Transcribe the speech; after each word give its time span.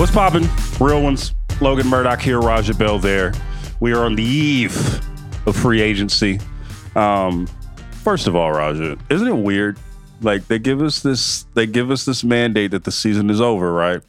What's 0.00 0.12
poppin'? 0.12 0.48
Real 0.80 1.02
ones. 1.02 1.34
Logan 1.60 1.86
Murdock 1.86 2.22
here, 2.22 2.40
Raja 2.40 2.72
Bell 2.72 2.98
there. 2.98 3.34
We 3.80 3.92
are 3.92 4.06
on 4.06 4.14
the 4.14 4.22
eve 4.22 4.74
of 5.46 5.54
free 5.54 5.82
agency. 5.82 6.40
Um, 6.96 7.46
first 8.02 8.26
of 8.26 8.34
all, 8.34 8.50
Raja, 8.50 8.96
isn't 9.10 9.28
it 9.28 9.36
weird? 9.36 9.78
Like 10.22 10.48
they 10.48 10.58
give 10.58 10.80
us 10.80 11.00
this, 11.00 11.44
they 11.52 11.66
give 11.66 11.90
us 11.90 12.06
this 12.06 12.24
mandate 12.24 12.70
that 12.70 12.84
the 12.84 12.90
season 12.90 13.28
is 13.28 13.42
over, 13.42 13.74
right? 13.74 14.00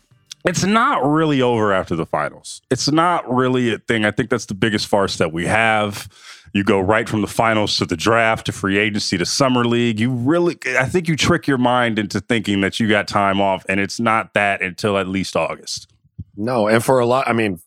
It's 0.45 0.63
not 0.63 1.05
really 1.05 1.41
over 1.41 1.73
after 1.73 1.97
the 1.97 2.05
finals. 2.05 2.61
It's 2.71 2.89
not 2.89 3.29
really 3.29 3.73
a 3.73 3.77
thing. 3.77 4.05
I 4.05 4.11
think 4.11 4.29
that's 4.29 4.45
the 4.45 4.53
biggest 4.53 4.87
farce 4.87 5.17
that 5.17 5.33
we 5.33 5.45
have. 5.47 6.07
You 6.53 6.63
go 6.63 6.79
right 6.79 7.07
from 7.07 7.21
the 7.21 7.27
finals 7.27 7.77
to 7.77 7.85
the 7.85 7.95
draft 7.95 8.47
to 8.47 8.51
free 8.51 8.77
agency 8.77 9.17
to 9.17 9.25
summer 9.25 9.63
league. 9.63 9.99
You 9.99 10.11
really, 10.11 10.57
I 10.77 10.85
think 10.85 11.07
you 11.07 11.15
trick 11.15 11.47
your 11.47 11.57
mind 11.57 11.97
into 11.97 12.19
thinking 12.19 12.61
that 12.61 12.79
you 12.79 12.89
got 12.89 13.07
time 13.07 13.39
off, 13.39 13.65
and 13.69 13.79
it's 13.79 13.99
not 13.99 14.33
that 14.33 14.61
until 14.61 14.97
at 14.97 15.07
least 15.07 15.37
August. 15.37 15.91
No, 16.35 16.67
and 16.67 16.83
for 16.83 16.99
a 16.99 17.05
lot, 17.05 17.27
I 17.27 17.33
mean, 17.33 17.59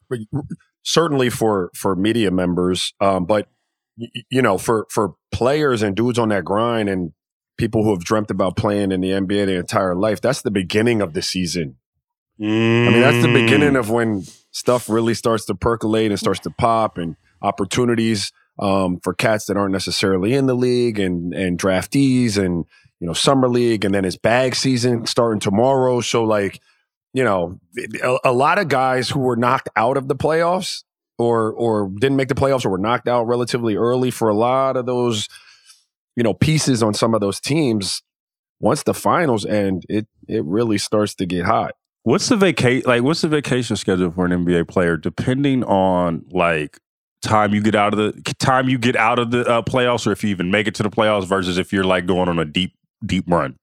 certainly 0.83 1.31
for 1.31 1.71
for 1.75 1.97
media 1.97 2.31
members, 2.31 2.93
um, 3.01 3.25
but 3.25 3.49
you 3.97 4.43
know, 4.43 4.59
for 4.59 4.87
for 4.91 5.15
players 5.33 5.83
and 5.83 5.97
dudes 5.97 6.19
on 6.19 6.29
that 6.29 6.45
grind 6.45 6.89
and 6.89 7.13
people 7.57 7.85
who 7.85 7.91
have 7.91 8.05
dreamt 8.05 8.31
about 8.31 8.57
playing 8.57 8.93
in 8.93 9.01
the 9.01 9.11
NBA 9.11 9.47
their 9.47 9.61
entire 9.61 9.95
life, 9.95 10.21
that's 10.21 10.43
the 10.43 10.51
beginning 10.51 11.01
of 11.01 11.15
the 11.15 11.23
season. 11.23 11.77
Mm. 12.41 12.89
I 12.89 12.91
mean, 12.91 13.01
that's 13.01 13.25
the 13.25 13.33
beginning 13.33 13.77
of 13.77 13.91
when 13.91 14.25
stuff 14.51 14.89
really 14.89 15.15
starts 15.15 15.45
to 15.47 15.55
percolate 15.55 16.11
and 16.11 16.19
starts 16.19 16.41
to 16.41 16.51
pop 16.51 16.99
and 16.99 17.17
opportunities 17.43 18.33
um, 18.59 19.01
for 19.03 19.15
cats 19.15 19.47
that 19.47 19.57
aren't 19.57 19.73
necessarily 19.73 20.35
in 20.35 20.47
the 20.47 20.55
league 20.55 20.99
and 20.99 21.35
and 21.35 21.59
draftees 21.59 22.37
and 22.37 22.65
you 23.01 23.07
know 23.07 23.13
summer 23.13 23.49
league 23.49 23.85
and 23.85 23.95
then 23.95 24.05
it's 24.05 24.17
bag 24.17 24.55
season 24.55 25.07
starting 25.07 25.41
tomorrow. 25.41 26.01
So 26.01 26.25
like 26.25 26.61
you 27.13 27.25
know 27.25 27.59
a, 28.03 28.19
a 28.25 28.33
lot 28.33 28.59
of 28.59 28.69
guys 28.69 29.09
who 29.11 29.21
were 29.21 29.37
knocked 29.37 29.69
out 29.77 29.97
of 29.97 30.09
the 30.09 30.17
playoffs 30.17 30.85
or 31.19 31.53
or 31.53 31.91
didn't 31.99 32.17
make 32.17 32.29
the 32.29 32.35
playoffs 32.35 32.65
or 32.65 32.71
were 32.71 32.79
knocked 32.79 33.09
out 33.09 33.25
relatively 33.25 33.77
early 33.77 34.11
for 34.11 34.29
a 34.29 34.35
lot 34.35 34.77
of 34.77 34.87
those 34.87 35.29
you 36.17 36.23
know 36.23 36.35
pieces 36.35 36.83
on 36.83 36.95
some 36.95 37.15
of 37.15 37.21
those 37.21 37.41
teams. 37.41 38.03
Once 38.61 38.85
the 38.85 38.95
finals 38.95 39.45
end, 39.45 39.85
it 39.89 40.07
it 40.29 40.45
really 40.45 40.79
starts 40.79 41.15
to 41.17 41.27
get 41.27 41.45
hot. 41.45 41.73
What's 42.05 42.29
the 42.29 42.37
vacation 42.37 42.85
like? 42.87 43.03
What's 43.03 43.23
the 43.23 43.29
vacation 43.29 43.77
schedule 43.77 44.11
for 44.11 44.27
an 44.27 44.33
NBA 44.33 44.69
player? 44.69 44.97
Depending 44.97 45.65
on 45.65 46.25
like 46.31 46.79
time 47.25 47.55
you 47.55 47.61
get 47.61 47.75
out 47.75 47.93
of 47.93 47.99
the 47.99 48.35
time 48.35 48.69
you 48.69 48.79
get 48.79 48.97
out 48.97 49.19
of 49.19 49.31
the 49.31 49.47
uh, 49.49 49.63
playoffs, 49.63 50.07
or 50.07 50.13
if 50.13 50.23
you 50.23 50.31
even 50.31 50.51
make 50.51 50.67
it 50.67 50.75
to 50.77 50.83
the 50.83 50.91
playoffs, 50.91 51.25
versus 51.25 51.59
if 51.59 51.73
you're 51.73 51.85
like 51.85 52.07
going 52.07 52.29
on 52.29 52.39
a 52.39 52.45
deep 52.45 52.75
deep 53.05 53.25
run? 53.27 53.57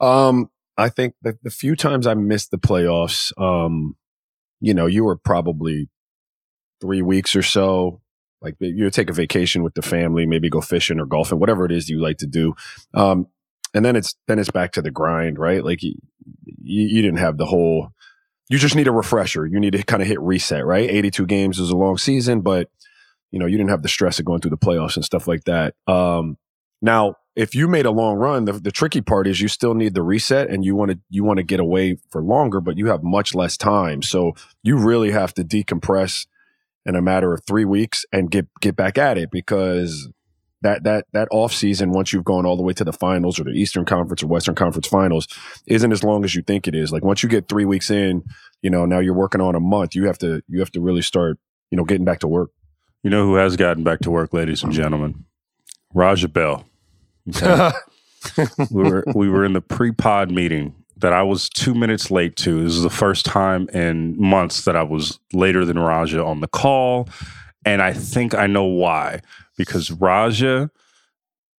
Um, 0.00 0.50
I 0.76 0.88
think 0.88 1.14
that 1.22 1.42
the 1.42 1.50
few 1.50 1.76
times 1.76 2.06
I 2.06 2.14
missed 2.14 2.50
the 2.50 2.58
playoffs, 2.58 3.32
um, 3.40 3.96
you 4.60 4.74
know, 4.74 4.86
you 4.86 5.04
were 5.04 5.16
probably 5.16 5.88
three 6.80 7.02
weeks 7.02 7.36
or 7.36 7.42
so. 7.42 8.00
Like 8.40 8.56
you 8.58 8.90
take 8.90 9.08
a 9.08 9.12
vacation 9.12 9.62
with 9.62 9.74
the 9.74 9.82
family, 9.82 10.26
maybe 10.26 10.50
go 10.50 10.60
fishing 10.60 10.98
or 10.98 11.06
golfing, 11.06 11.38
whatever 11.38 11.64
it 11.64 11.70
is 11.70 11.88
you 11.88 12.00
like 12.00 12.18
to 12.18 12.26
do. 12.26 12.54
Um, 12.92 13.28
and 13.72 13.84
then 13.84 13.94
it's 13.96 14.16
then 14.26 14.38
it's 14.38 14.50
back 14.50 14.72
to 14.72 14.82
the 14.82 14.90
grind, 14.90 15.38
right? 15.38 15.64
Like 15.64 15.82
you, 15.82 15.94
you 16.60 17.02
didn't 17.02 17.18
have 17.18 17.38
the 17.38 17.46
whole. 17.46 17.92
You 18.48 18.58
just 18.58 18.74
need 18.74 18.88
a 18.88 18.92
refresher. 18.92 19.46
You 19.46 19.60
need 19.60 19.72
to 19.72 19.82
kind 19.84 20.02
of 20.02 20.08
hit 20.08 20.20
reset, 20.20 20.66
right? 20.66 20.90
82 20.90 21.26
games 21.26 21.58
is 21.58 21.70
a 21.70 21.76
long 21.76 21.96
season, 21.96 22.40
but 22.40 22.68
you 23.32 23.38
know, 23.38 23.46
you 23.46 23.56
didn't 23.56 23.70
have 23.70 23.82
the 23.82 23.88
stress 23.88 24.20
of 24.20 24.24
going 24.24 24.40
through 24.40 24.50
the 24.50 24.58
playoffs 24.58 24.94
and 24.94 25.04
stuff 25.04 25.26
like 25.26 25.44
that. 25.44 25.74
Um, 25.88 26.36
now, 26.80 27.16
if 27.34 27.54
you 27.54 27.66
made 27.66 27.86
a 27.86 27.90
long 27.90 28.16
run, 28.16 28.44
the, 28.44 28.52
the 28.52 28.70
tricky 28.70 29.00
part 29.00 29.26
is 29.26 29.40
you 29.40 29.48
still 29.48 29.74
need 29.74 29.94
the 29.94 30.02
reset 30.02 30.50
and 30.50 30.64
you 30.64 30.76
want 30.76 30.90
to 30.90 30.98
you 31.08 31.24
want 31.24 31.38
to 31.38 31.42
get 31.42 31.60
away 31.60 31.96
for 32.10 32.22
longer, 32.22 32.60
but 32.60 32.76
you 32.76 32.86
have 32.88 33.02
much 33.02 33.34
less 33.34 33.56
time. 33.56 34.02
So 34.02 34.34
you 34.62 34.76
really 34.76 35.10
have 35.10 35.32
to 35.34 35.44
decompress 35.44 36.26
in 36.84 36.94
a 36.94 37.02
matter 37.02 37.32
of 37.32 37.42
three 37.46 37.64
weeks 37.64 38.04
and 38.12 38.30
get 38.30 38.46
get 38.60 38.76
back 38.76 38.98
at 38.98 39.16
it 39.16 39.30
because 39.30 40.08
that 40.60 40.84
that 40.84 41.06
that 41.12 41.28
off 41.30 41.54
season 41.54 41.92
once 41.92 42.12
you've 42.12 42.24
gone 42.24 42.44
all 42.44 42.56
the 42.56 42.62
way 42.62 42.74
to 42.74 42.84
the 42.84 42.92
finals 42.92 43.40
or 43.40 43.44
the 43.44 43.50
Eastern 43.50 43.86
Conference 43.86 44.22
or 44.22 44.26
Western 44.26 44.54
Conference 44.54 44.86
finals 44.86 45.26
isn't 45.66 45.92
as 45.92 46.04
long 46.04 46.24
as 46.24 46.34
you 46.34 46.42
think 46.42 46.68
it 46.68 46.74
is. 46.74 46.92
Like 46.92 47.04
once 47.04 47.22
you 47.22 47.30
get 47.30 47.48
three 47.48 47.64
weeks 47.64 47.90
in, 47.90 48.24
you 48.60 48.68
know, 48.68 48.84
now 48.84 48.98
you're 48.98 49.14
working 49.14 49.40
on 49.40 49.54
a 49.54 49.60
month. 49.60 49.94
You 49.94 50.06
have 50.06 50.18
to 50.18 50.42
you 50.48 50.60
have 50.60 50.72
to 50.72 50.80
really 50.80 51.02
start, 51.02 51.38
you 51.70 51.76
know, 51.76 51.84
getting 51.84 52.04
back 52.04 52.20
to 52.20 52.28
work. 52.28 52.50
You 53.02 53.10
know 53.10 53.26
who 53.26 53.34
has 53.34 53.56
gotten 53.56 53.82
back 53.82 54.00
to 54.00 54.10
work, 54.10 54.32
ladies 54.32 54.62
and 54.62 54.72
gentlemen? 54.72 55.24
Raja 55.92 56.28
Bell. 56.28 56.64
Okay. 57.28 57.70
we 58.70 58.82
were 58.82 59.04
we 59.14 59.28
were 59.28 59.44
in 59.44 59.52
the 59.52 59.60
pre-pod 59.60 60.30
meeting 60.30 60.74
that 60.96 61.12
I 61.12 61.22
was 61.22 61.48
two 61.48 61.74
minutes 61.74 62.10
late 62.10 62.36
to. 62.36 62.62
This 62.62 62.74
is 62.74 62.82
the 62.82 62.90
first 62.90 63.26
time 63.26 63.68
in 63.70 64.20
months 64.20 64.64
that 64.64 64.76
I 64.76 64.84
was 64.84 65.18
later 65.32 65.64
than 65.64 65.78
Raja 65.78 66.24
on 66.24 66.40
the 66.40 66.48
call. 66.48 67.08
And 67.64 67.82
I 67.82 67.92
think 67.92 68.34
I 68.34 68.46
know 68.46 68.64
why. 68.64 69.20
Because 69.56 69.90
Raja 69.90 70.70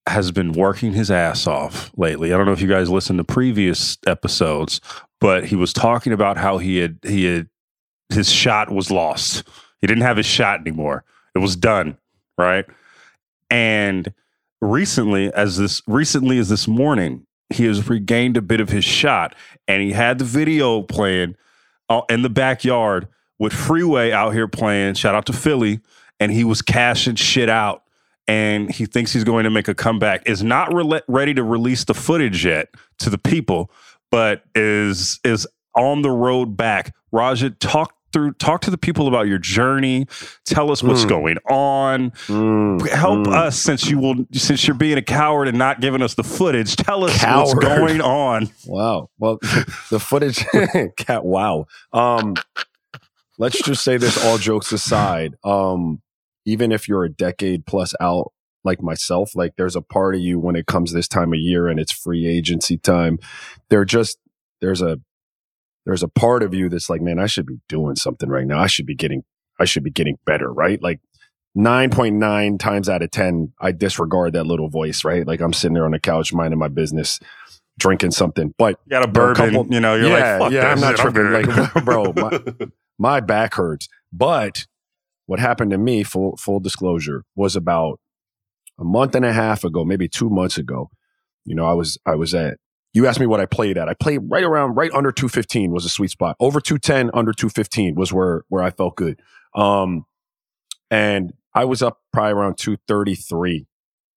has 0.08 0.32
been 0.32 0.54
working 0.54 0.94
his 0.94 1.12
ass 1.12 1.46
off 1.46 1.92
lately. 1.98 2.34
I 2.34 2.38
don't 2.38 2.46
know 2.46 2.52
if 2.54 2.62
you 2.62 2.68
guys 2.68 2.90
listened 2.90 3.20
to 3.20 3.24
previous 3.24 3.98
episodes, 4.08 4.82
but 5.22 5.46
he 5.46 5.56
was 5.56 5.72
talking 5.72 6.14
about 6.14 6.38
how 6.38 6.58
he 6.58 6.78
had 6.78 7.00
he 7.04 7.26
had 7.26 7.50
his 8.10 8.30
shot 8.32 8.70
was 8.70 8.92
lost 8.92 9.44
He 9.82 9.88
didn't 9.88 10.04
have 10.04 10.18
his 10.18 10.26
shot 10.26 10.60
anymore. 10.60 11.04
It 11.36 11.40
was 11.40 11.56
done, 11.56 11.98
right? 12.38 12.66
And 13.50 14.14
recently, 14.62 15.34
as 15.34 15.58
this 15.58 15.82
recently 15.88 16.40
as 16.40 16.50
this 16.50 16.68
morning, 16.68 17.26
he 17.50 17.66
has 17.66 17.88
regained 17.88 18.38
a 18.38 18.42
bit 18.42 18.60
of 18.60 18.70
his 18.70 18.86
shot, 18.86 19.36
and 19.68 19.82
he 19.82 19.92
had 19.92 20.20
the 20.20 20.26
video 20.26 20.82
playing 20.82 21.36
uh, 21.90 22.02
in 22.10 22.22
the 22.22 22.30
backyard 22.30 23.08
with 23.40 23.54
Freeway 23.54 24.12
out 24.12 24.34
here 24.34 24.48
playing. 24.48 24.96
Shout 24.96 25.16
out 25.16 25.26
to 25.28 25.34
Philly, 25.34 25.80
and 26.20 26.32
he 26.32 26.44
was 26.44 26.62
cashing 26.62 27.16
shit 27.16 27.50
out. 27.50 27.84
And 28.26 28.72
he 28.72 28.86
thinks 28.86 29.12
he's 29.12 29.26
going 29.26 29.44
to 29.44 29.50
make 29.50 29.68
a 29.68 29.76
comeback. 29.76 30.24
Is 30.30 30.42
not 30.42 30.74
re- 30.74 31.02
ready 31.10 31.34
to 31.34 31.44
release 31.44 31.84
the 31.84 31.94
footage 31.94 32.46
yet 32.46 32.70
to 33.00 33.10
the 33.10 33.18
people, 33.18 33.70
but 34.12 34.44
is 34.56 35.20
is 35.26 35.46
on 35.76 36.04
the 36.04 36.10
road 36.12 36.56
back. 36.56 36.96
Raja, 37.12 37.50
talk 37.50 37.93
through 38.14 38.32
talk 38.34 38.62
to 38.62 38.72
the 38.72 38.78
people 38.78 39.08
about 39.08 39.28
your 39.28 39.40
journey 39.40 40.06
tell 40.46 40.72
us 40.72 40.82
what's 40.84 41.04
Mm. 41.06 41.10
going 41.10 41.38
on 41.50 42.12
Mm, 42.28 42.88
help 42.90 43.28
mm. 43.28 43.34
us 43.34 43.60
since 43.60 43.90
you 43.90 43.98
will 44.00 44.16
since 44.32 44.66
you're 44.68 44.76
being 44.78 44.98
a 44.98 45.02
coward 45.02 45.48
and 45.50 45.58
not 45.58 45.82
giving 45.82 46.02
us 46.02 46.14
the 46.16 46.24
footage 46.24 46.76
tell 46.78 47.04
us 47.04 47.12
what's 47.12 47.54
Coward. 47.54 47.62
going 47.62 48.00
on 48.02 48.50
Wow. 48.68 49.10
Well, 49.20 49.40
the 49.90 50.00
footage. 50.00 50.46
cat. 50.98 51.26
Wow. 51.26 51.66
Um, 51.92 52.36
let's 53.38 53.62
just 53.62 53.84
say 53.84 53.98
this. 53.98 54.24
All 54.24 54.38
jokes 54.38 54.72
aside, 54.72 55.36
um, 55.44 56.02
even 56.46 56.72
if 56.72 56.88
you're 56.88 57.04
a 57.04 57.10
decade 57.12 57.66
plus 57.66 57.94
out, 58.00 58.32
like 58.64 58.82
myself, 58.82 59.36
like 59.36 59.54
there's 59.58 59.76
a 59.76 59.82
part 59.82 60.16
of 60.16 60.22
you 60.22 60.40
when 60.40 60.56
it 60.56 60.66
comes 60.68 60.94
this 60.94 61.08
time 61.08 61.34
of 61.34 61.40
year 61.40 61.68
and 61.68 61.80
it's 61.80 61.92
free 61.92 62.26
agency 62.26 62.78
time. 62.78 63.20
There 63.70 63.84
just 63.86 64.18
there's 64.62 64.82
a 64.82 65.00
there's 65.86 66.04
a 66.04 66.08
part 66.08 66.44
of 66.44 66.54
you 66.54 66.70
that's 66.70 66.90
like, 66.90 67.02
man, 67.02 67.20
I 67.20 67.26
should 67.26 67.46
be 67.46 67.60
doing 67.68 67.96
something 67.96 68.30
right 68.30 68.48
now. 68.48 68.60
I 68.60 68.68
should 68.68 68.86
be 68.86 68.96
getting 68.96 69.24
I 69.60 69.66
should 69.66 69.84
be 69.84 69.92
getting 69.92 70.18
better, 70.26 70.52
right? 70.52 70.82
Like. 70.82 71.00
9.9 71.56 72.58
times 72.58 72.90
out 72.90 73.04
of 73.04 73.12
10, 73.12 73.54
I 73.62 73.72
disregard 73.74 74.34
that 74.34 74.48
little 74.48 74.70
voice, 74.70 75.06
right? 75.06 75.28
Like 75.28 75.40
I'm 75.40 75.54
sitting 75.54 75.76
there 75.76 75.86
on 75.86 75.92
the 75.92 76.00
couch 76.00 76.34
minding 76.34 76.58
my 76.58 76.68
business, 76.68 77.20
drinking 77.78 78.12
something. 78.12 78.54
But 78.58 78.80
you 78.86 78.90
got 78.90 79.04
a 79.04 79.08
are 79.08 79.10
a 79.10 79.12
bourbon 79.12 79.52
couple- 79.52 79.74
you 79.74 79.80
know 79.80 79.96
you're 79.96 80.10
yeah, 80.10 80.38
like 80.38 80.42
fuck 80.42 80.52
yeah, 80.52 80.72
I'm 80.72 80.80
not 80.80 80.98
tripping. 80.98 81.32
Like, 81.32 81.74
bro, 81.86 82.14
my, 82.16 82.40
my 82.98 83.20
back 83.20 83.56
hurts. 83.56 83.88
But 84.12 84.66
what 85.26 85.40
happened 85.40 85.72
to 85.72 85.78
me, 85.78 86.04
full 86.04 86.38
full 86.38 86.60
disclosure, 86.60 87.24
was 87.36 87.56
about 87.56 88.00
a 88.80 88.84
month 88.84 89.16
and 89.16 89.26
a 89.26 89.34
half 89.34 89.64
ago, 89.64 89.86
maybe 89.86 90.08
two 90.08 90.30
months 90.30 90.58
ago. 90.58 90.90
You 91.46 91.56
know, 91.56 91.66
I 91.66 91.74
was 91.74 91.98
I 92.06 92.16
was 92.16 92.34
at. 92.34 92.58
You 92.94 93.08
asked 93.08 93.20
me 93.20 93.26
what 93.26 93.40
I 93.40 93.46
played 93.46 93.78
at. 93.78 93.90
I 93.90 93.96
played 93.96 94.20
right 94.24 94.44
around 94.44 94.76
right 94.76 94.92
under 94.94 95.12
215 95.12 95.72
was 95.72 95.84
a 95.84 95.90
sweet 95.90 96.12
spot. 96.12 96.36
Over 96.40 96.62
210, 96.62 97.10
under 97.14 97.34
215 97.34 97.96
was 97.96 98.14
where 98.14 98.44
where 98.50 98.64
I 98.64 98.70
felt 98.70 98.96
good. 98.96 99.20
Um, 99.56 100.06
and 100.92 101.34
I 101.56 101.66
was 101.66 101.82
up 101.82 102.02
probably 102.12 102.34
around 102.34 102.58
233. 102.58 103.66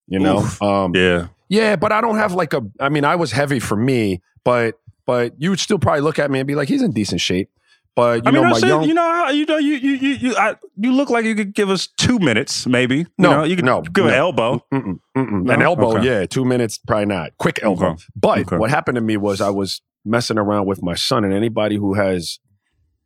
You 0.08 0.18
know, 0.18 0.38
Oof. 0.38 0.62
um, 0.62 0.94
yeah 0.94 1.28
yeah, 1.48 1.76
but 1.76 1.92
I 1.92 2.00
don't 2.00 2.16
have 2.16 2.32
like 2.32 2.52
a. 2.52 2.62
I 2.80 2.88
mean, 2.88 3.04
I 3.04 3.16
was 3.16 3.32
heavy 3.32 3.60
for 3.60 3.76
me, 3.76 4.20
but 4.44 4.74
but 5.06 5.34
you 5.38 5.50
would 5.50 5.60
still 5.60 5.78
probably 5.78 6.00
look 6.00 6.18
at 6.18 6.30
me 6.30 6.40
and 6.40 6.46
be 6.46 6.54
like, 6.54 6.68
he's 6.68 6.82
in 6.82 6.90
decent 6.90 7.20
shape. 7.20 7.50
But 7.96 8.24
you 8.24 8.28
I 8.28 8.30
mean, 8.30 8.42
know, 8.42 8.50
my 8.50 8.58
saying, 8.58 8.70
young. 8.72 8.84
you 8.84 8.94
know, 8.94 9.28
you 9.30 9.46
know, 9.46 9.56
you 9.56 9.74
you 9.76 9.92
you 9.94 10.14
you, 10.16 10.36
I, 10.36 10.56
you 10.76 10.92
look 10.92 11.08
like 11.08 11.24
you 11.24 11.34
could 11.34 11.54
give 11.54 11.70
us 11.70 11.86
two 11.86 12.18
minutes, 12.18 12.66
maybe. 12.66 12.98
You 12.98 13.06
No, 13.16 13.30
know, 13.38 13.44
you 13.44 13.56
could 13.56 13.64
no, 13.64 13.80
give 13.80 14.04
an 14.04 14.12
elbow. 14.12 14.62
Mm-mm, 14.72 15.00
mm-mm. 15.16 15.42
No? 15.44 15.54
An 15.54 15.62
elbow, 15.62 15.96
Okay. 15.96 16.04
yeah, 16.06 16.26
two 16.26 16.44
minutes, 16.44 16.76
probably 16.76 17.06
not. 17.06 17.32
Quick 17.38 17.58
elbow. 17.62 17.92
Okay. 17.92 18.02
But 18.14 18.38
Okay. 18.40 18.56
what 18.58 18.68
happened 18.70 18.96
to 18.96 19.00
me 19.00 19.16
was 19.16 19.40
I 19.40 19.48
was 19.48 19.80
messing 20.04 20.36
around 20.38 20.66
with 20.66 20.82
my 20.82 20.94
son, 20.94 21.24
and 21.24 21.32
anybody 21.32 21.76
who 21.76 21.94
has, 21.94 22.38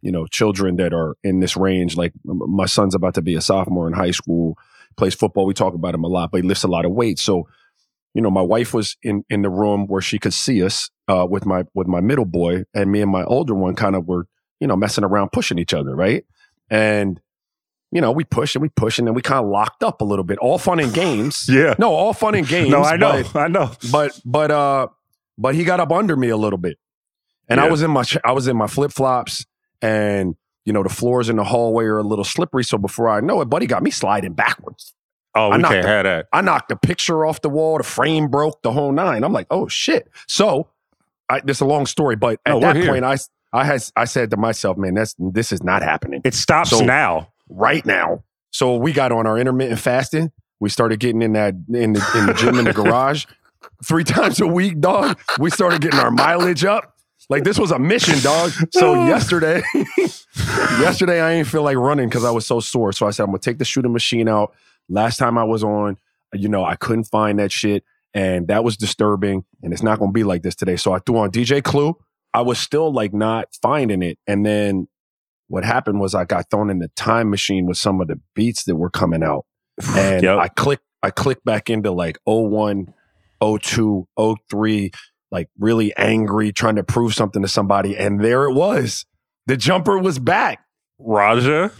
you 0.03 0.11
know, 0.11 0.27
children 0.27 0.75
that 0.77 0.93
are 0.93 1.15
in 1.23 1.39
this 1.39 1.57
range, 1.57 1.97
like 1.97 2.13
my 2.25 2.67
son's 2.67 2.97
about 2.97 3.15
to 3.15 3.23
be 3.23 3.37
a 3.37 3.41
sophomore 3.41 3.87
in 3.87 3.93
high 3.93 4.11
school, 4.11 4.59
plays 4.97 5.15
football. 5.15 5.47
We 5.47 5.55
talk 5.55 5.75
about 5.75 5.95
him 5.95 6.03
a 6.03 6.09
lot, 6.09 6.33
but 6.33 6.43
he 6.43 6.49
lifts 6.49 6.65
a 6.65 6.69
lot 6.69 6.85
of 6.85 6.91
weight. 6.91 7.21
So, 7.21 7.47
you 8.13 8.23
know, 8.23 8.31
my 8.31 8.43
wife 8.43 8.75
was 8.75 8.97
in 9.05 9.25
in 9.31 9.43
the 9.43 9.51
room 9.51 9.87
where 9.87 10.03
she 10.03 10.19
could 10.19 10.35
see 10.35 10.65
us 10.65 10.91
uh, 11.07 11.27
with 11.31 11.47
my 11.47 11.63
with 11.75 11.87
my 11.87 12.01
middle 12.01 12.25
boy, 12.25 12.65
and 12.75 12.91
me 12.91 13.01
and 13.03 13.13
my 13.13 13.23
older 13.23 13.55
one 13.55 13.77
kind 13.77 13.95
of 13.95 14.07
were, 14.09 14.27
you 14.61 14.67
know, 14.67 14.77
messing 14.77 15.05
around, 15.05 15.33
pushing 15.33 15.59
each 15.59 15.75
other, 15.75 15.95
right? 15.97 16.25
And 16.69 17.21
you 17.93 18.01
know, 18.01 18.13
we 18.13 18.23
push 18.23 18.55
and 18.55 18.63
we 18.63 18.69
push, 18.69 18.99
and 18.99 19.07
then 19.09 19.15
we 19.15 19.23
kind 19.23 19.45
of 19.45 19.51
locked 19.51 19.83
up 19.83 20.01
a 20.01 20.05
little 20.05 20.23
bit. 20.25 20.39
All 20.39 20.59
fun 20.59 20.79
and 20.79 20.95
games. 20.95 21.49
Yeah. 21.53 21.75
No, 21.79 21.93
all 21.93 22.13
fun 22.13 22.37
and 22.37 22.47
games. 22.57 22.71
No, 22.71 22.83
I 22.83 22.97
know. 22.97 23.23
but- 23.33 23.37
I 23.41 23.49
know. 23.49 23.73
but 23.91 24.21
but 24.25 24.51
uh 24.53 24.87
but 25.39 25.55
he 25.57 25.65
got 25.65 25.81
up 25.81 25.91
under 25.91 26.15
me 26.17 26.29
a 26.29 26.37
little 26.37 26.59
bit 26.59 26.77
and 27.49 27.59
i 27.61 27.69
was 27.71 27.81
in 27.83 27.91
my 27.91 28.05
i 28.25 28.33
was 28.33 28.47
in 28.47 28.57
my 28.59 28.67
flip-flops 28.67 29.47
and 29.81 30.37
you 30.67 30.73
know 30.75 30.83
the 30.83 30.91
floors 30.91 31.31
in 31.31 31.37
the 31.37 31.45
hallway 31.45 31.85
are 31.87 31.97
a 31.99 32.03
little 32.03 32.25
slippery 32.27 32.63
so 32.63 32.77
before 32.77 33.09
i 33.09 33.21
know 33.21 33.41
it 33.41 33.47
buddy 33.47 33.67
got 33.67 33.83
me 33.83 33.91
sliding 33.91 34.35
backwards 34.35 34.93
Oh, 35.35 35.49
I 35.51 35.57
we 35.57 35.63
knocked 35.63 35.73
can't 35.73 35.83
the- 35.85 35.89
have 35.89 36.05
that. 36.05 36.27
i 36.33 36.43
knocked 36.43 36.69
the 36.69 36.77
picture 36.77 37.25
off 37.25 37.41
the 37.41 37.49
wall 37.49 37.79
the 37.79 37.85
frame 37.85 38.29
broke 38.29 38.61
the 38.63 38.71
whole 38.71 38.93
nine 38.93 39.25
i'm 39.25 39.33
like 39.33 39.47
oh 39.51 39.67
shit 39.67 40.09
so 40.29 40.69
I, 41.31 41.41
this 41.41 41.57
is 41.57 41.61
a 41.63 41.67
long 41.67 41.87
story 41.87 42.17
but 42.17 42.39
at 42.45 42.51
No, 42.51 42.57
we're 42.59 42.61
that 42.75 42.77
here. 42.77 42.89
point 42.89 43.05
i 43.07 43.17
i 43.53 43.65
has 43.65 43.93
i 43.97 44.05
said 44.05 44.31
to 44.31 44.37
myself 44.37 44.77
man 44.77 44.95
that's 44.95 45.15
this 45.19 45.53
is 45.53 45.63
not 45.63 45.83
happening 45.83 46.21
It 46.25 46.35
stops 46.35 46.71
So- 46.71 46.81
now. 46.81 47.33
right 47.49 47.85
now. 47.85 48.23
So 48.53 48.77
we 48.77 48.93
got 48.93 49.13
on 49.13 49.27
our 49.29 49.39
intermittent 49.39 49.79
fasting. 49.81 50.33
We 50.59 50.69
started 50.71 50.99
getting 51.01 51.23
in 51.23 51.33
that 51.35 51.55
in 51.73 51.93
the, 51.95 52.11
in 52.17 52.27
the 52.27 52.35
gym 52.35 52.59
in 52.59 52.65
the 52.65 52.73
garage 52.83 53.25
three 53.85 54.03
times 54.05 54.41
a 54.41 54.47
week, 54.47 54.81
dog. 54.81 55.19
We 55.39 55.51
started 55.51 55.81
getting 55.81 56.01
our 56.01 56.11
mileage 56.11 56.65
up. 56.65 56.97
Like 57.29 57.45
this 57.45 57.59
was 57.59 57.71
a 57.71 57.79
mission, 57.79 58.19
dog. 58.23 58.51
So 58.73 58.95
yesterday, 59.07 59.63
yesterday 60.81 61.21
I 61.21 61.33
ain't 61.33 61.47
feel 61.47 61.63
like 61.63 61.77
running 61.77 62.09
because 62.09 62.25
I 62.25 62.31
was 62.31 62.47
so 62.47 62.61
sore. 62.61 62.93
So 62.93 63.07
I 63.07 63.11
said 63.11 63.25
I'm 63.25 63.29
gonna 63.31 63.39
take 63.39 63.59
the 63.59 63.65
shooting 63.65 63.93
machine 63.93 64.29
out. 64.29 64.53
Last 64.89 65.17
time 65.19 65.39
I 65.39 65.45
was 65.45 65.63
on, 65.63 65.97
you 66.33 66.49
know, 66.49 66.65
I 66.65 66.77
couldn't 66.77 67.05
find 67.05 67.39
that 67.39 67.53
shit, 67.53 67.85
and 68.15 68.49
that 68.49 68.65
was 68.65 68.77
disturbing. 68.77 69.45
And 69.63 69.73
it's 69.73 69.83
not 69.83 69.99
gonna 69.99 70.13
be 70.13 70.25
like 70.25 70.43
this 70.43 70.55
today. 70.55 70.77
So 70.77 70.93
I 70.93 70.99
threw 71.01 71.19
on 71.19 71.31
DJ 71.31 71.63
Clue. 71.63 71.97
I 72.33 72.43
was 72.43 72.59
still 72.59 72.93
like 72.93 73.13
not 73.13 73.49
finding 73.63 74.03
it, 74.03 74.19
and 74.27 74.45
then 74.47 74.89
what 75.49 75.65
happened 75.65 75.99
was 76.01 76.15
I 76.15 76.25
got 76.25 76.49
thrown 76.51 76.71
in 76.71 76.79
the 76.79 76.89
time 76.95 77.29
machine 77.29 77.67
with 77.67 77.77
some 77.77 78.01
of 78.01 78.07
the 78.07 78.21
beats 78.35 78.65
that 78.65 78.77
were 78.77 78.91
coming 78.91 79.23
out. 79.23 79.47
And 79.97 80.23
Yep. 80.23 80.39
I 80.39 80.49
clicked 80.49 80.85
I 81.03 81.11
clicked 81.11 81.45
back 81.45 81.71
into 81.71 81.91
like 81.91 82.19
01, 82.25 82.93
02, 83.43 84.07
03, 84.51 84.91
like 85.33 85.49
really 85.59 85.93
angry, 85.97 86.53
trying 86.53 86.77
to 86.77 86.85
prove 86.85 87.15
something 87.15 87.43
to 87.43 87.49
somebody. 87.49 87.97
And 87.97 88.23
there 88.23 88.45
it 88.45 88.53
was. 88.53 89.07
The 89.47 89.57
jumper 89.57 89.99
was 89.99 90.19
back. 90.19 90.63
Raja. 90.99 91.73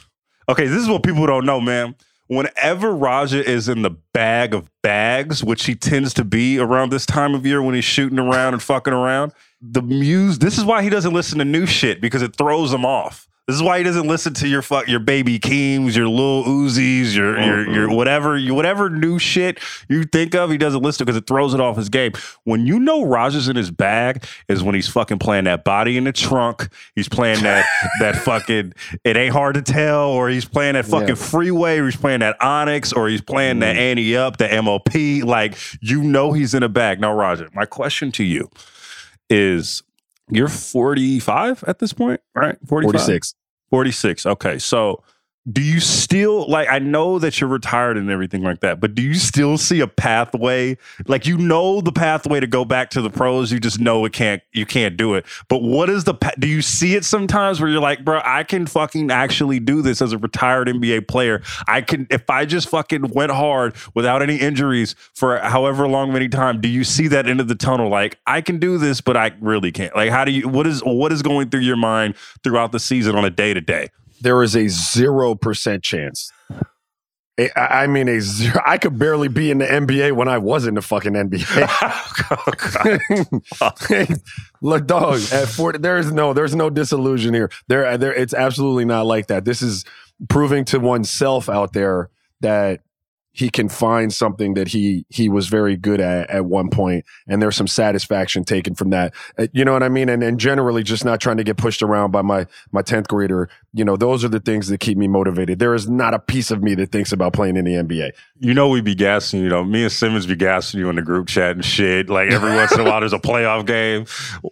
Okay, 0.49 0.67
this 0.67 0.83
is 0.83 0.89
what 0.89 1.03
people 1.03 1.27
don't 1.27 1.45
know, 1.45 1.61
man. 1.61 1.95
Whenever 2.29 2.95
Raja 2.95 3.45
is 3.45 3.69
in 3.69 3.83
the 3.83 3.91
bag 4.15 4.55
of 4.55 4.71
bags, 4.83 5.45
which 5.45 5.67
he 5.67 5.75
tends 5.75 6.15
to 6.15 6.25
be 6.25 6.59
around 6.59 6.91
this 6.91 7.05
time 7.05 7.35
of 7.35 7.45
year 7.45 7.61
when 7.63 7.75
he's 7.75 7.85
shooting 7.85 8.19
around 8.19 8.55
and 8.55 8.63
fucking 8.63 8.93
around, 8.93 9.33
the 9.61 9.83
muse. 9.83 10.39
This 10.39 10.59
is 10.59 10.65
why 10.65 10.83
he 10.83 10.91
doesn't 10.91 11.13
listen 11.13 11.39
to 11.39 11.45
new 11.45 11.67
shit 11.67 12.01
because 12.01 12.23
it 12.23 12.37
throws 12.37 12.73
him 12.73 12.85
off. 12.85 13.27
This 13.49 13.57
is 13.57 13.63
why 13.65 13.79
he 13.79 13.85
doesn't 13.85 14.07
listen 14.07 14.33
to 14.35 14.47
your 14.47 14.63
fuck 14.63 14.87
your 14.87 15.01
baby 15.01 15.41
Keems, 15.41 15.97
your 15.97 16.07
little 16.09 16.45
Uzis, 16.45 17.17
your 17.17 17.37
your 17.41 17.69
your 17.69 17.89
Mhm. 17.89 17.97
whatever 17.97 18.37
you 18.39 18.55
whatever 18.55 18.89
new 18.89 19.19
shit 19.19 19.59
you 19.89 20.05
think 20.05 20.37
of. 20.37 20.51
He 20.53 20.57
doesn't 20.59 20.83
listen 20.83 21.05
because 21.05 21.17
it 21.17 21.27
throws 21.27 21.53
it 21.53 21.59
off 21.61 21.77
his 21.77 21.89
game. 21.89 22.13
When 22.45 22.65
you 22.65 22.79
know 22.79 23.03
Raja's 23.05 23.49
in 23.49 23.57
his 23.57 23.73
bag 23.73 24.23
is 24.49 24.63
when 24.63 24.77
he's 24.77 24.87
fucking 24.87 25.19
playing 25.19 25.45
that 25.45 25.65
body 25.65 25.97
in 25.97 26.05
the 26.05 26.13
trunk. 26.13 26.69
He's 26.95 27.09
playing 27.09 27.43
that 27.43 27.67
that 28.01 28.15
fucking 28.19 28.73
it 29.03 29.17
ain't 29.17 29.33
hard 29.33 29.57
to 29.57 29.63
tell, 29.63 30.11
or 30.11 30.29
he's 30.29 30.45
playing 30.45 30.75
that 30.75 30.87
fucking 30.87 31.09
Yeah. 31.09 31.15
freeway, 31.17 31.79
or 31.79 31.87
he's 31.87 31.97
playing 31.97 32.21
that 32.21 32.41
Onyx, 32.41 32.93
or 32.93 33.09
he's 33.09 33.23
playing 33.23 33.59
that 33.61 33.75
Mhm. 33.75 33.79
Ante 33.81 34.17
Up, 34.17 34.37
the 34.37 34.47
MOP. 34.63 35.23
Like 35.25 35.57
you 35.81 36.05
know 36.05 36.33
he's 36.33 36.55
in 36.55 36.63
a 36.63 36.69
bag. 36.69 37.01
Now, 37.01 37.13
Raja, 37.15 37.49
my 37.53 37.65
question 37.65 38.13
to 38.13 38.23
you 38.23 38.49
is 39.31 39.83
you're 40.29 40.49
45 40.49 41.65
at 41.67 41.79
this 41.79 41.93
point, 41.93 42.21
right? 42.35 42.57
45? 42.67 42.93
46. 42.93 43.35
46. 43.71 44.27
Okay. 44.27 44.59
So 44.59 45.03
do 45.51 45.63
you 45.63 45.81
still 45.81 46.47
like 46.51 46.69
I 46.69 46.79
know 46.79 47.19
that 47.19 47.41
you're 47.41 47.49
retired 47.49 47.97
and 47.97 48.11
everything 48.11 48.43
like 48.43 48.61
that, 48.61 48.79
but 48.79 48.95
do 48.95 49.01
you 49.01 49.15
still 49.15 49.57
see 49.57 49.81
a 49.81 49.87
pathway? 49.87 50.77
Like 51.07 51.27
you 51.27 51.39
know 51.39 51.81
the 51.81 51.93
pathway 51.93 52.41
to 52.41 52.47
go 52.47 52.67
back 52.67 52.91
to 52.91 53.01
the 53.01 53.09
pros, 53.09 53.51
you 53.51 53.59
just 53.59 53.81
know 53.81 54.05
it 54.05 54.13
can't 54.13 54.43
you 54.53 54.67
can't 54.67 54.99
do 54.99 55.15
it. 55.15 55.25
But 55.49 55.63
what 55.63 55.89
is 55.89 56.05
the 56.05 56.15
do 56.39 56.47
you 56.47 56.61
see 56.61 56.95
it 56.95 57.07
sometimes 57.07 57.59
where 57.59 57.71
you're 57.71 57.81
like, 57.81 58.05
"Bro, 58.05 58.21
I 58.23 58.43
can 58.43 58.67
fucking 58.67 59.11
actually 59.11 59.61
do 59.61 59.81
this 59.81 60.03
as 60.03 60.13
a 60.13 60.19
retired 60.19 60.69
NBA 60.69 61.09
player. 61.09 61.43
I 61.67 61.81
can 61.81 62.07
if 62.11 62.29
I 62.29 62.45
just 62.45 62.69
fucking 62.69 63.09
went 63.09 63.33
hard 63.33 63.75
without 63.95 64.21
any 64.21 64.37
injuries 64.37 64.95
for 65.15 65.39
however 65.39 65.89
long 65.89 66.13
many 66.13 66.29
time, 66.29 66.61
do 66.61 66.69
you 66.69 66.85
see 66.85 67.09
that 67.09 67.27
end 67.27 67.41
of 67.41 67.49
the 67.49 67.55
tunnel 67.55 67.89
like 67.89 68.19
I 68.27 68.43
can 68.43 68.59
do 68.59 68.77
this, 68.77 69.01
but 69.01 69.17
I 69.17 69.33
really 69.41 69.73
can't." 69.73 69.97
Like 69.97 70.11
how 70.11 70.27
do 70.27 70.33
you 70.33 70.49
what 70.49 70.67
is 70.67 70.83
what 70.85 71.13
is 71.13 71.23
going 71.23 71.49
through 71.49 71.61
your 71.61 71.77
mind 71.77 72.15
throughout 72.45 72.73
the 72.73 72.81
season 72.81 73.17
on 73.17 73.25
a 73.25 73.31
day 73.31 73.55
to 73.55 73.61
day? 73.63 73.89
There 74.21 74.43
is 74.43 74.55
a 74.55 74.65
0% 74.67 75.83
chance. 75.83 76.31
I- 77.57 77.87
mean, 77.87 78.07
a 78.09 78.21
zero. 78.21 78.61
I 78.67 78.77
could 78.77 78.99
barely 78.99 79.29
be 79.29 79.51
in 79.51 79.59
the 79.59 79.65
NBA 79.67 80.13
when 80.13 80.29
I 80.29 80.37
was 80.37 80.67
in 80.67 80.75
the 80.75 80.83
fucking 80.83 81.15
NBA. 81.15 81.69
Oh, 83.61 84.07
Look, 84.63 84.87
dog. 84.87 85.21
At 85.33 85.49
forty, 85.49 85.79
there 85.79 85.99
is 85.99 86.13
no, 86.13 86.33
there's 86.33 86.55
no 86.55 86.71
disillusion 86.71 87.35
here. 87.35 87.51
There, 87.67 87.97
there. 87.99 88.13
It's 88.15 88.35
absolutely 88.35 88.85
not 88.85 89.07
like 89.07 89.27
that. 89.29 89.45
This 89.45 89.63
is, 89.63 89.85
proving 90.29 90.65
to 90.67 90.79
oneself 90.79 91.49
out 91.49 91.73
there 91.73 92.11
that 92.41 92.81
he 93.33 93.49
can 93.49 93.69
find 93.69 94.13
something 94.13 94.55
that 94.55 94.69
he 94.69 95.05
he 95.09 95.29
was 95.29 95.49
very 95.49 95.77
good 95.77 96.01
at 96.01 96.29
at 96.31 96.45
one 96.45 96.69
point 96.69 97.05
and 97.29 97.41
there's 97.41 97.57
some 97.57 97.67
satisfaction 97.67 98.45
taken 98.45 98.75
from 98.75 98.91
that. 98.91 99.15
Uh, 99.39 99.47
you 99.53 99.65
know 99.65 99.73
what 99.73 99.83
i 99.83 99.89
mean? 99.89 100.09
And 100.09 100.23
and 100.23 100.39
generally 100.39 100.83
just 100.83 101.05
not 101.05 101.21
trying 101.21 101.37
to 101.37 101.45
get 101.45 101.57
pushed 101.57 101.83
around 101.83 102.11
by 102.11 102.23
my 102.23 102.47
my 102.73 102.83
10th 102.83 103.07
grader. 103.09 103.49
You 103.73 103.85
know 103.85 103.97
those 103.97 104.25
are 104.25 104.29
the 104.29 104.41
things 104.41 104.69
that 104.69 104.79
keep 104.79 104.99
me 104.99 105.09
motivated. 105.09 105.59
There 105.59 105.75
is 105.75 105.89
not 105.89 106.13
a 106.13 106.19
piece 106.19 106.51
of 106.51 106.63
me 106.63 106.75
that 106.77 106.91
thinks 106.91 107.13
about 107.13 107.33
playing 107.33 107.57
in 107.57 107.65
the 107.65 107.75
nba 107.75 108.13
you 108.41 108.55
know 108.55 108.69
we'd 108.69 108.85
be 108.85 108.95
gassing 108.95 109.43
you 109.43 109.49
know 109.49 109.63
me 109.63 109.83
and 109.83 109.93
simmons 109.93 110.27
be 110.27 110.35
gassing 110.35 110.81
you 110.81 110.89
in 110.89 110.97
the 110.97 111.03
group 111.03 111.29
chat 111.29 111.53
and 111.53 111.65
shit. 111.65 112.11
Like 112.11 112.33
every 112.33 112.55
once 112.55 112.73
in 112.73 112.81
a 112.81 112.85
while 112.85 113.01
there's 113.01 113.13
a 113.13 113.19
playoff 113.19 113.67
game. 113.67 114.07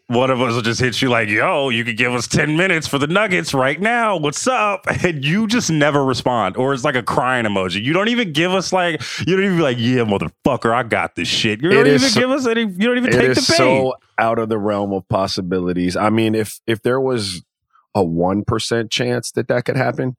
One 0.07 0.31
of 0.31 0.41
us 0.41 0.55
will 0.55 0.63
just 0.63 0.81
hit 0.81 1.03
you 1.03 1.09
like 1.09 1.29
yo 1.29 1.71
you 1.71 1.85
could 1.85 1.97
give 1.97 2.15
us 2.15 2.29
10 2.29 2.57
minutes 2.57 2.87
for 2.87 2.99
the 2.99 3.07
nuggets 3.09 3.53
right 3.53 3.81
now. 3.81 4.17
What's 4.17 4.47
up? 4.47 4.87
And 5.09 5.25
you 5.25 5.47
just 5.47 5.71
never 5.71 6.05
respond 6.05 6.57
or 6.57 6.75
it's 6.75 6.85
like 6.85 6.95
a 6.95 7.03
crying 7.03 7.47
emoji. 7.47 7.83
You 7.83 7.95
don't 7.95 8.09
even 8.09 8.33
give 8.33 8.53
us 8.53 8.73
like 8.73 8.78
you 8.87 9.37
don't 9.37 9.45
even 9.45 9.57
be 9.57 9.63
like, 9.63 9.79
yeah, 9.79 10.05
motherfucker, 10.05 10.73
I 10.73 10.83
got 10.83 11.15
this 11.17 11.29
shit. 11.29 11.63
You 11.63 11.71
don't 11.71 11.87
even 11.87 11.99
so, 11.99 12.21
give 12.21 12.31
us 12.31 12.47
any. 12.47 12.63
You 12.63 12.69
don't 12.69 12.99
even 12.99 13.13
take 13.13 13.35
the 13.35 13.35
bait. 13.35 13.57
So 13.57 13.95
out 14.19 14.39
of 14.39 14.49
the 14.49 14.59
realm 14.59 14.93
of 14.93 15.09
possibilities. 15.09 15.97
I 15.97 16.11
mean, 16.11 16.35
if 16.35 16.61
if 16.67 16.83
there 16.83 17.01
was 17.01 17.43
a 17.95 18.03
one 18.03 18.45
percent 18.45 18.91
chance 18.91 19.31
that 19.33 19.49
that 19.49 19.65
could 19.65 19.77
happen, 19.77 20.17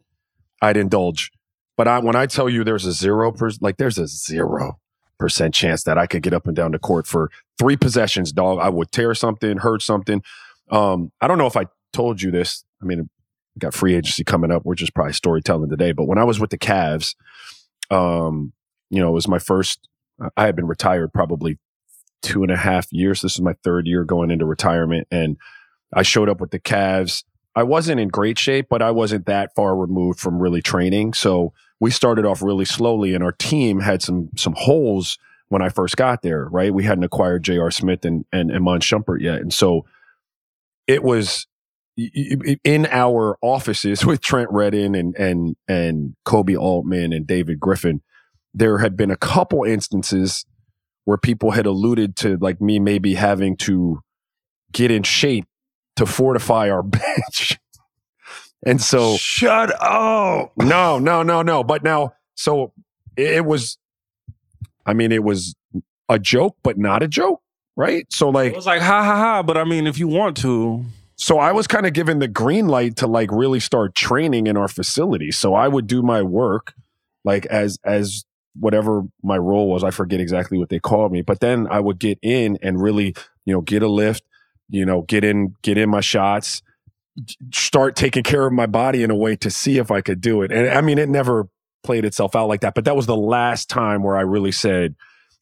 I'd 0.61 0.77
indulge. 0.77 1.31
But 1.77 1.87
I, 1.87 1.99
when 1.99 2.15
I 2.15 2.25
tell 2.25 2.49
you 2.49 2.63
there's 2.63 2.85
a 2.85 2.91
zero 2.91 3.31
percent, 3.31 3.61
like 3.61 3.77
there's 3.77 3.97
a 3.97 4.07
zero 4.07 4.79
percent 5.17 5.53
chance 5.53 5.83
that 5.83 5.97
I 5.97 6.07
could 6.07 6.23
get 6.23 6.33
up 6.33 6.47
and 6.47 6.55
down 6.55 6.71
the 6.71 6.79
court 6.79 7.07
for 7.07 7.29
three 7.57 7.77
possessions, 7.77 8.31
dog. 8.31 8.59
I 8.59 8.69
would 8.69 8.91
tear 8.91 9.13
something, 9.13 9.57
hurt 9.57 9.81
something. 9.81 10.21
Um, 10.71 11.11
I 11.21 11.27
don't 11.27 11.37
know 11.37 11.47
if 11.47 11.57
I 11.57 11.65
told 11.93 12.21
you 12.21 12.31
this. 12.31 12.63
I 12.81 12.85
mean, 12.85 13.09
got 13.57 13.73
free 13.73 13.95
agency 13.95 14.23
coming 14.23 14.51
up. 14.51 14.65
We're 14.65 14.75
just 14.75 14.93
probably 14.93 15.13
storytelling 15.13 15.69
today. 15.69 15.91
But 15.91 16.05
when 16.05 16.17
I 16.17 16.23
was 16.23 16.39
with 16.39 16.49
the 16.49 16.57
Cavs, 16.57 17.15
um, 17.89 18.53
you 18.89 19.01
know, 19.01 19.09
it 19.09 19.13
was 19.13 19.27
my 19.27 19.39
first, 19.39 19.87
I 20.35 20.45
had 20.45 20.55
been 20.55 20.67
retired 20.67 21.13
probably 21.13 21.57
two 22.21 22.43
and 22.43 22.51
a 22.51 22.57
half 22.57 22.91
years. 22.91 23.21
This 23.21 23.35
is 23.35 23.41
my 23.41 23.53
third 23.63 23.87
year 23.87 24.03
going 24.03 24.31
into 24.31 24.45
retirement. 24.45 25.07
And 25.11 25.37
I 25.93 26.03
showed 26.03 26.29
up 26.29 26.41
with 26.41 26.51
the 26.51 26.59
Cavs. 26.59 27.23
I 27.55 27.63
wasn't 27.63 27.99
in 27.99 28.09
great 28.09 28.37
shape, 28.37 28.67
but 28.69 28.81
I 28.81 28.91
wasn't 28.91 29.25
that 29.25 29.55
far 29.55 29.75
removed 29.75 30.19
from 30.19 30.39
really 30.39 30.61
training. 30.61 31.13
So 31.13 31.53
we 31.79 31.91
started 31.91 32.25
off 32.25 32.41
really 32.41 32.65
slowly 32.65 33.15
and 33.15 33.23
our 33.23 33.31
team 33.31 33.79
had 33.79 34.01
some, 34.01 34.29
some 34.35 34.53
holes 34.57 35.17
when 35.47 35.61
I 35.61 35.69
first 35.69 35.97
got 35.97 36.21
there, 36.21 36.45
right? 36.45 36.73
We 36.73 36.83
hadn't 36.83 37.03
acquired 37.03 37.43
J.R. 37.43 37.71
Smith 37.71 38.05
and, 38.05 38.25
and 38.31 38.51
Iman 38.51 38.81
Shumpert 38.81 39.21
yet. 39.21 39.41
And 39.41 39.53
so 39.53 39.85
it 40.85 41.03
was 41.03 41.47
in 42.63 42.85
our 42.87 43.37
offices 43.41 44.05
with 44.05 44.21
Trent 44.21 44.49
Redden 44.51 44.95
and, 44.95 45.15
and, 45.15 45.55
and 45.67 46.15
Koby 46.25 46.57
Altman 46.57 47.13
and 47.13 47.25
David 47.27 47.59
Griffin 47.59 48.01
there 48.53 48.79
had 48.79 48.97
been 48.97 49.11
a 49.11 49.17
couple 49.17 49.63
instances 49.63 50.45
where 51.05 51.17
people 51.17 51.51
had 51.51 51.65
alluded 51.65 52.15
to 52.17 52.37
like 52.37 52.61
me 52.61 52.79
maybe 52.79 53.15
having 53.15 53.55
to 53.57 53.99
get 54.71 54.91
in 54.91 55.03
shape 55.03 55.45
to 55.95 56.05
fortify 56.05 56.69
our 56.69 56.83
bench. 56.83 57.59
and 58.65 58.81
so 58.81 59.17
shut 59.17 59.71
up. 59.81 60.53
No, 60.57 60.99
no, 60.99 61.23
no, 61.23 61.41
no. 61.41 61.63
But 61.63 61.83
now, 61.83 62.13
so 62.35 62.73
it 63.17 63.45
was, 63.45 63.77
I 64.85 64.93
mean, 64.93 65.11
it 65.11 65.23
was 65.23 65.55
a 66.07 66.19
joke, 66.19 66.57
but 66.63 66.77
not 66.77 67.03
a 67.03 67.07
joke, 67.07 67.41
right? 67.75 68.05
So 68.11 68.29
like, 68.29 68.53
it 68.53 68.55
was 68.55 68.65
like, 68.65 68.81
ha 68.81 69.03
ha 69.03 69.15
ha. 69.15 69.43
But 69.43 69.57
I 69.57 69.63
mean, 69.63 69.87
if 69.87 69.97
you 69.97 70.07
want 70.07 70.37
to. 70.37 70.85
So 71.19 71.37
I 71.37 71.51
was 71.51 71.67
kind 71.67 71.85
of 71.85 71.91
given 71.91 72.19
the 72.19 72.29
green 72.29 72.69
light 72.69 72.95
to 72.97 73.07
like 73.07 73.29
really 73.29 73.59
start 73.59 73.93
training 73.93 74.47
in 74.47 74.55
our 74.55 74.69
facility. 74.69 75.31
So 75.31 75.53
I 75.53 75.67
would 75.67 75.85
do 75.85 76.01
my 76.01 76.21
work 76.21 76.73
like 77.25 77.45
as, 77.47 77.77
as 77.83 78.23
whatever 78.57 79.03
my 79.21 79.37
role 79.37 79.69
was. 79.69 79.83
I 79.83 79.91
forget 79.91 80.21
exactly 80.21 80.57
what 80.57 80.69
they 80.69 80.79
called 80.79 81.11
me, 81.11 81.21
but 81.21 81.41
then 81.41 81.67
I 81.69 81.81
would 81.81 81.99
get 81.99 82.19
in 82.21 82.57
and 82.61 82.81
really, 82.81 83.13
you 83.43 83.53
know, 83.53 83.59
get 83.59 83.83
a 83.83 83.89
lift, 83.89 84.23
you 84.69 84.85
know, 84.85 85.01
get 85.01 85.25
in, 85.25 85.55
get 85.61 85.77
in 85.77 85.89
my 85.89 85.99
shots, 85.99 86.61
start 87.53 87.97
taking 87.97 88.23
care 88.23 88.47
of 88.47 88.53
my 88.53 88.65
body 88.65 89.03
in 89.03 89.11
a 89.11 89.15
way 89.15 89.35
to 89.35 89.51
see 89.51 89.77
if 89.77 89.91
I 89.91 89.99
could 89.99 90.21
do 90.21 90.41
it. 90.41 90.53
And 90.53 90.69
I 90.69 90.79
mean, 90.79 90.97
it 90.97 91.09
never 91.09 91.49
played 91.83 92.05
itself 92.05 92.33
out 92.33 92.47
like 92.47 92.61
that, 92.61 92.75
but 92.75 92.85
that 92.85 92.95
was 92.95 93.07
the 93.07 93.17
last 93.17 93.67
time 93.67 94.03
where 94.03 94.15
I 94.15 94.21
really 94.21 94.53
said, 94.53 94.95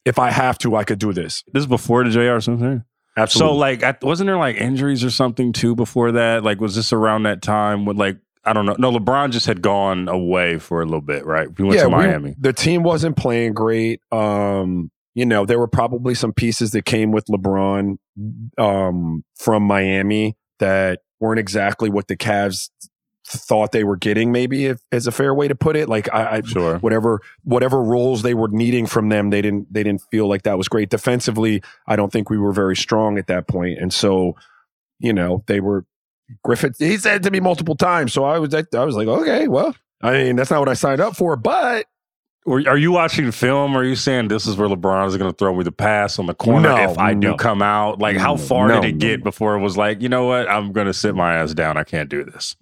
if 0.04 0.18
I 0.18 0.32
have 0.32 0.58
to, 0.58 0.74
I 0.74 0.82
could 0.82 0.98
do 0.98 1.12
this. 1.12 1.44
This 1.52 1.60
is 1.60 1.66
before 1.68 2.02
the 2.02 2.10
JR 2.10 2.40
something. 2.40 2.82
Absolutely. 3.18 3.54
So 3.54 3.58
like, 3.58 4.02
wasn't 4.02 4.28
there 4.28 4.36
like 4.36 4.56
injuries 4.56 5.04
or 5.04 5.10
something 5.10 5.52
too 5.52 5.74
before 5.74 6.12
that? 6.12 6.44
Like, 6.44 6.60
was 6.60 6.74
this 6.74 6.92
around 6.92 7.24
that 7.24 7.42
time 7.42 7.84
when 7.84 7.96
like 7.96 8.18
I 8.44 8.54
don't 8.54 8.64
know. 8.64 8.76
No, 8.78 8.90
LeBron 8.90 9.30
just 9.30 9.46
had 9.46 9.60
gone 9.60 10.08
away 10.08 10.58
for 10.58 10.80
a 10.80 10.84
little 10.84 11.02
bit, 11.02 11.26
right? 11.26 11.48
We 11.58 11.64
went 11.66 11.76
yeah, 11.76 11.84
to 11.84 11.90
Miami. 11.90 12.30
We, 12.30 12.36
the 12.38 12.52
team 12.54 12.82
wasn't 12.82 13.16
playing 13.16 13.52
great. 13.52 14.00
Um, 14.10 14.90
you 15.14 15.26
know, 15.26 15.44
there 15.44 15.58
were 15.58 15.68
probably 15.68 16.14
some 16.14 16.32
pieces 16.32 16.70
that 16.70 16.86
came 16.86 17.12
with 17.12 17.26
LeBron 17.26 17.98
um, 18.56 19.24
from 19.36 19.64
Miami 19.64 20.36
that 20.60 21.00
weren't 21.20 21.40
exactly 21.40 21.90
what 21.90 22.08
the 22.08 22.16
Cavs 22.16 22.70
thought 23.28 23.72
they 23.72 23.84
were 23.84 23.96
getting 23.96 24.32
maybe 24.32 24.66
if, 24.66 24.80
as 24.90 25.06
a 25.06 25.12
fair 25.12 25.34
way 25.34 25.48
to 25.48 25.54
put 25.54 25.76
it 25.76 25.88
like 25.88 26.12
I, 26.12 26.36
I 26.36 26.40
sure 26.42 26.78
whatever 26.78 27.20
whatever 27.44 27.82
roles 27.82 28.22
they 28.22 28.34
were 28.34 28.48
needing 28.48 28.86
from 28.86 29.10
them 29.10 29.30
they 29.30 29.42
didn't 29.42 29.72
they 29.72 29.82
didn't 29.82 30.02
feel 30.10 30.26
like 30.28 30.44
that 30.44 30.56
was 30.56 30.68
great 30.68 30.88
defensively 30.88 31.62
I 31.86 31.96
don't 31.96 32.10
think 32.10 32.30
we 32.30 32.38
were 32.38 32.52
very 32.52 32.76
strong 32.76 33.18
at 33.18 33.26
that 33.26 33.46
point 33.46 33.78
and 33.78 33.92
so 33.92 34.34
you 34.98 35.12
know 35.12 35.44
they 35.46 35.60
were 35.60 35.84
Griffin, 36.44 36.74
he 36.78 36.96
said 36.98 37.22
to 37.22 37.30
me 37.30 37.40
multiple 37.40 37.74
times. 37.74 38.12
So 38.12 38.24
I 38.24 38.38
was, 38.38 38.54
I 38.54 38.84
was 38.84 38.96
like, 38.96 39.08
okay, 39.08 39.48
well, 39.48 39.74
I 40.02 40.12
mean, 40.12 40.36
that's 40.36 40.50
not 40.50 40.60
what 40.60 40.68
I 40.68 40.74
signed 40.74 41.00
up 41.00 41.16
for, 41.16 41.36
but. 41.36 41.86
Are 42.46 42.78
you 42.78 42.92
watching 42.92 43.30
film? 43.30 43.76
Or 43.76 43.80
are 43.80 43.84
you 43.84 43.96
saying 43.96 44.28
this 44.28 44.46
is 44.46 44.56
where 44.56 44.68
LeBron 44.68 45.06
is 45.08 45.18
going 45.18 45.30
to 45.30 45.36
throw 45.36 45.54
me 45.54 45.64
the 45.64 45.72
pass 45.72 46.18
on 46.18 46.24
the 46.24 46.34
corner 46.34 46.70
no, 46.70 46.90
if 46.90 46.98
I 46.98 47.12
no. 47.12 47.32
do 47.32 47.36
come 47.36 47.60
out? 47.60 47.98
Like, 47.98 48.16
how 48.16 48.36
far 48.38 48.68
no, 48.68 48.80
did 48.80 48.88
it 48.88 48.98
get 48.98 49.22
before 49.22 49.54
it 49.56 49.60
was 49.60 49.76
like, 49.76 50.00
you 50.00 50.08
know 50.08 50.24
what? 50.24 50.48
I'm 50.48 50.72
going 50.72 50.86
to 50.86 50.94
sit 50.94 51.14
my 51.14 51.34
ass 51.34 51.52
down. 51.52 51.76
I 51.76 51.84
can't 51.84 52.08
do 52.08 52.24
this. 52.24 52.56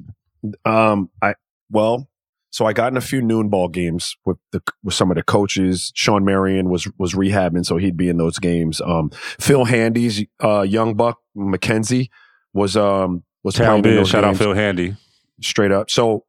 Um, 0.65 1.11
I 1.23 1.35
well, 1.71 2.09
so 2.51 2.65
I 2.65 2.73
got 2.73 2.93
in 2.93 2.97
a 2.97 3.03
few 3.03 3.21
noon 3.21 3.49
ball 3.49 3.69
games 3.69 4.17
with 4.25 4.39
the 4.53 4.63
with 4.83 4.95
some 4.95 5.11
of 5.11 5.17
the 5.17 5.23
coaches. 5.23 5.93
Shawn 5.95 6.25
Marion 6.25 6.71
was 6.71 6.89
was 6.99 7.15
rehabbing, 7.15 7.67
so 7.67 7.77
he'd 7.77 7.97
be 7.97 8.09
in 8.09 8.17
those 8.17 8.39
games. 8.39 8.81
Um, 8.81 9.11
Phil 9.11 9.65
Handy's 9.65 10.25
uh, 10.43 10.63
young 10.63 10.95
buck 10.95 11.19
McKenzie 11.37 12.09
was 12.53 12.77
um 12.77 13.25
was 13.43 13.55
Town 13.55 13.83
playing. 13.83 14.05
Shout 14.05 14.25
games. 14.25 14.41
out 14.41 14.43
Phil 14.43 14.55
Handy. 14.55 14.97
Straight 15.41 15.71
up. 15.71 15.91
So 15.91 16.25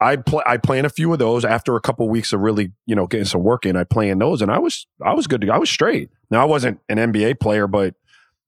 I 0.00 0.16
play 0.16 0.42
I 0.46 0.56
play 0.56 0.78
in 0.78 0.84
a 0.84 0.90
few 0.90 1.12
of 1.12 1.18
those 1.18 1.44
after 1.44 1.76
a 1.76 1.80
couple 1.80 2.06
of 2.06 2.10
weeks 2.10 2.32
of 2.32 2.40
really, 2.40 2.72
you 2.86 2.94
know, 2.94 3.06
getting 3.06 3.26
some 3.26 3.42
work 3.42 3.64
in. 3.64 3.76
I 3.76 3.84
play 3.84 4.10
in 4.10 4.18
those 4.18 4.42
and 4.42 4.50
I 4.50 4.58
was 4.58 4.86
I 5.04 5.14
was 5.14 5.26
good 5.26 5.40
to 5.42 5.46
go. 5.46 5.52
I 5.52 5.58
was 5.58 5.70
straight. 5.70 6.10
Now 6.30 6.42
I 6.42 6.44
wasn't 6.44 6.80
an 6.88 6.98
NBA 6.98 7.40
player, 7.40 7.66
but 7.66 7.94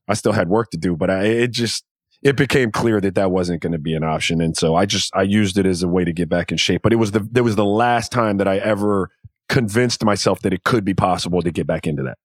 I 0.08 0.14
still 0.14 0.32
had 0.32 0.48
work 0.48 0.70
to 0.70 0.78
do. 0.78 0.96
But 0.96 1.10
I, 1.10 1.25
it 1.25 1.50
just 1.50 1.84
it 2.22 2.37
became 2.37 2.72
clear 2.72 3.00
that 3.00 3.14
that 3.14 3.30
wasn't 3.30 3.62
going 3.62 3.72
to 3.72 3.78
be 3.78 3.94
an 3.94 4.04
option, 4.04 4.40
and 4.40 4.56
so 4.56 4.75
I 4.75 4.87
just 4.87 5.14
I 5.14 5.22
used 5.22 5.58
it 5.58 5.66
as 5.66 5.82
a 5.82 5.88
way 5.88 6.04
to 6.04 6.12
get 6.12 6.28
back 6.28 6.50
in 6.50 6.58
shape. 6.58 6.82
But 6.82 6.92
it 6.92 6.96
was 6.96 7.12
the 7.12 7.28
it 7.34 7.42
was 7.42 7.56
the 7.56 7.64
last 7.64 8.12
time 8.12 8.38
that 8.38 8.48
I 8.48 8.58
ever 8.58 9.10
convinced 9.48 10.04
myself 10.04 10.40
that 10.42 10.52
it 10.52 10.64
could 10.64 10.84
be 10.84 10.94
possible 10.94 11.42
to 11.42 11.50
get 11.50 11.66
back 11.66 11.87
into 11.87 12.02
that. 12.02 12.18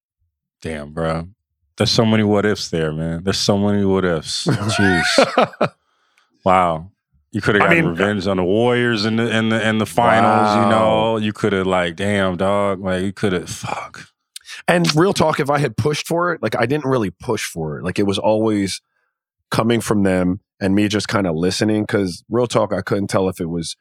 Damn, 0.61 0.93
bro. 0.93 1.29
There's 1.77 1.91
so 1.91 2.05
many 2.05 2.23
what 2.23 2.45
ifs 2.45 2.69
there, 2.69 2.91
man. 2.93 3.23
There's 3.23 3.39
so 3.39 3.57
many 3.57 3.83
what 3.83 4.05
ifs. 4.05 4.45
Jeez. 4.47 5.73
Wow. 6.43 6.91
You 7.31 7.41
could 7.41 7.55
have 7.55 7.63
gotten 7.63 7.77
I 7.77 7.81
mean, 7.81 7.89
revenge 7.89 8.27
on 8.27 8.37
the 8.37 8.43
Warriors 8.43 9.05
in 9.05 9.15
the 9.15 9.35
in 9.35 9.49
the 9.49 9.67
in 9.67 9.79
the 9.79 9.85
finals. 9.85 10.47
Wow. 10.47 10.63
You 10.63 10.69
know, 10.69 11.17
you 11.17 11.33
could 11.33 11.53
have 11.53 11.65
like, 11.65 11.95
damn 11.95 12.37
dog, 12.37 12.79
like 12.79 13.03
you 13.03 13.11
could 13.11 13.33
have 13.33 13.49
fuck. 13.49 14.07
And 14.67 14.93
real 14.95 15.13
talk, 15.13 15.39
if 15.39 15.49
I 15.49 15.57
had 15.57 15.75
pushed 15.75 16.05
for 16.05 16.33
it, 16.33 16.43
like 16.43 16.55
I 16.55 16.67
didn't 16.67 16.85
really 16.85 17.09
push 17.09 17.45
for 17.45 17.79
it. 17.79 17.83
Like 17.83 17.97
it 17.97 18.03
was 18.03 18.19
always 18.19 18.81
coming 19.51 19.81
from 19.81 20.03
them 20.03 20.39
and 20.59 20.75
me 20.75 20.87
just 20.87 21.07
kind 21.07 21.27
of 21.27 21.35
listening. 21.35 21.83
Because 21.83 22.23
real 22.29 22.47
talk, 22.47 22.73
I 22.73 22.81
couldn't 22.81 23.07
tell 23.07 23.29
if 23.29 23.39
it 23.39 23.49
was, 23.49 23.75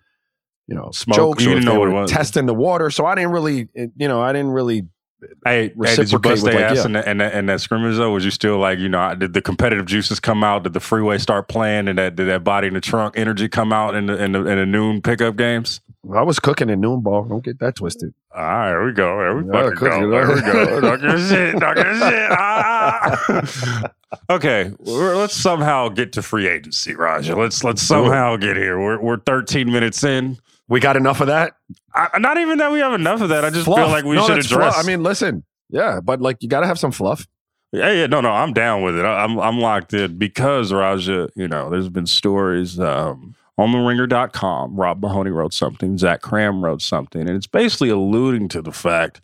you 0.66 0.74
know, 0.74 0.90
Smoke. 0.92 1.16
jokes 1.16 1.44
you 1.44 1.52
or 1.52 1.58
if 1.58 1.64
they 1.64 1.76
were 1.76 2.06
testing 2.06 2.46
the 2.46 2.54
water. 2.54 2.90
So 2.90 3.06
I 3.06 3.14
didn't 3.14 3.32
really, 3.32 3.68
you 3.74 4.08
know, 4.08 4.20
I 4.20 4.32
didn't 4.32 4.52
really 4.52 4.82
uh, 5.22 5.26
Hey, 5.44 5.72
hey, 5.82 5.96
did 5.96 6.12
you 6.12 6.18
bust 6.18 6.44
their 6.44 6.54
like, 6.54 6.64
ass 6.64 6.76
yeah. 6.78 6.84
in, 6.84 6.92
that, 6.92 7.08
in, 7.08 7.18
that, 7.18 7.34
in 7.34 7.46
that 7.46 7.60
scrimmage 7.60 7.96
though? 7.96 8.10
Was 8.10 8.24
you 8.24 8.30
still 8.30 8.58
like, 8.58 8.78
you 8.78 8.88
know, 8.88 9.14
did 9.14 9.32
the 9.32 9.42
competitive 9.42 9.86
juices 9.86 10.20
come 10.20 10.42
out? 10.42 10.64
Did 10.64 10.72
the 10.72 10.80
freeway 10.80 11.18
start 11.18 11.48
playing? 11.48 11.88
And 11.88 11.98
that 11.98 12.16
did 12.16 12.28
that 12.28 12.44
body 12.44 12.68
in 12.68 12.74
the 12.74 12.80
trunk 12.80 13.16
energy 13.16 13.48
come 13.48 13.72
out 13.72 13.94
in 13.94 14.06
the 14.06 14.22
in 14.22 14.32
the, 14.32 14.40
in 14.46 14.58
the 14.58 14.66
noon 14.66 15.00
pickup 15.00 15.36
games? 15.36 15.80
I 16.10 16.22
was 16.22 16.40
cooking 16.40 16.68
in 16.68 16.80
noon 16.80 17.00
ball. 17.00 17.24
Don't 17.24 17.44
get 17.44 17.60
that 17.60 17.76
twisted. 17.76 18.12
All 18.34 18.42
right, 18.42 18.70
here 18.70 18.86
we 18.86 18.92
go. 18.92 19.18
Here 19.18 19.36
we 19.40 19.46
yeah, 19.46 19.70
fucking 19.70 19.78
go. 19.78 20.10
There 20.10 20.34
we 20.34 20.40
go. 20.40 20.80
Talk 20.80 21.00
your 21.00 21.18
shit. 21.18 21.60
Talk 21.60 21.76
your 21.76 21.94
shit. 21.94 22.30
Ah. 22.44 23.90
okay, 24.28 24.72
let's 24.80 25.34
somehow 25.34 25.88
get 25.88 26.12
to 26.12 26.22
free 26.22 26.46
agency, 26.46 26.94
Raja. 26.94 27.34
Let's 27.34 27.64
let's 27.64 27.80
somehow 27.80 28.36
get 28.36 28.56
here. 28.56 28.78
We're 28.78 29.00
we're 29.00 29.18
13 29.18 29.70
minutes 29.72 30.02
in. 30.04 30.38
We 30.68 30.80
got 30.80 30.96
enough 30.96 31.20
of 31.20 31.28
that. 31.28 31.54
I, 31.94 32.18
not 32.18 32.38
even 32.38 32.58
that 32.58 32.72
we 32.72 32.80
have 32.80 32.92
enough 32.92 33.20
of 33.20 33.30
that. 33.30 33.44
I 33.44 33.50
just 33.50 33.64
fluff. 33.64 33.78
feel 33.78 33.88
like 33.88 34.04
we 34.04 34.16
no, 34.16 34.26
should 34.26 34.38
address. 34.38 34.74
Fluff. 34.74 34.76
I 34.76 34.86
mean, 34.86 35.02
listen, 35.02 35.44
yeah, 35.70 36.00
but 36.02 36.20
like 36.20 36.42
you 36.42 36.48
got 36.48 36.60
to 36.60 36.66
have 36.66 36.78
some 36.78 36.92
fluff. 36.92 37.26
Yeah, 37.72 37.90
yeah, 37.90 38.06
no, 38.06 38.20
no, 38.20 38.30
I'm 38.30 38.52
down 38.52 38.82
with 38.82 38.98
it. 38.98 39.04
I'm 39.04 39.38
I'm 39.38 39.58
locked 39.58 39.94
in 39.94 40.18
because 40.18 40.72
Raja. 40.72 41.28
You 41.34 41.48
know, 41.48 41.70
there's 41.70 41.88
been 41.88 42.06
stories 42.06 42.78
um, 42.78 43.34
on 43.62 43.72
the 43.72 43.78
ringer.com, 43.78 44.76
Rob 44.76 45.00
Mahoney 45.00 45.30
wrote 45.30 45.54
something, 45.54 45.96
Zach 45.96 46.20
Kram 46.20 46.62
wrote 46.62 46.82
something, 46.82 47.22
and 47.22 47.30
it's 47.30 47.46
basically 47.46 47.88
alluding 47.88 48.48
to 48.48 48.60
the 48.60 48.72
fact 48.72 49.20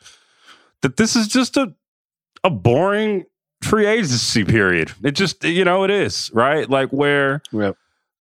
that 0.82 0.96
this 0.96 1.16
is 1.16 1.28
just 1.28 1.56
a 1.56 1.74
a 2.44 2.50
boring 2.50 3.24
free 3.62 3.86
agency 3.86 4.44
period. 4.44 4.92
It 5.02 5.12
just, 5.12 5.42
you 5.42 5.64
know, 5.64 5.82
it 5.84 5.90
is, 5.90 6.30
right? 6.32 6.70
Like 6.70 6.90
where 6.90 7.42
Yep. 7.52 7.76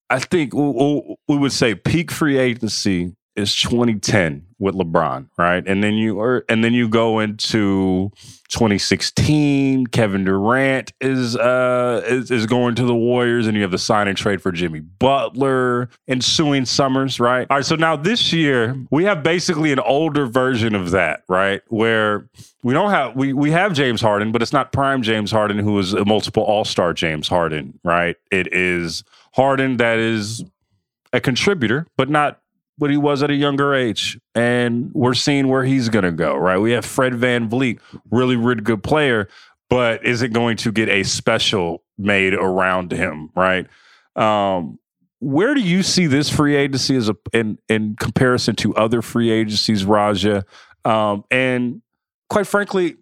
I 0.09 0.19
think 0.19 0.53
we 0.53 1.17
we 1.27 1.37
would 1.37 1.51
say 1.51 1.75
peak 1.75 2.11
free 2.11 2.37
agency 2.37 3.15
is 3.35 3.55
2010 3.55 4.45
with 4.59 4.75
LeBron, 4.75 5.27
right? 5.37 5.67
And 5.67 5.83
then 5.83 5.95
you 5.95 6.19
are, 6.19 6.45
and 6.47 6.63
then 6.63 6.73
you 6.73 6.87
go 6.87 7.19
into 7.19 8.11
2016. 8.49 9.87
Kevin 9.87 10.23
Durant 10.23 10.93
is 11.01 11.35
uh 11.35 12.01
is, 12.05 12.31
is 12.31 12.45
going 12.45 12.75
to 12.75 12.85
the 12.85 12.95
Warriors, 12.95 13.47
and 13.47 13.55
you 13.55 13.63
have 13.63 13.71
the 13.71 13.77
sign 13.77 14.07
and 14.07 14.17
trade 14.17 14.41
for 14.41 14.51
Jimmy 14.51 14.79
Butler, 14.79 15.89
ensuing 16.07 16.65
summers, 16.65 17.19
right? 17.19 17.47
All 17.49 17.57
right. 17.57 17.65
So 17.65 17.75
now 17.75 17.95
this 17.95 18.31
year 18.31 18.75
we 18.91 19.03
have 19.03 19.23
basically 19.23 19.71
an 19.71 19.79
older 19.79 20.25
version 20.25 20.73
of 20.73 20.91
that, 20.91 21.23
right? 21.27 21.61
Where 21.67 22.29
we 22.63 22.73
don't 22.73 22.91
have 22.91 23.15
we 23.15 23.33
we 23.33 23.51
have 23.51 23.73
James 23.73 24.01
Harden, 24.01 24.31
but 24.31 24.41
it's 24.41 24.53
not 24.53 24.71
prime 24.71 25.01
James 25.01 25.31
Harden 25.31 25.59
who 25.59 25.77
is 25.79 25.93
a 25.93 26.05
multiple 26.05 26.43
All 26.43 26.65
Star 26.65 26.93
James 26.93 27.27
Harden, 27.27 27.79
right? 27.83 28.15
It 28.31 28.53
is 28.53 29.03
Harden 29.33 29.77
that 29.77 29.99
is 29.99 30.43
a 31.11 31.19
contributor, 31.19 31.87
but 31.97 32.09
not 32.09 32.39
what 32.77 32.91
he 32.91 32.97
was 32.97 33.23
at 33.23 33.29
a 33.29 33.35
younger 33.35 33.73
age. 33.73 34.19
And 34.33 34.91
we're 34.93 35.13
seeing 35.13 35.47
where 35.47 35.63
he's 35.63 35.89
going 35.89 36.03
to 36.03 36.11
go, 36.11 36.35
right? 36.35 36.57
We 36.57 36.71
have 36.71 36.85
Fred 36.85 37.13
VanVleet, 37.13 37.79
really, 38.11 38.35
really 38.35 38.61
good 38.61 38.83
player, 38.83 39.29
but 39.69 40.05
is 40.05 40.21
it 40.21 40.33
going 40.33 40.57
to 40.57 40.71
get 40.71 40.89
a 40.89 41.03
special 41.03 41.83
made 41.97 42.33
around 42.33 42.91
him, 42.91 43.29
right? 43.35 43.67
Um, 44.15 44.79
where 45.19 45.53
do 45.55 45.61
you 45.61 45.81
see 45.81 46.07
this 46.07 46.29
free 46.29 46.55
agency 46.55 46.95
as 46.95 47.09
a 47.09 47.15
in 47.33 47.57
in 47.69 47.95
comparison 47.95 48.55
to 48.57 48.75
other 48.75 49.01
free 49.01 49.31
agencies, 49.31 49.85
Raja? 49.85 50.45
Um, 50.83 51.23
and 51.31 51.81
quite 52.29 52.45
frankly, 52.47 52.97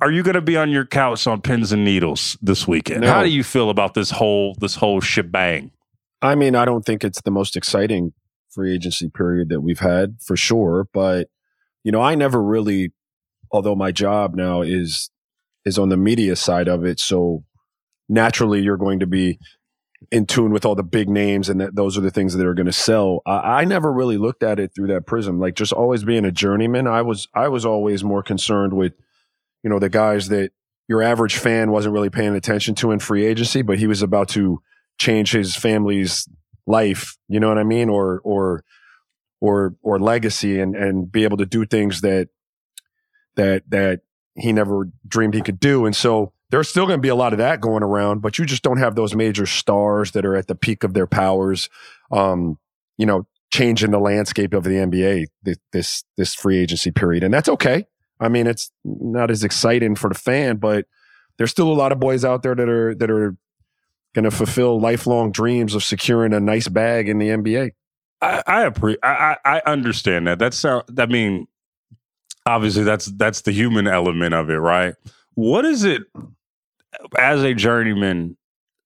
are 0.00 0.10
you 0.10 0.22
going 0.22 0.34
to 0.34 0.42
be 0.42 0.56
on 0.56 0.70
your 0.70 0.84
couch 0.84 1.26
on 1.26 1.40
pins 1.40 1.72
and 1.72 1.84
needles 1.84 2.36
this 2.42 2.66
weekend? 2.66 3.02
No. 3.02 3.06
How 3.12 3.22
do 3.22 3.30
you 3.30 3.44
feel 3.44 3.70
about 3.70 3.94
this 3.94 4.10
whole 4.10 4.54
this 4.60 4.74
whole 4.74 5.00
shebang? 5.00 5.70
I 6.20 6.34
mean, 6.34 6.54
I 6.54 6.64
don't 6.64 6.84
think 6.84 7.04
it's 7.04 7.22
the 7.22 7.30
most 7.30 7.56
exciting 7.56 8.12
free 8.52 8.74
agency 8.74 9.08
period 9.08 9.48
that 9.48 9.60
we've 9.60 9.80
had 9.80 10.16
for 10.20 10.36
sure, 10.36 10.88
but 10.92 11.28
you 11.84 11.92
know, 11.92 12.00
I 12.00 12.14
never 12.14 12.42
really 12.42 12.92
although 13.50 13.74
my 13.74 13.92
job 13.92 14.34
now 14.34 14.62
is 14.62 15.10
is 15.64 15.78
on 15.78 15.88
the 15.88 15.96
media 15.96 16.36
side 16.36 16.68
of 16.68 16.84
it, 16.84 16.98
so 17.00 17.44
naturally 18.08 18.60
you're 18.60 18.76
going 18.76 19.00
to 19.00 19.06
be 19.06 19.38
in 20.10 20.26
tune 20.26 20.52
with 20.52 20.64
all 20.64 20.74
the 20.74 20.82
big 20.82 21.08
names 21.08 21.48
and 21.48 21.60
that 21.60 21.76
those 21.76 21.96
are 21.96 22.00
the 22.00 22.10
things 22.10 22.34
that 22.34 22.46
are 22.46 22.54
going 22.54 22.66
to 22.66 22.72
sell. 22.72 23.20
I, 23.24 23.60
I 23.60 23.64
never 23.64 23.92
really 23.92 24.18
looked 24.18 24.42
at 24.42 24.58
it 24.58 24.72
through 24.74 24.88
that 24.88 25.06
prism. 25.06 25.38
Like 25.38 25.54
just 25.54 25.72
always 25.72 26.04
being 26.04 26.24
a 26.24 26.32
journeyman, 26.32 26.86
I 26.86 27.02
was 27.02 27.28
I 27.34 27.48
was 27.48 27.64
always 27.64 28.02
more 28.02 28.22
concerned 28.22 28.72
with, 28.72 28.94
you 29.62 29.70
know, 29.70 29.78
the 29.78 29.88
guys 29.88 30.28
that 30.28 30.50
your 30.88 31.02
average 31.02 31.36
fan 31.36 31.70
wasn't 31.70 31.94
really 31.94 32.10
paying 32.10 32.34
attention 32.34 32.74
to 32.76 32.90
in 32.90 32.98
free 32.98 33.24
agency, 33.24 33.62
but 33.62 33.78
he 33.78 33.86
was 33.86 34.02
about 34.02 34.28
to 34.30 34.60
change 34.98 35.32
his 35.32 35.56
family's 35.56 36.28
life, 36.66 37.16
you 37.28 37.40
know 37.40 37.48
what 37.48 37.58
I 37.58 37.64
mean? 37.64 37.88
Or 37.88 38.20
or 38.24 38.64
or 39.40 39.74
or 39.82 39.98
legacy 39.98 40.60
and 40.60 40.76
and 40.76 41.10
be 41.10 41.24
able 41.24 41.36
to 41.38 41.46
do 41.46 41.64
things 41.66 42.00
that 42.02 42.28
that 43.36 43.64
that 43.68 44.00
he 44.34 44.52
never 44.52 44.88
dreamed 45.06 45.34
he 45.34 45.42
could 45.42 45.60
do. 45.60 45.84
And 45.84 45.94
so 45.94 46.32
there's 46.50 46.68
still 46.68 46.86
going 46.86 46.98
to 46.98 47.02
be 47.02 47.08
a 47.08 47.14
lot 47.14 47.32
of 47.32 47.38
that 47.38 47.60
going 47.60 47.82
around, 47.82 48.20
but 48.20 48.38
you 48.38 48.44
just 48.44 48.62
don't 48.62 48.76
have 48.78 48.94
those 48.94 49.14
major 49.14 49.46
stars 49.46 50.12
that 50.12 50.24
are 50.24 50.36
at 50.36 50.48
the 50.48 50.54
peak 50.54 50.84
of 50.84 50.94
their 50.94 51.06
powers. 51.06 51.68
Um, 52.10 52.58
you 52.98 53.06
know, 53.06 53.26
changing 53.50 53.90
the 53.90 53.98
landscape 53.98 54.54
of 54.54 54.64
the 54.64 54.70
NBA 54.70 55.26
this 55.42 55.58
this, 55.72 56.04
this 56.16 56.34
free 56.34 56.58
agency 56.58 56.90
period, 56.90 57.24
and 57.24 57.32
that's 57.32 57.48
okay. 57.48 57.86
I 58.20 58.28
mean, 58.28 58.46
it's 58.46 58.70
not 58.84 59.30
as 59.30 59.42
exciting 59.42 59.96
for 59.96 60.08
the 60.08 60.14
fan, 60.14 60.58
but 60.58 60.86
there's 61.38 61.50
still 61.50 61.72
a 61.72 61.74
lot 61.74 61.90
of 61.90 61.98
boys 61.98 62.24
out 62.24 62.42
there 62.42 62.54
that 62.54 62.68
are 62.68 62.94
that 62.94 63.10
are 63.10 63.36
going 64.14 64.24
to 64.24 64.30
fulfill 64.30 64.80
lifelong 64.80 65.32
dreams 65.32 65.74
of 65.74 65.82
securing 65.82 66.32
a 66.32 66.40
nice 66.40 66.68
bag 66.68 67.08
in 67.08 67.18
the 67.18 67.28
NBA. 67.28 67.72
I 68.20 68.42
I, 68.46 68.68
appre- 68.68 68.98
I 69.02 69.36
I 69.44 69.62
understand 69.66 70.26
that. 70.26 70.38
That's 70.38 70.56
sound. 70.56 70.84
I 70.98 71.06
mean, 71.06 71.46
obviously 72.46 72.84
that's 72.84 73.06
that's 73.06 73.42
the 73.42 73.52
human 73.52 73.86
element 73.86 74.34
of 74.34 74.50
it, 74.50 74.56
right? 74.56 74.94
What 75.34 75.64
is 75.64 75.84
it 75.84 76.02
as 77.18 77.42
a 77.42 77.54
journeyman 77.54 78.36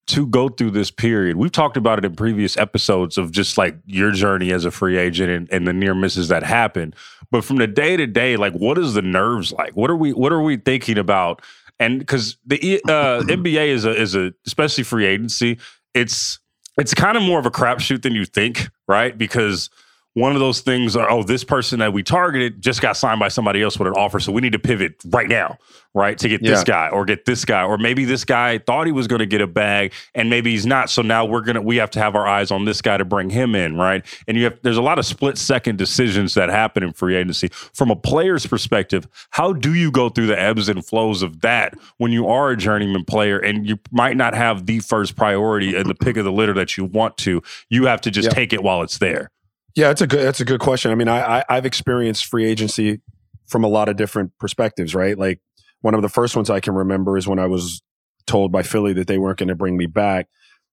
to 0.08 0.26
go 0.26 0.48
through 0.48 0.70
this 0.70 0.90
period? 0.90 1.36
We've 1.36 1.52
talked 1.52 1.76
about 1.76 1.98
it 1.98 2.04
in 2.04 2.14
previous 2.14 2.56
episodes 2.56 3.18
of 3.18 3.32
just 3.32 3.58
like 3.58 3.76
your 3.84 4.12
journey 4.12 4.52
as 4.52 4.64
a 4.64 4.70
free 4.70 4.96
agent 4.96 5.30
and, 5.30 5.50
and 5.50 5.66
the 5.66 5.72
near 5.72 5.94
misses 5.94 6.28
that 6.28 6.42
happen. 6.42 6.94
But 7.30 7.44
from 7.44 7.56
the 7.56 7.66
day 7.66 7.96
to 7.96 8.06
day, 8.06 8.36
like 8.36 8.52
what 8.54 8.78
is 8.78 8.94
the 8.94 9.02
nerves 9.02 9.52
like? 9.52 9.74
What 9.74 9.90
are 9.90 9.96
we 9.96 10.12
what 10.12 10.32
are 10.32 10.42
we 10.42 10.56
thinking 10.56 10.98
about? 10.98 11.42
And 11.78 11.98
because 11.98 12.38
the 12.46 12.80
uh, 12.88 13.22
NBA 13.22 13.68
is 13.68 13.84
a 13.84 13.90
is 13.90 14.14
a 14.14 14.32
especially 14.46 14.84
free 14.84 15.06
agency, 15.06 15.58
it's 15.94 16.38
it's 16.78 16.94
kind 16.94 17.16
of 17.16 17.22
more 17.22 17.38
of 17.38 17.46
a 17.46 17.50
crapshoot 17.50 18.02
than 18.02 18.14
you 18.14 18.24
think, 18.24 18.68
right? 18.88 19.16
Because 19.16 19.70
one 20.16 20.32
of 20.32 20.40
those 20.40 20.62
things 20.62 20.96
are, 20.96 21.10
oh, 21.10 21.22
this 21.22 21.44
person 21.44 21.78
that 21.80 21.92
we 21.92 22.02
targeted 22.02 22.62
just 22.62 22.80
got 22.80 22.96
signed 22.96 23.20
by 23.20 23.28
somebody 23.28 23.60
else 23.60 23.78
with 23.78 23.86
an 23.86 23.92
offer. 23.92 24.18
So 24.18 24.32
we 24.32 24.40
need 24.40 24.52
to 24.52 24.58
pivot 24.58 24.94
right 25.08 25.28
now, 25.28 25.58
right? 25.92 26.16
To 26.16 26.26
get 26.26 26.42
this 26.42 26.64
guy 26.64 26.88
or 26.88 27.04
get 27.04 27.26
this 27.26 27.44
guy. 27.44 27.62
Or 27.64 27.76
maybe 27.76 28.06
this 28.06 28.24
guy 28.24 28.56
thought 28.56 28.86
he 28.86 28.92
was 28.92 29.08
going 29.08 29.18
to 29.18 29.26
get 29.26 29.42
a 29.42 29.46
bag 29.46 29.92
and 30.14 30.30
maybe 30.30 30.52
he's 30.52 30.64
not. 30.64 30.88
So 30.88 31.02
now 31.02 31.26
we're 31.26 31.42
going 31.42 31.56
to, 31.56 31.60
we 31.60 31.76
have 31.76 31.90
to 31.90 31.98
have 31.98 32.14
our 32.16 32.26
eyes 32.26 32.50
on 32.50 32.64
this 32.64 32.80
guy 32.80 32.96
to 32.96 33.04
bring 33.04 33.28
him 33.28 33.54
in, 33.54 33.76
right? 33.76 34.06
And 34.26 34.38
you 34.38 34.44
have, 34.44 34.58
there's 34.62 34.78
a 34.78 34.82
lot 34.82 34.98
of 34.98 35.04
split 35.04 35.36
second 35.36 35.76
decisions 35.76 36.32
that 36.32 36.48
happen 36.48 36.82
in 36.82 36.94
free 36.94 37.14
agency. 37.14 37.48
From 37.74 37.90
a 37.90 37.96
player's 37.96 38.46
perspective, 38.46 39.06
how 39.32 39.52
do 39.52 39.74
you 39.74 39.90
go 39.90 40.08
through 40.08 40.28
the 40.28 40.40
ebbs 40.40 40.70
and 40.70 40.82
flows 40.82 41.20
of 41.20 41.42
that 41.42 41.74
when 41.98 42.10
you 42.10 42.26
are 42.26 42.52
a 42.52 42.56
journeyman 42.56 43.04
player 43.04 43.38
and 43.38 43.68
you 43.68 43.78
might 43.90 44.16
not 44.16 44.34
have 44.34 44.64
the 44.64 44.78
first 44.78 45.14
priority 45.14 45.76
and 45.76 45.90
the 45.90 45.94
pick 45.94 46.16
of 46.16 46.24
the 46.24 46.32
litter 46.32 46.54
that 46.54 46.78
you 46.78 46.86
want 46.86 47.18
to? 47.18 47.42
You 47.68 47.84
have 47.84 48.00
to 48.00 48.10
just 48.10 48.28
Yeah. 48.28 48.34
take 48.34 48.54
it 48.54 48.62
while 48.62 48.80
it's 48.80 48.96
there. 48.96 49.30
Yeah, 49.76 49.88
that's 49.88 50.00
a 50.00 50.06
good 50.06 50.24
that's 50.24 50.40
a 50.40 50.44
good 50.44 50.60
question. 50.60 50.90
I 50.90 50.94
mean, 50.94 51.08
I, 51.08 51.38
I 51.38 51.44
I've 51.50 51.66
experienced 51.66 52.24
free 52.26 52.46
agency 52.46 53.02
from 53.46 53.62
a 53.62 53.68
lot 53.68 53.88
of 53.90 53.96
different 53.96 54.32
perspectives, 54.40 54.94
right? 54.94 55.16
Like 55.18 55.40
one 55.82 55.94
of 55.94 56.00
the 56.02 56.08
first 56.08 56.34
ones 56.34 56.48
I 56.48 56.60
can 56.60 56.74
remember 56.74 57.18
is 57.18 57.28
when 57.28 57.38
I 57.38 57.46
was 57.46 57.82
told 58.26 58.50
by 58.50 58.62
Philly 58.62 58.94
that 58.94 59.06
they 59.06 59.18
weren't 59.18 59.38
going 59.38 59.50
to 59.50 59.54
bring 59.54 59.76
me 59.76 59.86
back, 59.86 60.28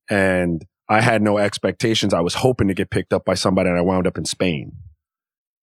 and 0.10 0.66
I 0.88 1.02
had 1.02 1.22
no 1.22 1.38
expectations. 1.38 2.13
I 2.13 2.22
was 2.22 2.36
hoping 2.36 2.70
to 2.70 2.74
get 2.74 2.89
picked 2.89 3.12
up 3.12 3.26
by 3.26 3.34
somebody, 3.34 3.70
and 3.70 3.78
I 3.78 3.82
wound 3.82 4.08
up 4.08 4.18
in 4.18 4.24
Spain. 4.24 4.72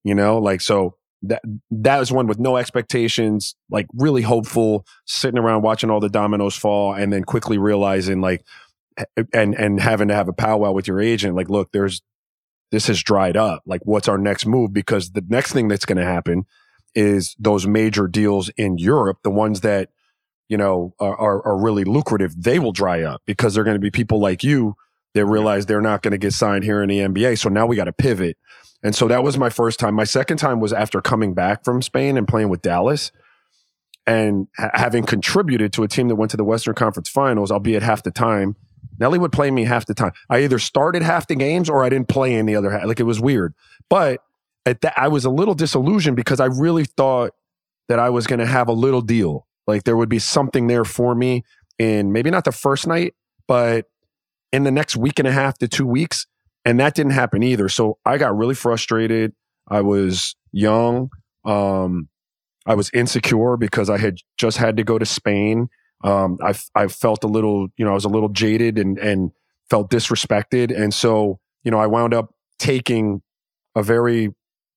You 0.04 0.14
know, 0.14 0.36
like 0.38 0.60
so 0.60 0.96
that 1.22 1.40
that 1.70 1.98
was 1.98 2.12
one 2.12 2.26
with 2.26 2.38
no 2.38 2.58
expectations, 2.58 3.56
like 3.70 3.86
really 3.94 4.22
hopeful, 4.22 4.84
sitting 5.06 5.38
around 5.38 5.62
watching 5.62 5.88
all 5.88 6.00
the 6.00 6.10
dominoes 6.10 6.56
fall, 6.56 6.92
and 6.92 7.10
then 7.10 7.24
quickly 7.24 7.56
realizing 7.56 8.20
like, 8.20 8.44
and 9.32 9.54
and 9.54 9.80
having 9.80 10.08
to 10.08 10.14
have 10.14 10.28
a 10.28 10.34
powwow 10.34 10.72
with 10.72 10.86
your 10.86 11.00
agent, 11.00 11.34
like, 11.36 11.48
look, 11.48 11.70
there's 11.72 12.02
this 12.70 12.86
has 12.86 13.02
dried 13.02 13.36
up. 13.36 13.62
Like, 13.66 13.82
what's 13.84 14.08
our 14.08 14.18
next 14.18 14.46
move? 14.46 14.72
Because 14.72 15.10
the 15.10 15.24
next 15.28 15.52
thing 15.52 15.68
that's 15.68 15.84
going 15.84 15.98
to 15.98 16.04
happen 16.04 16.46
is 16.94 17.36
those 17.38 17.66
major 17.66 18.08
deals 18.08 18.48
in 18.56 18.78
Europe, 18.78 19.18
the 19.22 19.30
ones 19.30 19.60
that, 19.60 19.90
you 20.48 20.56
know, 20.56 20.94
are, 20.98 21.16
are, 21.16 21.46
are 21.46 21.60
really 21.60 21.84
lucrative, 21.84 22.40
they 22.42 22.58
will 22.58 22.72
dry 22.72 23.02
up 23.02 23.22
because 23.26 23.54
they're 23.54 23.64
going 23.64 23.76
to 23.76 23.80
be 23.80 23.90
people 23.90 24.20
like 24.20 24.42
you 24.42 24.74
that 25.14 25.26
realize 25.26 25.66
they're 25.66 25.80
not 25.80 26.02
going 26.02 26.12
to 26.12 26.18
get 26.18 26.32
signed 26.32 26.64
here 26.64 26.82
in 26.82 26.88
the 26.88 26.98
NBA. 26.98 27.38
So 27.38 27.48
now 27.48 27.66
we 27.66 27.76
got 27.76 27.84
to 27.84 27.92
pivot. 27.92 28.36
And 28.82 28.94
so 28.94 29.08
that 29.08 29.22
was 29.22 29.36
my 29.36 29.50
first 29.50 29.78
time. 29.78 29.94
My 29.94 30.04
second 30.04 30.38
time 30.38 30.60
was 30.60 30.72
after 30.72 31.00
coming 31.00 31.34
back 31.34 31.64
from 31.64 31.82
Spain 31.82 32.16
and 32.16 32.26
playing 32.26 32.48
with 32.48 32.62
Dallas 32.62 33.12
and 34.06 34.48
ha- 34.56 34.70
having 34.74 35.04
contributed 35.04 35.72
to 35.74 35.82
a 35.82 35.88
team 35.88 36.08
that 36.08 36.16
went 36.16 36.30
to 36.30 36.36
the 36.36 36.44
Western 36.44 36.74
Conference 36.74 37.08
Finals, 37.08 37.50
albeit 37.50 37.82
half 37.82 38.02
the 38.02 38.10
time. 38.10 38.56
Nellie 39.00 39.18
would 39.18 39.32
play 39.32 39.50
me 39.50 39.64
half 39.64 39.86
the 39.86 39.94
time. 39.94 40.12
I 40.28 40.44
either 40.44 40.58
started 40.58 41.02
half 41.02 41.26
the 41.26 41.34
games 41.34 41.68
or 41.68 41.82
I 41.82 41.88
didn't 41.88 42.08
play 42.08 42.34
in 42.34 42.46
the 42.46 42.54
other 42.54 42.70
half. 42.70 42.84
Like 42.84 43.00
it 43.00 43.04
was 43.04 43.20
weird. 43.20 43.54
But 43.88 44.20
at 44.66 44.82
that, 44.82 44.94
I 44.96 45.08
was 45.08 45.24
a 45.24 45.30
little 45.30 45.54
disillusioned 45.54 46.16
because 46.16 46.38
I 46.38 46.46
really 46.46 46.84
thought 46.84 47.32
that 47.88 47.98
I 47.98 48.10
was 48.10 48.26
going 48.26 48.38
to 48.38 48.46
have 48.46 48.68
a 48.68 48.72
little 48.72 49.00
deal. 49.00 49.46
Like 49.66 49.84
there 49.84 49.96
would 49.96 50.08
be 50.10 50.18
something 50.18 50.66
there 50.66 50.84
for 50.84 51.14
me 51.14 51.44
in 51.78 52.12
maybe 52.12 52.30
not 52.30 52.44
the 52.44 52.52
first 52.52 52.86
night, 52.86 53.14
but 53.48 53.86
in 54.52 54.64
the 54.64 54.70
next 54.70 54.96
week 54.96 55.18
and 55.18 55.26
a 55.26 55.32
half 55.32 55.58
to 55.58 55.68
two 55.68 55.86
weeks. 55.86 56.26
And 56.64 56.78
that 56.78 56.94
didn't 56.94 57.12
happen 57.12 57.42
either. 57.42 57.68
So 57.70 57.98
I 58.04 58.18
got 58.18 58.36
really 58.36 58.54
frustrated. 58.54 59.32
I 59.66 59.80
was 59.80 60.36
young. 60.52 61.10
Um, 61.44 62.08
I 62.66 62.74
was 62.74 62.90
insecure 62.92 63.56
because 63.56 63.88
I 63.88 63.96
had 63.96 64.18
just 64.36 64.58
had 64.58 64.76
to 64.76 64.84
go 64.84 64.98
to 64.98 65.06
Spain. 65.06 65.70
Um, 66.02 66.38
I 66.42 66.54
I 66.74 66.88
felt 66.88 67.24
a 67.24 67.28
little, 67.28 67.68
you 67.76 67.84
know, 67.84 67.90
I 67.90 67.94
was 67.94 68.04
a 68.04 68.08
little 68.08 68.28
jaded 68.28 68.78
and 68.78 68.98
and 68.98 69.32
felt 69.68 69.90
disrespected, 69.90 70.76
and 70.76 70.92
so 70.94 71.40
you 71.62 71.70
know, 71.70 71.78
I 71.78 71.86
wound 71.86 72.14
up 72.14 72.34
taking 72.58 73.22
a 73.76 73.82
very 73.82 74.30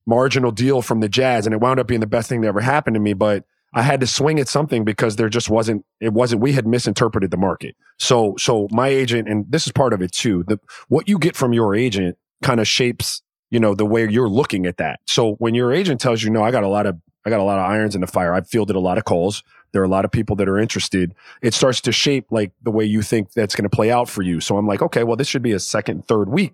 marginal 0.06 0.52
deal 0.52 0.82
from 0.82 1.00
the 1.00 1.10
Jazz, 1.10 1.46
and 1.46 1.54
it 1.54 1.62
wound 1.62 1.80
up 1.80 1.88
being 1.88 2.02
the 2.02 2.08
best 2.08 2.30
thing 2.30 2.42
that 2.42 2.48
ever 2.48 2.62
happened 2.62 2.96
to 2.96 3.00
me. 3.00 3.14
But 3.14 3.46
I 3.74 3.82
had 3.82 4.00
to 4.02 4.08
swing 4.08 4.40
at 4.40 4.48
something 4.48 4.84
because 4.84 5.16
there 5.16 5.30
just 5.30 5.50
wasn't. 5.50 5.86
It 6.00 6.14
wasn't. 6.14 6.42
We 6.42 6.54
had 6.54 6.68
misinterpreted 6.68 7.32
the 7.32 7.38
market. 7.38 7.76
So 8.00 8.36
so 8.38 8.68
my 8.72 8.88
agent, 8.90 9.28
and 9.28 9.46
this 9.50 9.66
is 9.66 9.72
part 9.72 9.94
of 9.94 10.02
it 10.02 10.12
too. 10.12 10.44
The 10.48 10.60
what 10.90 11.08
you 11.08 11.18
get 11.18 11.36
from 11.36 11.54
your 11.54 11.74
agent 11.74 12.18
kind 12.44 12.60
of 12.60 12.68
shapes, 12.68 13.22
you 13.50 13.60
know, 13.60 13.74
the 13.74 13.86
way 13.86 14.08
you're 14.08 14.30
looking 14.30 14.66
at 14.66 14.78
that. 14.78 15.00
So 15.08 15.34
when 15.36 15.56
your 15.56 15.74
agent 15.74 16.02
tells 16.02 16.22
you, 16.22 16.30
no, 16.30 16.44
I 16.44 16.52
got 16.52 16.64
a 16.64 16.68
lot 16.68 16.86
of, 16.86 16.98
I 17.26 17.30
got 17.30 17.40
a 17.40 17.44
lot 17.44 17.58
of 17.58 17.66
irons 17.66 17.96
in 17.96 18.02
the 18.02 18.08
fire. 18.08 18.34
I've 18.34 18.48
fielded 18.48 18.76
a 18.76 18.80
lot 18.80 18.98
of 18.98 19.06
calls. 19.06 19.44
There 19.72 19.82
are 19.82 19.86
a 19.86 19.90
lot 19.90 20.06
of 20.06 20.12
people 20.12 20.36
that 20.38 20.50
are 20.50 20.60
interested. 20.60 21.16
It 21.42 21.54
starts 21.54 21.82
to 21.82 21.92
shape 21.92 22.28
like 22.32 22.52
the 22.62 22.72
way 22.72 22.86
you 22.86 23.02
think 23.02 23.32
that's 23.32 23.56
going 23.56 23.64
to 23.64 23.76
play 23.76 23.92
out 23.92 24.10
for 24.10 24.22
you. 24.22 24.40
So 24.40 24.58
I'm 24.58 24.68
like, 24.68 24.82
okay, 24.82 25.04
well, 25.04 25.16
this 25.16 25.28
should 25.28 25.42
be 25.42 25.54
a 25.54 25.60
second, 25.60 26.08
third 26.08 26.30
week. 26.30 26.54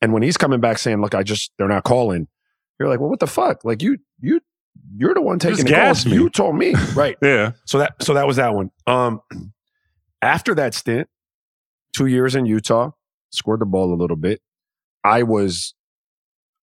And 0.00 0.12
when 0.12 0.22
he's 0.22 0.36
coming 0.36 0.60
back 0.60 0.78
saying, 0.78 1.00
look, 1.00 1.14
I 1.14 1.22
just, 1.22 1.52
they're 1.58 1.68
not 1.68 1.84
calling, 1.84 2.28
you're 2.78 2.88
like, 2.88 3.00
well, 3.00 3.10
what 3.10 3.20
the 3.20 3.26
fuck? 3.26 3.64
Like 3.64 3.82
you, 3.82 3.98
you, 4.20 4.40
you're 4.96 5.14
the 5.14 5.22
one 5.22 5.38
taking 5.38 5.64
the 5.64 5.72
calls. 5.72 6.06
me. 6.06 6.12
You 6.12 6.30
told 6.30 6.56
me. 6.56 6.74
right. 6.94 7.16
Yeah. 7.20 7.52
So 7.64 7.78
that, 7.78 8.02
so 8.02 8.14
that 8.14 8.26
was 8.26 8.36
that 8.36 8.54
one. 8.54 8.70
Um, 8.86 9.20
after 10.22 10.54
that 10.54 10.74
stint, 10.74 11.08
two 11.92 12.06
years 12.06 12.34
in 12.34 12.46
Utah, 12.46 12.90
scored 13.30 13.60
the 13.60 13.66
ball 13.66 13.92
a 13.92 13.96
little 13.96 14.16
bit. 14.16 14.40
I 15.02 15.22
was 15.22 15.74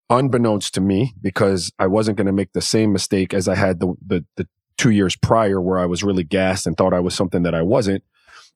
unbeknownst 0.09 0.73
to 0.75 0.81
me 0.81 1.13
because 1.21 1.71
I 1.79 1.87
wasn't 1.87 2.17
going 2.17 2.27
to 2.27 2.33
make 2.33 2.53
the 2.53 2.61
same 2.61 2.91
mistake 2.91 3.33
as 3.33 3.47
I 3.47 3.55
had 3.55 3.79
the, 3.79 3.93
the, 4.05 4.25
the 4.35 4.47
two 4.77 4.91
years 4.91 5.15
prior 5.15 5.61
where 5.61 5.79
I 5.79 5.85
was 5.85 6.03
really 6.03 6.23
gassed 6.23 6.67
and 6.67 6.75
thought 6.75 6.93
I 6.93 6.99
was 6.99 7.15
something 7.15 7.43
that 7.43 7.55
I 7.55 7.61
wasn't. 7.61 8.03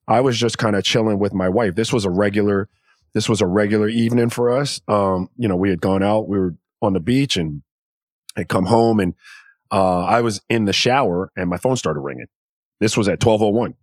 I 0.06 0.20
was 0.20 0.38
just 0.38 0.58
kind 0.58 0.76
of 0.76 0.84
chilling 0.84 1.18
with 1.18 1.34
my 1.34 1.48
wife. 1.48 1.74
This 1.74 1.92
was 1.92 2.04
a 2.04 2.10
regular, 2.10 2.68
this 3.14 3.28
was 3.28 3.40
a 3.40 3.46
regular 3.46 3.88
evening 3.88 4.30
for 4.30 4.50
us. 4.50 4.80
Um, 4.88 5.28
you 5.36 5.48
know, 5.48 5.56
we 5.56 5.70
had 5.70 5.80
gone 5.80 6.02
out, 6.02 6.28
we 6.28 6.38
were 6.38 6.54
on 6.80 6.92
the 6.92 7.00
beach 7.00 7.36
and 7.36 7.62
had 8.36 8.48
come 8.48 8.66
home 8.66 9.00
and, 9.00 9.14
uh, 9.70 10.04
I 10.04 10.22
was 10.22 10.40
in 10.48 10.64
the 10.64 10.72
shower 10.72 11.30
and 11.36 11.50
my 11.50 11.58
phone 11.58 11.76
started 11.76 12.00
ringing. 12.00 12.26
This 12.80 12.96
was 12.96 13.08
at 13.08 13.22
1201. 13.22 13.74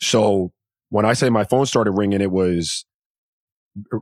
So 0.00 0.52
when 0.88 1.04
I 1.04 1.12
say 1.12 1.30
my 1.30 1.44
phone 1.44 1.66
started 1.66 1.92
ringing, 1.92 2.20
it 2.20 2.32
was 2.32 2.84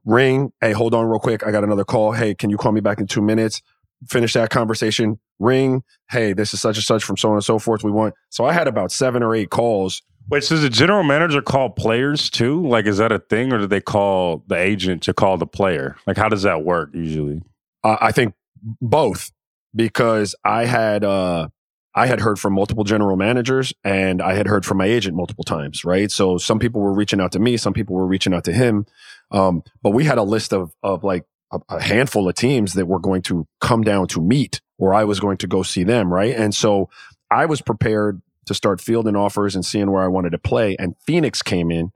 ring. 0.04 0.52
Hey, 0.60 0.72
hold 0.72 0.94
on 0.94 1.06
real 1.06 1.20
quick. 1.20 1.46
I 1.46 1.50
got 1.50 1.64
another 1.64 1.84
call. 1.84 2.12
Hey, 2.12 2.34
can 2.34 2.50
you 2.50 2.56
call 2.56 2.72
me 2.72 2.80
back 2.80 3.00
in 3.00 3.06
two 3.06 3.22
minutes? 3.22 3.62
Finish 4.08 4.32
that 4.32 4.50
conversation. 4.50 5.18
Ring. 5.38 5.82
Hey, 6.10 6.32
this 6.32 6.54
is 6.54 6.60
such 6.60 6.76
and 6.76 6.84
such 6.84 7.04
from 7.04 7.16
so 7.16 7.30
on 7.30 7.34
and 7.34 7.44
so 7.44 7.58
forth. 7.58 7.84
We 7.84 7.90
want. 7.90 8.14
So 8.30 8.44
I 8.44 8.52
had 8.52 8.68
about 8.68 8.92
seven 8.92 9.22
or 9.22 9.34
eight 9.34 9.50
calls. 9.50 10.02
Wait, 10.28 10.44
so 10.44 10.54
does 10.54 10.62
the 10.62 10.70
general 10.70 11.02
manager 11.02 11.42
call 11.42 11.70
players 11.70 12.30
too? 12.30 12.66
Like, 12.66 12.86
is 12.86 12.98
that 12.98 13.10
a 13.10 13.18
thing, 13.18 13.52
or 13.52 13.58
do 13.58 13.66
they 13.66 13.80
call 13.80 14.44
the 14.46 14.56
agent 14.56 15.02
to 15.04 15.14
call 15.14 15.36
the 15.38 15.46
player? 15.46 15.96
Like, 16.06 16.16
how 16.16 16.28
does 16.28 16.42
that 16.42 16.62
work 16.62 16.90
usually? 16.94 17.42
Uh, 17.82 17.96
I 18.00 18.12
think 18.12 18.34
both 18.80 19.32
because 19.74 20.34
I 20.44 20.66
had, 20.66 21.04
uh, 21.04 21.48
I 21.94 22.06
had 22.06 22.20
heard 22.20 22.38
from 22.38 22.52
multiple 22.52 22.84
general 22.84 23.16
managers 23.16 23.72
and 23.82 24.22
I 24.22 24.34
had 24.34 24.46
heard 24.46 24.64
from 24.64 24.78
my 24.78 24.86
agent 24.86 25.16
multiple 25.16 25.44
times, 25.44 25.84
right? 25.84 26.10
So 26.10 26.38
some 26.38 26.58
people 26.58 26.80
were 26.80 26.92
reaching 26.92 27.20
out 27.20 27.32
to 27.32 27.40
me, 27.40 27.56
some 27.56 27.72
people 27.72 27.96
were 27.96 28.06
reaching 28.06 28.32
out 28.32 28.44
to 28.44 28.52
him. 28.52 28.86
Um, 29.30 29.62
but 29.82 29.90
we 29.90 30.04
had 30.04 30.18
a 30.18 30.22
list 30.22 30.52
of, 30.52 30.72
of 30.82 31.04
like 31.04 31.24
a, 31.52 31.60
a 31.68 31.82
handful 31.82 32.28
of 32.28 32.34
teams 32.34 32.74
that 32.74 32.86
were 32.86 32.98
going 32.98 33.22
to 33.22 33.46
come 33.60 33.82
down 33.82 34.06
to 34.08 34.20
meet 34.20 34.60
or 34.78 34.94
I 34.94 35.04
was 35.04 35.20
going 35.20 35.36
to 35.38 35.46
go 35.46 35.62
see 35.62 35.84
them, 35.84 36.12
right? 36.12 36.34
And 36.34 36.54
so 36.54 36.88
I 37.30 37.46
was 37.46 37.60
prepared 37.60 38.22
to 38.46 38.54
start 38.54 38.80
fielding 38.80 39.14
offers 39.14 39.54
and 39.54 39.64
seeing 39.64 39.90
where 39.90 40.02
I 40.02 40.08
wanted 40.08 40.30
to 40.30 40.38
play. 40.38 40.74
And 40.78 40.96
Phoenix 41.06 41.42
came 41.42 41.70
in, 41.70 41.92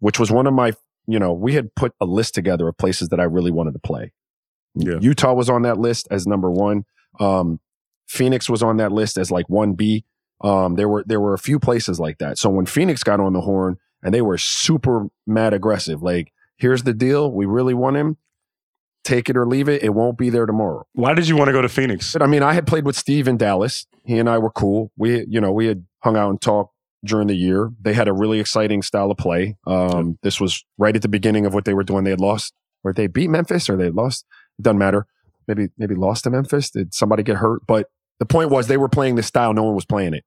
which 0.00 0.18
was 0.18 0.30
one 0.32 0.46
of 0.46 0.54
my, 0.54 0.72
you 1.06 1.18
know, 1.18 1.32
we 1.32 1.54
had 1.54 1.74
put 1.74 1.92
a 2.00 2.06
list 2.06 2.34
together 2.34 2.66
of 2.68 2.76
places 2.78 3.10
that 3.10 3.20
I 3.20 3.24
really 3.24 3.50
wanted 3.50 3.74
to 3.74 3.78
play. 3.78 4.12
Yeah. 4.74 4.98
Utah 5.00 5.34
was 5.34 5.50
on 5.50 5.62
that 5.62 5.78
list 5.78 6.08
as 6.10 6.26
number 6.26 6.50
one. 6.50 6.84
Um, 7.20 7.60
Phoenix 8.08 8.48
was 8.48 8.62
on 8.62 8.78
that 8.78 8.92
list 8.92 9.18
as 9.18 9.30
like 9.30 9.48
one 9.48 9.74
B. 9.74 10.04
Um, 10.42 10.74
there 10.74 10.88
were 10.88 11.04
there 11.06 11.20
were 11.20 11.34
a 11.34 11.38
few 11.38 11.58
places 11.58 12.00
like 12.00 12.18
that. 12.18 12.38
So 12.38 12.50
when 12.50 12.66
Phoenix 12.66 13.02
got 13.02 13.20
on 13.20 13.32
the 13.32 13.42
horn 13.42 13.78
and 14.02 14.12
they 14.12 14.22
were 14.22 14.38
super 14.38 15.06
mad 15.26 15.54
aggressive, 15.54 16.02
like 16.02 16.32
here's 16.62 16.84
the 16.84 16.94
deal, 16.94 17.30
we 17.30 17.44
really 17.44 17.74
want 17.74 17.96
him, 17.96 18.16
take 19.02 19.28
it 19.28 19.36
or 19.36 19.44
leave 19.44 19.68
it. 19.68 19.82
It 19.82 19.90
won't 19.90 20.16
be 20.16 20.30
there 20.30 20.46
tomorrow. 20.46 20.86
Why 20.92 21.12
did 21.12 21.26
you 21.26 21.36
want 21.36 21.48
to 21.48 21.52
go 21.52 21.60
to 21.60 21.68
Phoenix? 21.68 22.16
I 22.18 22.26
mean, 22.26 22.44
I 22.44 22.52
had 22.52 22.68
played 22.68 22.86
with 22.86 22.96
Steve 22.96 23.26
in 23.26 23.36
Dallas. 23.36 23.84
He 24.04 24.16
and 24.16 24.30
I 24.30 24.38
were 24.38 24.50
cool. 24.50 24.92
We, 24.96 25.26
you 25.26 25.40
know, 25.40 25.50
we 25.50 25.66
had 25.66 25.84
hung 26.04 26.16
out 26.16 26.30
and 26.30 26.40
talked 26.40 26.72
during 27.04 27.26
the 27.26 27.34
year. 27.34 27.72
They 27.80 27.94
had 27.94 28.06
a 28.06 28.12
really 28.12 28.38
exciting 28.38 28.80
style 28.82 29.10
of 29.10 29.16
play. 29.16 29.56
Um, 29.66 30.20
this 30.22 30.40
was 30.40 30.64
right 30.78 30.94
at 30.94 31.02
the 31.02 31.08
beginning 31.08 31.46
of 31.46 31.52
what 31.52 31.64
they 31.64 31.74
were 31.74 31.82
doing. 31.82 32.04
They 32.04 32.10
had 32.10 32.20
lost, 32.20 32.54
or 32.84 32.92
they 32.92 33.08
beat 33.08 33.28
Memphis, 33.28 33.68
or 33.68 33.76
they 33.76 33.90
lost. 33.90 34.24
It 34.60 34.62
doesn't 34.62 34.78
matter. 34.78 35.06
Maybe, 35.48 35.68
maybe 35.76 35.96
lost 35.96 36.22
to 36.24 36.30
Memphis. 36.30 36.70
Did 36.70 36.94
somebody 36.94 37.24
get 37.24 37.38
hurt? 37.38 37.66
But 37.66 37.88
the 38.20 38.26
point 38.26 38.50
was 38.50 38.68
they 38.68 38.76
were 38.76 38.88
playing 38.88 39.16
this 39.16 39.26
style. 39.26 39.52
No 39.52 39.64
one 39.64 39.74
was 39.74 39.84
playing 39.84 40.14
it. 40.14 40.24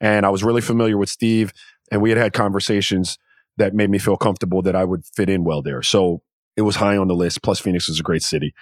And 0.00 0.26
I 0.26 0.30
was 0.30 0.42
really 0.42 0.62
familiar 0.62 0.98
with 0.98 1.10
Steve, 1.10 1.52
and 1.92 2.02
we 2.02 2.08
had 2.10 2.18
had 2.18 2.32
conversations 2.32 3.18
that 3.60 3.74
made 3.74 3.90
me 3.90 3.98
feel 3.98 4.16
comfortable 4.16 4.62
that 4.62 4.74
I 4.74 4.84
would 4.84 5.04
fit 5.14 5.28
in 5.28 5.44
well 5.44 5.62
there. 5.62 5.82
So 5.82 6.22
it 6.56 6.62
was 6.62 6.76
high 6.76 6.96
on 6.96 7.08
the 7.08 7.14
list. 7.14 7.42
Plus, 7.42 7.60
Phoenix 7.60 7.88
is 7.88 8.00
a 8.00 8.02
great 8.02 8.22
city. 8.22 8.54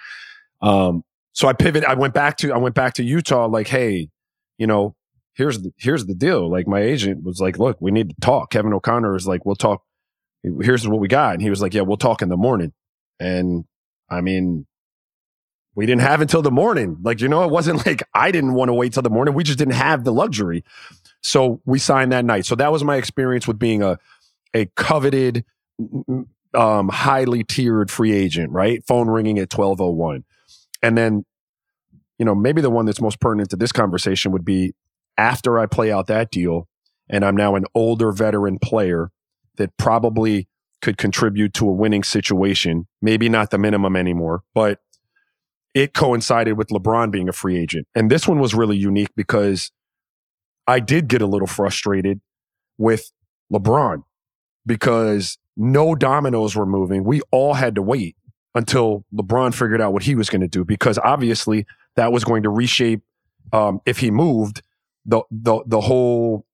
Um, 0.61 1.03
so 1.33 1.47
I 1.47 1.53
pivoted. 1.53 1.85
I 1.85 1.95
went 1.95 2.13
back 2.13 2.37
to 2.37 2.51
I 2.51 2.57
went 2.57 2.75
back 2.75 2.93
to 2.95 3.03
Utah. 3.03 3.47
Like, 3.47 3.67
hey, 3.67 4.09
you 4.57 4.67
know, 4.67 4.95
here's 5.33 5.61
the 5.61 5.71
here's 5.77 6.05
the 6.05 6.15
deal. 6.15 6.49
Like, 6.49 6.67
my 6.67 6.81
agent 6.81 7.23
was 7.23 7.39
like, 7.39 7.57
look, 7.57 7.77
we 7.79 7.91
need 7.91 8.09
to 8.09 8.15
talk. 8.21 8.51
Kevin 8.51 8.73
O'Connor 8.73 9.15
is 9.15 9.27
like, 9.27 9.45
we'll 9.45 9.55
talk. 9.55 9.83
Here's 10.43 10.87
what 10.87 10.99
we 10.99 11.07
got, 11.07 11.33
and 11.33 11.41
he 11.41 11.49
was 11.49 11.61
like, 11.61 11.73
yeah, 11.73 11.81
we'll 11.81 11.97
talk 11.97 12.21
in 12.21 12.29
the 12.29 12.37
morning. 12.37 12.73
And 13.19 13.65
I 14.09 14.21
mean, 14.21 14.65
we 15.75 15.85
didn't 15.85 16.01
have 16.01 16.21
until 16.21 16.41
the 16.41 16.51
morning. 16.51 16.97
Like, 17.01 17.21
you 17.21 17.27
know, 17.27 17.43
it 17.43 17.51
wasn't 17.51 17.85
like 17.85 18.03
I 18.13 18.31
didn't 18.31 18.53
want 18.53 18.69
to 18.69 18.73
wait 18.73 18.93
till 18.93 19.03
the 19.03 19.09
morning. 19.09 19.33
We 19.33 19.43
just 19.43 19.59
didn't 19.59 19.75
have 19.75 20.03
the 20.03 20.13
luxury. 20.13 20.63
So 21.21 21.61
we 21.65 21.79
signed 21.79 22.11
that 22.11 22.25
night. 22.25 22.45
So 22.45 22.55
that 22.55 22.71
was 22.71 22.83
my 22.83 22.95
experience 22.95 23.47
with 23.47 23.59
being 23.59 23.81
a 23.83 23.99
a 24.53 24.65
coveted, 24.75 25.45
um, 26.53 26.89
highly 26.89 27.43
tiered 27.43 27.91
free 27.91 28.13
agent, 28.13 28.51
right? 28.51 28.83
Phone 28.87 29.07
ringing 29.07 29.37
at 29.37 29.53
1201. 29.53 30.23
And 30.81 30.97
then, 30.97 31.25
you 32.17 32.25
know, 32.25 32.35
maybe 32.35 32.61
the 32.61 32.69
one 32.69 32.85
that's 32.85 33.01
most 33.01 33.19
pertinent 33.19 33.49
to 33.51 33.55
this 33.55 33.71
conversation 33.71 34.31
would 34.31 34.45
be 34.45 34.73
after 35.17 35.59
I 35.59 35.65
play 35.65 35.91
out 35.91 36.07
that 36.07 36.31
deal 36.31 36.67
and 37.09 37.25
I'm 37.25 37.35
now 37.35 37.55
an 37.55 37.65
older 37.73 38.11
veteran 38.11 38.59
player 38.59 39.11
that 39.57 39.75
probably 39.77 40.47
could 40.81 40.97
contribute 40.97 41.53
to 41.55 41.67
a 41.67 41.71
winning 41.73 42.03
situation, 42.03 42.87
maybe 43.01 43.27
not 43.27 43.51
the 43.51 43.57
minimum 43.57 43.95
anymore, 43.95 44.43
but 44.53 44.79
it 45.75 45.93
coincided 45.93 46.57
with 46.57 46.69
LeBron 46.69 47.11
being 47.11 47.29
a 47.29 47.33
free 47.33 47.57
agent. 47.57 47.87
And 47.93 48.09
this 48.09 48.27
one 48.27 48.39
was 48.39 48.53
really 48.53 48.77
unique 48.77 49.09
because 49.15 49.71
I 50.67 50.79
did 50.79 51.07
get 51.07 51.21
a 51.21 51.27
little 51.27 51.47
frustrated 51.47 52.21
with 52.77 53.11
LeBron 53.51 54.03
because 54.65 55.37
no 55.57 55.95
dominoes 55.95 56.55
were 56.55 56.65
moving. 56.65 57.03
We 57.03 57.21
all 57.31 57.53
had 57.53 57.75
to 57.75 57.81
wait 57.81 58.15
until 58.55 59.05
LeBron 59.13 59.53
figured 59.53 59.81
out 59.81 59.93
what 59.93 60.03
he 60.03 60.15
was 60.15 60.29
going 60.29 60.41
to 60.41 60.47
do 60.47 60.65
because 60.65 60.97
obviously 60.97 61.65
that 61.95 62.11
was 62.11 62.23
going 62.23 62.43
to 62.43 62.49
reshape 62.49 63.01
um, 63.53 63.79
if 63.85 63.99
he 63.99 64.11
moved 64.11 64.61
the 65.05 65.21
the 65.31 65.63
the 65.65 65.81
whole 65.81 66.45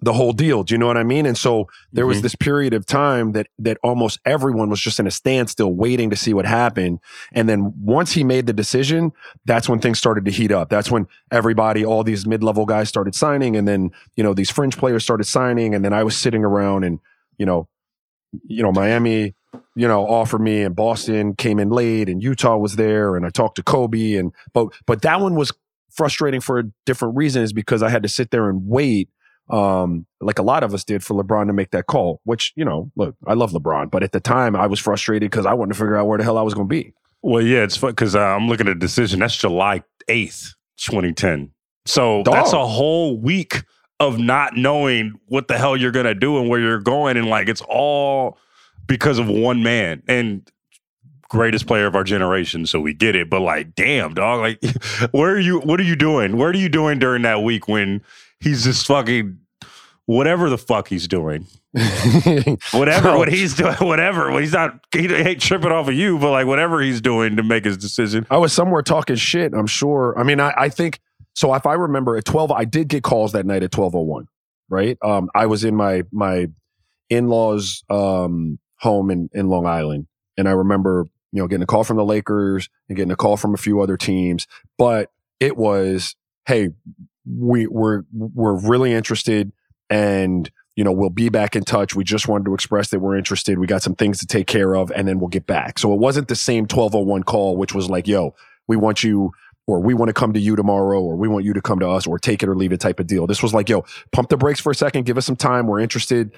the 0.00 0.12
whole 0.12 0.32
deal. 0.32 0.62
Do 0.62 0.74
you 0.74 0.78
know 0.78 0.86
what 0.86 0.96
I 0.96 1.02
mean? 1.02 1.26
And 1.26 1.36
so 1.36 1.66
there 1.92 2.06
was 2.06 2.18
Mhm. 2.18 2.22
this 2.22 2.34
period 2.36 2.72
of 2.72 2.86
time 2.86 3.32
that 3.32 3.48
that 3.58 3.78
almost 3.82 4.20
everyone 4.24 4.70
was 4.70 4.80
just 4.80 5.00
in 5.00 5.06
a 5.08 5.10
standstill 5.10 5.74
waiting 5.74 6.08
to 6.10 6.16
see 6.16 6.32
what 6.32 6.46
happened. 6.46 7.00
And 7.32 7.48
then 7.48 7.74
once 7.82 8.12
he 8.12 8.22
made 8.22 8.46
the 8.46 8.52
decision, 8.52 9.12
that's 9.44 9.68
when 9.68 9.80
things 9.80 9.98
started 9.98 10.24
to 10.26 10.30
heat 10.30 10.52
up. 10.52 10.68
That's 10.68 10.90
when 10.90 11.08
everybody, 11.32 11.84
all 11.84 12.04
these 12.04 12.26
mid-level 12.26 12.64
guys 12.64 12.88
started 12.88 13.14
signing 13.16 13.56
and 13.56 13.66
then, 13.66 13.90
you 14.14 14.22
know, 14.22 14.34
these 14.34 14.50
fringe 14.50 14.76
players 14.76 15.02
started 15.02 15.24
signing 15.24 15.74
and 15.74 15.84
then 15.84 15.92
I 15.92 16.04
was 16.04 16.16
sitting 16.16 16.44
around 16.44 16.84
and, 16.84 17.00
you 17.36 17.46
know, 17.46 17.66
you 18.46 18.62
know, 18.62 18.70
Miami, 18.70 19.34
you 19.74 19.88
know, 19.88 20.06
offered 20.06 20.40
me 20.40 20.62
and 20.62 20.76
Boston 20.76 21.34
came 21.34 21.58
in 21.58 21.70
late 21.70 22.08
and 22.08 22.22
Utah 22.22 22.56
was 22.56 22.76
there 22.76 23.16
and 23.16 23.26
I 23.26 23.30
talked 23.30 23.56
to 23.56 23.62
Kobe 23.64 24.14
and 24.14 24.32
but 24.52 24.68
but 24.86 25.02
that 25.02 25.20
one 25.20 25.34
was 25.34 25.52
frustrating 25.90 26.40
for 26.40 26.60
a 26.60 26.64
different 26.86 27.16
reason 27.16 27.42
is 27.42 27.52
because 27.52 27.82
I 27.82 27.88
had 27.88 28.04
to 28.04 28.08
sit 28.08 28.30
there 28.30 28.48
and 28.48 28.62
wait 28.68 29.08
um, 29.50 30.06
like 30.20 30.38
a 30.38 30.42
lot 30.42 30.62
of 30.62 30.74
us 30.74 30.84
did 30.84 31.02
for 31.02 31.22
LeBron 31.22 31.46
to 31.46 31.52
make 31.52 31.70
that 31.70 31.86
call, 31.86 32.20
which, 32.24 32.52
you 32.56 32.64
know, 32.64 32.90
look, 32.96 33.16
I 33.26 33.34
love 33.34 33.52
LeBron, 33.52 33.90
but 33.90 34.02
at 34.02 34.12
the 34.12 34.20
time 34.20 34.54
I 34.54 34.66
was 34.66 34.78
frustrated 34.78 35.30
because 35.30 35.46
I 35.46 35.54
wanted 35.54 35.72
to 35.74 35.78
figure 35.78 35.96
out 35.96 36.06
where 36.06 36.18
the 36.18 36.24
hell 36.24 36.38
I 36.38 36.42
was 36.42 36.54
going 36.54 36.68
to 36.68 36.70
be. 36.70 36.92
Well, 37.22 37.42
yeah, 37.42 37.62
it's 37.62 37.76
fun 37.76 37.90
because 37.90 38.14
uh, 38.14 38.20
I'm 38.20 38.48
looking 38.48 38.68
at 38.68 38.74
the 38.74 38.80
decision. 38.80 39.20
That's 39.20 39.36
July 39.36 39.82
8th, 40.08 40.54
2010. 40.78 41.50
So 41.86 42.22
Dog. 42.22 42.34
that's 42.34 42.52
a 42.52 42.66
whole 42.66 43.18
week 43.18 43.64
of 44.00 44.18
not 44.18 44.56
knowing 44.56 45.18
what 45.26 45.48
the 45.48 45.58
hell 45.58 45.76
you're 45.76 45.90
going 45.90 46.06
to 46.06 46.14
do 46.14 46.38
and 46.38 46.48
where 46.48 46.60
you're 46.60 46.80
going. 46.80 47.16
And 47.16 47.26
like, 47.28 47.48
it's 47.48 47.62
all 47.62 48.38
because 48.86 49.18
of 49.18 49.28
one 49.28 49.62
man 49.62 50.02
and 50.06 50.48
greatest 51.28 51.66
player 51.66 51.86
of 51.86 51.94
our 51.94 52.04
generation. 52.04 52.66
So 52.66 52.80
we 52.80 52.94
get 52.94 53.16
it. 53.16 53.28
But 53.28 53.40
like, 53.40 53.74
damn, 53.74 54.14
dog, 54.14 54.40
like, 54.40 54.62
where 55.10 55.34
are 55.34 55.40
you? 55.40 55.60
What 55.60 55.80
are 55.80 55.84
you 55.84 55.96
doing? 55.96 56.36
What 56.36 56.54
are 56.54 56.58
you 56.58 56.68
doing 56.68 56.98
during 56.98 57.22
that 57.22 57.42
week 57.42 57.68
when 57.68 58.02
he's 58.40 58.64
just 58.64 58.86
fucking 58.86 59.38
whatever 60.06 60.48
the 60.50 60.58
fuck 60.58 60.88
he's 60.88 61.08
doing? 61.08 61.46
Whatever, 62.72 63.16
what 63.18 63.28
he's 63.28 63.54
doing, 63.54 63.74
whatever. 63.80 64.30
Well, 64.30 64.38
he's 64.38 64.54
not, 64.54 64.80
he 64.92 65.06
ain't 65.14 65.40
tripping 65.40 65.70
off 65.70 65.86
of 65.86 65.94
you, 65.94 66.18
but 66.18 66.30
like 66.30 66.46
whatever 66.46 66.80
he's 66.80 67.00
doing 67.02 67.36
to 67.36 67.42
make 67.42 67.66
his 67.66 67.76
decision. 67.76 68.26
I 68.30 68.38
was 68.38 68.54
somewhere 68.54 68.82
talking 68.82 69.16
shit, 69.16 69.52
I'm 69.52 69.66
sure. 69.66 70.18
I 70.18 70.22
mean, 70.22 70.40
I, 70.40 70.52
I 70.56 70.68
think 70.70 70.98
so. 71.34 71.54
If 71.54 71.66
I 71.66 71.74
remember 71.74 72.16
at 72.16 72.24
12, 72.24 72.50
I 72.50 72.64
did 72.64 72.88
get 72.88 73.04
calls 73.04 73.32
that 73.32 73.44
night 73.44 73.62
at 73.62 73.76
1201, 73.76 74.26
right? 74.70 74.96
Um, 75.02 75.28
I 75.34 75.44
was 75.44 75.62
in 75.62 75.76
my, 75.76 76.04
my 76.10 76.48
in 77.10 77.28
laws, 77.28 77.84
um, 77.90 78.58
home 78.76 79.10
in, 79.10 79.28
in 79.34 79.48
Long 79.48 79.66
Island. 79.66 80.06
And 80.38 80.48
I 80.48 80.52
remember 80.52 81.04
you 81.32 81.42
know, 81.42 81.48
getting 81.48 81.62
a 81.62 81.66
call 81.66 81.84
from 81.84 81.96
the 81.96 82.04
Lakers 82.04 82.68
and 82.88 82.96
getting 82.96 83.12
a 83.12 83.16
call 83.16 83.36
from 83.36 83.54
a 83.54 83.58
few 83.58 83.80
other 83.80 83.96
teams. 83.96 84.46
But 84.76 85.10
it 85.40 85.56
was, 85.56 86.16
hey, 86.46 86.70
we, 87.28 87.66
we're, 87.66 88.02
we're 88.12 88.58
really 88.58 88.92
interested 88.92 89.52
and, 89.90 90.50
you 90.76 90.84
know, 90.84 90.92
we'll 90.92 91.10
be 91.10 91.28
back 91.28 91.56
in 91.56 91.64
touch. 91.64 91.94
We 91.94 92.04
just 92.04 92.28
wanted 92.28 92.44
to 92.44 92.54
express 92.54 92.90
that 92.90 93.00
we're 93.00 93.16
interested. 93.16 93.58
We 93.58 93.66
got 93.66 93.82
some 93.82 93.94
things 93.94 94.18
to 94.18 94.26
take 94.26 94.46
care 94.46 94.76
of 94.76 94.92
and 94.92 95.08
then 95.08 95.18
we'll 95.18 95.28
get 95.28 95.46
back. 95.46 95.78
So 95.78 95.92
it 95.92 95.98
wasn't 95.98 96.28
the 96.28 96.36
same 96.36 96.64
1201 96.64 97.24
call, 97.24 97.56
which 97.56 97.74
was 97.74 97.90
like, 97.90 98.06
yo, 98.06 98.34
we 98.68 98.76
want 98.76 99.02
you 99.02 99.32
or 99.66 99.80
we 99.80 99.92
want 99.92 100.08
to 100.08 100.12
come 100.14 100.32
to 100.32 100.40
you 100.40 100.56
tomorrow 100.56 101.00
or 101.00 101.16
we 101.16 101.28
want 101.28 101.44
you 101.44 101.52
to 101.52 101.60
come 101.60 101.78
to 101.80 101.88
us 101.88 102.06
or 102.06 102.18
take 102.18 102.42
it 102.42 102.48
or 102.48 102.54
leave 102.54 102.72
it 102.72 102.80
type 102.80 103.00
of 103.00 103.06
deal. 103.06 103.26
This 103.26 103.42
was 103.42 103.52
like, 103.52 103.68
yo, 103.68 103.84
pump 104.12 104.28
the 104.28 104.36
brakes 104.36 104.60
for 104.60 104.70
a 104.70 104.74
second, 104.74 105.04
give 105.04 105.18
us 105.18 105.26
some 105.26 105.36
time. 105.36 105.66
We're 105.66 105.80
interested. 105.80 106.34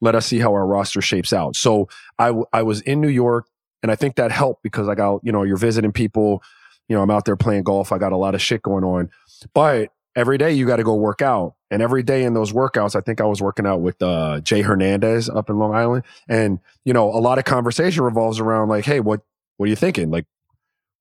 Let 0.00 0.14
us 0.14 0.26
see 0.26 0.38
how 0.38 0.52
our 0.52 0.66
roster 0.66 1.02
shapes 1.02 1.32
out. 1.32 1.54
So 1.54 1.88
I, 2.18 2.32
I 2.52 2.62
was 2.62 2.80
in 2.82 3.00
New 3.00 3.08
York 3.08 3.46
and 3.82 3.90
I 3.90 3.96
think 3.96 4.16
that 4.16 4.30
helped 4.30 4.62
because 4.62 4.88
I 4.88 4.94
got, 4.94 5.20
you 5.22 5.32
know, 5.32 5.42
you're 5.42 5.56
visiting 5.56 5.92
people, 5.92 6.42
you 6.88 6.96
know, 6.96 7.02
I'm 7.02 7.10
out 7.10 7.24
there 7.24 7.36
playing 7.36 7.64
golf. 7.64 7.92
I 7.92 7.98
got 7.98 8.12
a 8.12 8.16
lot 8.16 8.34
of 8.34 8.40
shit 8.40 8.62
going 8.62 8.84
on, 8.84 9.10
but 9.54 9.90
every 10.14 10.38
day 10.38 10.52
you 10.52 10.66
got 10.66 10.76
to 10.76 10.84
go 10.84 10.94
work 10.94 11.22
out. 11.22 11.54
And 11.70 11.80
every 11.80 12.02
day 12.02 12.24
in 12.24 12.34
those 12.34 12.52
workouts, 12.52 12.94
I 12.94 13.00
think 13.00 13.20
I 13.20 13.24
was 13.24 13.40
working 13.40 13.66
out 13.66 13.80
with 13.80 14.00
uh, 14.02 14.40
Jay 14.40 14.62
Hernandez 14.62 15.28
up 15.28 15.48
in 15.48 15.58
Long 15.58 15.74
Island. 15.74 16.04
And, 16.28 16.58
you 16.84 16.92
know, 16.92 17.08
a 17.08 17.18
lot 17.18 17.38
of 17.38 17.44
conversation 17.44 18.02
revolves 18.04 18.38
around 18.38 18.68
like, 18.68 18.84
hey, 18.84 19.00
what, 19.00 19.22
what 19.56 19.66
are 19.66 19.70
you 19.70 19.76
thinking? 19.76 20.10
Like, 20.10 20.26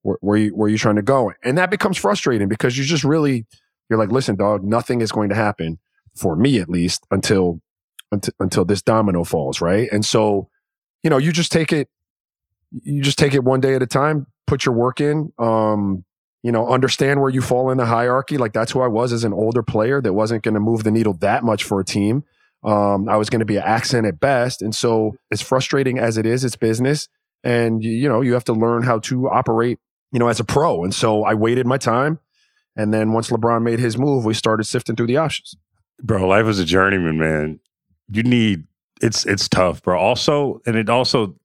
where, 0.04 0.18
where 0.22 0.38
you 0.38 0.56
where 0.56 0.70
you 0.70 0.78
trying 0.78 0.96
to 0.96 1.02
go? 1.02 1.32
And 1.44 1.58
that 1.58 1.70
becomes 1.70 1.98
frustrating 1.98 2.48
because 2.48 2.78
you 2.78 2.84
just 2.84 3.04
really 3.04 3.46
you're 3.90 4.00
like, 4.00 4.12
listen, 4.12 4.36
dog, 4.36 4.64
nothing 4.64 5.02
is 5.02 5.12
going 5.12 5.30
to 5.30 5.36
happen 5.36 5.80
for 6.16 6.36
me 6.36 6.60
at 6.60 6.70
least 6.70 7.06
until 7.12 7.62
until, 8.12 8.34
until 8.40 8.66
this 8.66 8.82
domino 8.82 9.24
falls, 9.24 9.62
right? 9.62 9.90
And 9.92 10.06
so, 10.06 10.50
you 11.04 11.10
know, 11.10 11.18
you 11.18 11.32
just 11.32 11.52
take 11.52 11.72
it 11.72 11.90
you 12.84 13.02
just 13.02 13.20
take 13.20 13.34
it 13.34 13.44
one 13.44 13.60
day 13.60 13.76
at 13.76 13.82
a 13.82 13.88
time, 13.88 14.28
put 14.48 14.66
your 14.66 14.74
work 14.74 15.02
in, 15.02 15.32
um, 15.38 16.06
you 16.44 16.52
know, 16.52 16.68
understand 16.68 17.22
where 17.22 17.30
you 17.30 17.42
fall 17.42 17.70
in 17.70 17.78
the 17.78 17.86
hierarchy. 17.86 18.38
Like 18.38 18.54
that's 18.54 18.72
who 18.72 18.82
I 18.82 18.88
was 18.88 19.14
as 19.14 19.24
an 19.24 19.34
older 19.34 19.64
player 19.64 20.02
that 20.02 20.14
wasn't 20.14 20.44
going 20.44 20.56
to 20.56 20.60
move 20.60 20.84
the 20.84 20.92
needle 20.92 21.14
that 21.16 21.44
much 21.44 21.64
for 21.64 21.80
a 21.80 21.86
team. 21.86 22.24
Um, 22.64 23.10
I 23.10 23.18
was 23.18 23.30
going 23.30 23.40
to 23.40 23.46
be 23.46 23.58
an 23.58 23.64
accent 23.64 24.06
at 24.06 24.20
best. 24.20 24.62
And 24.62 24.76
so 24.76 25.16
as 25.32 25.42
frustrating 25.42 26.00
as 26.00 26.18
it 26.18 26.26
is, 26.26 26.44
it's 26.44 26.56
business. 26.56 27.08
And 27.44 27.84
you 27.84 28.08
know, 28.08 28.22
you 28.22 28.34
have 28.34 28.44
to 28.46 28.54
learn 28.54 28.84
how 28.84 29.00
to 29.00 29.30
operate 29.30 29.80
you 30.12 30.20
know, 30.20 30.28
as 30.28 30.40
a 30.40 30.44
pro. 30.44 30.84
And 30.84 30.94
so 30.94 31.24
I 31.24 31.34
waited 31.34 31.66
my 31.66 31.78
time. 31.78 32.20
And 32.76 32.94
then 32.94 33.14
once 33.14 33.30
LeBron 33.30 33.64
made 33.64 33.80
his 33.80 33.98
move, 33.98 34.26
we 34.26 34.34
started 34.34 34.66
sifting 34.66 34.96
through 34.96 35.08
the 35.08 35.18
options. 35.18 35.56
Bro, 36.02 36.28
life 36.28 36.46
as 36.46 36.60
a 36.60 36.66
journeyman, 36.66 37.18
man. 37.18 37.60
You 38.12 38.24
need 38.24 38.66
it's 39.02 39.26
it's 39.26 39.48
tough, 39.48 39.82
bro. 39.82 40.00
Also, 40.00 40.62
and 40.66 40.76
it 40.76 40.90
also 40.90 41.36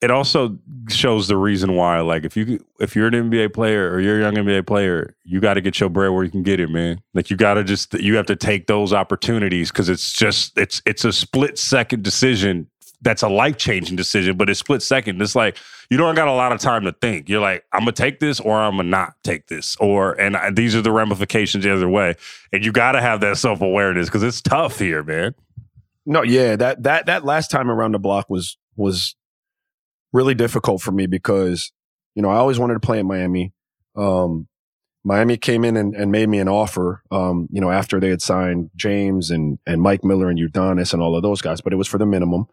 it 0.00 0.10
also 0.10 0.56
shows 0.88 1.26
the 1.28 1.36
reason 1.36 1.74
why 1.74 2.00
like 2.00 2.24
if 2.24 2.36
you 2.36 2.64
if 2.78 2.94
you're 2.94 3.08
an 3.08 3.14
NBA 3.14 3.52
player 3.52 3.90
or 3.90 4.00
you're 4.00 4.18
a 4.18 4.22
young 4.22 4.34
NBA 4.34 4.66
player, 4.66 5.16
you 5.24 5.40
got 5.40 5.54
to 5.54 5.60
get 5.60 5.80
your 5.80 5.88
bread 5.88 6.12
where 6.12 6.24
you 6.24 6.30
can 6.30 6.42
get 6.42 6.60
it, 6.60 6.70
man. 6.70 7.00
Like 7.14 7.30
you 7.30 7.36
got 7.36 7.54
to 7.54 7.64
just 7.64 7.94
you 7.94 8.16
have 8.16 8.26
to 8.26 8.36
take 8.36 8.68
those 8.68 8.92
opportunities 8.92 9.72
cuz 9.72 9.88
it's 9.88 10.12
just 10.12 10.56
it's 10.56 10.80
it's 10.86 11.04
a 11.04 11.12
split 11.12 11.58
second 11.58 12.04
decision 12.04 12.68
that's 13.00 13.22
a 13.22 13.28
life 13.28 13.56
changing 13.56 13.96
decision, 13.96 14.36
but 14.36 14.50
it's 14.50 14.60
split 14.60 14.82
second. 14.82 15.22
It's 15.22 15.36
like 15.36 15.56
you 15.90 15.96
don't 15.96 16.14
got 16.14 16.28
a 16.28 16.32
lot 16.32 16.52
of 16.52 16.60
time 16.60 16.84
to 16.84 16.92
think. 16.92 17.28
You're 17.28 17.40
like, 17.40 17.64
I'm 17.72 17.80
gonna 17.80 17.92
take 17.92 18.20
this 18.20 18.40
or 18.40 18.58
I'm 18.58 18.76
gonna 18.76 18.88
not 18.88 19.14
take 19.22 19.46
this, 19.46 19.76
or 19.76 20.12
and 20.20 20.36
I, 20.36 20.50
these 20.50 20.74
are 20.74 20.82
the 20.82 20.92
ramifications 20.92 21.64
the 21.64 21.72
other 21.72 21.88
way. 21.88 22.14
And 22.52 22.64
you 22.64 22.72
got 22.72 22.92
to 22.92 23.00
have 23.00 23.20
that 23.20 23.38
self 23.38 23.60
awareness 23.60 24.08
because 24.08 24.22
it's 24.22 24.40
tough 24.40 24.78
here, 24.78 25.02
man. 25.02 25.34
No, 26.06 26.22
yeah, 26.22 26.56
that 26.56 26.82
that 26.84 27.06
that 27.06 27.24
last 27.24 27.50
time 27.50 27.70
around 27.70 27.92
the 27.92 27.98
block 27.98 28.28
was 28.28 28.56
was 28.76 29.14
really 30.12 30.34
difficult 30.34 30.82
for 30.82 30.92
me 30.92 31.06
because 31.06 31.72
you 32.14 32.22
know 32.22 32.30
I 32.30 32.36
always 32.36 32.58
wanted 32.58 32.74
to 32.74 32.80
play 32.80 32.98
in 32.98 33.06
Miami. 33.06 33.52
Um, 33.96 34.48
Miami 35.04 35.36
came 35.36 35.64
in 35.64 35.76
and, 35.76 35.94
and, 35.94 36.12
made 36.12 36.28
me 36.28 36.38
an 36.38 36.48
offer, 36.48 37.02
um, 37.10 37.48
you 37.50 37.60
know, 37.60 37.70
after 37.70 37.98
they 37.98 38.10
had 38.10 38.20
signed 38.20 38.70
James 38.76 39.30
and 39.30 39.58
and 39.66 39.80
Mike 39.80 40.04
Miller 40.04 40.28
and 40.28 40.38
Udonis 40.38 40.92
and 40.92 41.00
all 41.00 41.16
of 41.16 41.22
those 41.22 41.40
guys, 41.40 41.60
but 41.60 41.72
it 41.72 41.76
was 41.76 41.88
for 41.88 41.98
the 41.98 42.06
minimum 42.06 42.46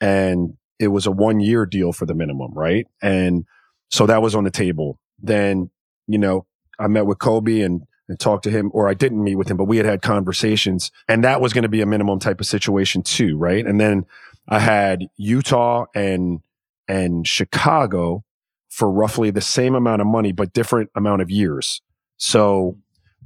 and 0.00 0.56
it 0.78 0.88
was 0.88 1.06
a 1.06 1.10
one 1.10 1.40
year 1.40 1.66
deal 1.66 1.92
for 1.92 2.06
the 2.06 2.14
minimum, 2.14 2.52
right? 2.52 2.86
And 3.00 3.44
so 3.90 4.06
that 4.06 4.22
was 4.22 4.34
on 4.34 4.44
the 4.44 4.50
table. 4.50 4.98
Then, 5.22 5.70
you 6.06 6.18
know, 6.18 6.46
I 6.78 6.88
met 6.88 7.06
with 7.06 7.18
Kobe 7.18 7.60
and, 7.60 7.82
and 8.08 8.18
talked 8.18 8.44
to 8.44 8.50
him, 8.50 8.70
or 8.74 8.88
I 8.88 8.94
didn't 8.94 9.22
meet 9.22 9.36
with 9.36 9.50
him, 9.50 9.56
but 9.56 9.64
we 9.64 9.76
had 9.76 9.86
had 9.86 10.02
conversations 10.02 10.90
and 11.08 11.24
that 11.24 11.40
was 11.40 11.52
going 11.52 11.62
to 11.62 11.68
be 11.68 11.80
a 11.80 11.86
minimum 11.86 12.18
type 12.18 12.40
of 12.40 12.46
situation 12.46 13.02
too, 13.02 13.36
right? 13.38 13.64
And 13.64 13.80
then 13.80 14.04
I 14.48 14.58
had 14.58 15.06
Utah 15.16 15.86
and, 15.94 16.40
and 16.88 17.26
Chicago 17.26 18.24
for 18.68 18.90
roughly 18.90 19.30
the 19.30 19.40
same 19.40 19.74
amount 19.74 20.00
of 20.00 20.06
money, 20.06 20.32
but 20.32 20.52
different 20.52 20.90
amount 20.94 21.22
of 21.22 21.30
years. 21.30 21.80
So, 22.16 22.76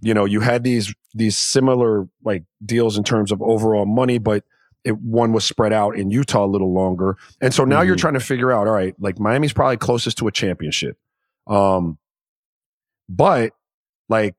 you 0.01 0.15
know, 0.15 0.25
you 0.25 0.41
had 0.41 0.63
these, 0.63 0.95
these 1.15 1.39
similar 1.39 2.09
like 2.23 2.45
deals 2.65 2.99
in 2.99 3.05
terms 3.05 3.33
of 3.33 3.41
overall 3.43 3.87
money, 3.87 4.19
but 4.19 4.45
it, 4.85 4.97
one 4.99 5.33
was 5.33 5.45
spread 5.45 5.73
out 5.73 5.97
in 5.97 6.11
Utah 6.11 6.45
a 6.45 6.47
little 6.47 6.73
longer. 6.73 7.17
And 7.41 7.53
so 7.53 7.65
now 7.65 7.79
mm-hmm. 7.79 7.89
you're 7.89 7.97
trying 7.97 8.15
to 8.15 8.21
figure 8.21 8.53
out, 8.53 8.67
all 8.67 8.75
right, 8.75 8.95
like 8.99 9.19
Miami's 9.19 9.53
probably 9.53 9.77
closest 9.77 10.19
to 10.19 10.29
a 10.29 10.33
championship. 10.33 10.97
Um, 11.47 11.99
but 13.09 13.53
like, 14.09 14.37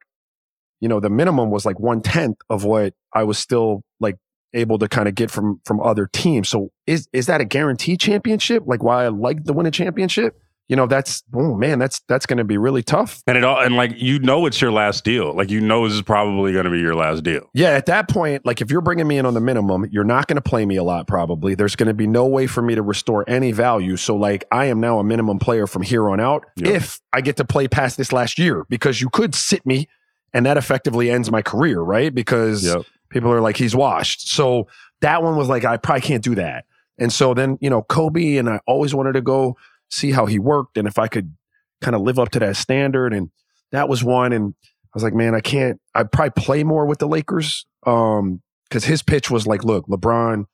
you 0.80 0.88
know, 0.88 1.00
the 1.00 1.10
minimum 1.10 1.50
was 1.50 1.66
like 1.66 1.80
one 1.80 2.02
tenth 2.02 2.38
of 2.50 2.64
what 2.64 2.94
I 3.14 3.24
was 3.24 3.38
still 3.38 3.84
like 4.00 4.18
able 4.54 4.80
to 4.80 4.88
kind 4.88 5.08
of 5.08 5.16
get 5.16 5.32
from 5.32 5.62
from 5.66 5.80
other 5.80 6.08
teams. 6.08 6.50
So 6.50 6.72
is 6.88 7.08
is 7.14 7.28
that 7.28 7.42
a 7.42 7.46
guaranteed 7.46 8.00
championship? 8.00 8.64
Like 8.66 8.84
why 8.84 9.06
I 9.06 9.08
like 9.10 9.44
to 9.46 9.54
win 9.54 9.66
a 9.66 9.72
championship? 9.72 10.40
you 10.70 10.76
know 10.76 10.86
that's 10.86 11.24
oh 11.34 11.56
man 11.56 11.80
that's 11.80 12.00
that's 12.08 12.26
going 12.26 12.38
to 12.38 12.44
be 12.44 12.58
really 12.58 12.84
tough 12.84 13.22
and 13.28 13.38
it 13.38 13.44
all 13.44 13.60
and 13.60 13.76
like 13.76 14.00
you 14.00 14.20
know 14.20 14.46
it's 14.46 14.62
your 14.62 14.72
last 14.72 15.04
deal 15.04 15.34
like 15.34 15.50
you 15.50 15.60
know 15.60 15.86
this 15.86 15.96
is 15.96 16.02
probably 16.02 16.54
going 16.54 16.64
to 16.64 16.72
be 16.72 16.80
your 16.80 16.96
last 16.96 17.24
deal 17.24 17.50
yeah 17.54 17.70
at 17.70 17.88
that 17.88 18.08
point 18.08 18.46
like 18.46 18.62
if 18.62 18.72
you're 18.72 18.80
bringing 18.80 19.08
me 19.08 19.18
in 19.18 19.26
on 19.26 19.34
the 19.34 19.42
minimum 19.42 19.86
you're 19.92 20.04
not 20.04 20.28
going 20.28 20.36
to 20.36 20.42
play 20.42 20.66
me 20.66 20.78
a 20.78 20.84
lot 20.84 21.08
probably 21.08 21.56
there's 21.56 21.76
going 21.76 21.88
to 21.88 21.94
be 21.94 22.08
no 22.08 22.26
way 22.26 22.48
for 22.48 22.62
me 22.62 22.76
to 22.76 22.82
restore 22.82 23.26
any 23.28 23.52
value 23.52 23.98
so 23.98 24.16
like 24.16 24.46
i 24.52 24.66
am 24.66 24.80
now 24.80 25.00
a 25.00 25.04
minimum 25.04 25.40
player 25.40 25.68
from 25.68 25.82
here 25.82 26.08
on 26.10 26.20
out 26.20 26.46
yep. 26.56 26.76
if 26.76 27.02
i 27.12 27.20
get 27.20 27.36
to 27.36 27.44
play 27.44 27.68
past 27.68 27.98
this 27.98 28.14
last 28.14 28.40
year 28.40 28.66
because 28.70 29.02
you 29.02 29.10
could 29.10 29.34
sit 29.36 29.66
me 29.66 29.88
and 30.34 30.46
that 30.46 30.56
effectively 30.58 31.10
ends 31.10 31.32
my 31.32 31.42
career 31.42 31.82
right 31.82 32.14
because 32.14 32.64
yep. 32.64 32.86
People 33.10 33.32
are 33.32 33.42
like 33.42 33.58
he's 33.58 33.76
washed 33.76 34.30
so 34.30 34.68
that 35.02 35.24
one 35.24 35.36
was 35.36 35.48
like 35.48 35.66
i 35.66 35.78
probably 35.78 36.02
can't 36.02 36.24
do 36.24 36.36
that 36.36 36.66
and 36.98 37.12
so 37.12 37.34
then 37.34 37.58
you 37.62 37.70
know 37.70 37.82
kobe 37.82 38.38
and 38.38 38.50
i 38.50 38.60
always 38.68 38.94
wanted 38.94 39.14
to 39.14 39.22
go 39.22 39.56
see 39.90 40.12
how 40.12 40.26
he 40.26 40.40
worked 40.40 40.78
and 40.78 40.88
if 40.88 40.98
I 40.98 41.08
could 41.08 41.36
kind 41.82 41.96
of 41.96 42.02
live 42.02 42.20
up 42.20 42.30
to 42.30 42.40
that 42.40 42.56
standard. 42.56 43.14
And 43.14 43.30
that 43.72 43.90
was 43.90 44.04
one. 44.04 44.32
And 44.34 44.54
I 44.64 44.90
was 44.94 45.04
like, 45.04 45.14
man, 45.14 45.36
I 45.36 45.42
can't, 45.42 45.80
I'd 45.96 46.12
probably 46.12 46.42
play 46.42 46.64
more 46.64 46.86
with 46.86 47.00
the 47.00 47.08
Lakers. 47.08 47.66
Um, 47.86 48.42
cause 48.70 48.86
his 48.86 49.02
pitch 49.02 49.32
was 49.32 49.48
like, 49.48 49.64
look, 49.64 49.88
LeBron, 49.88 50.46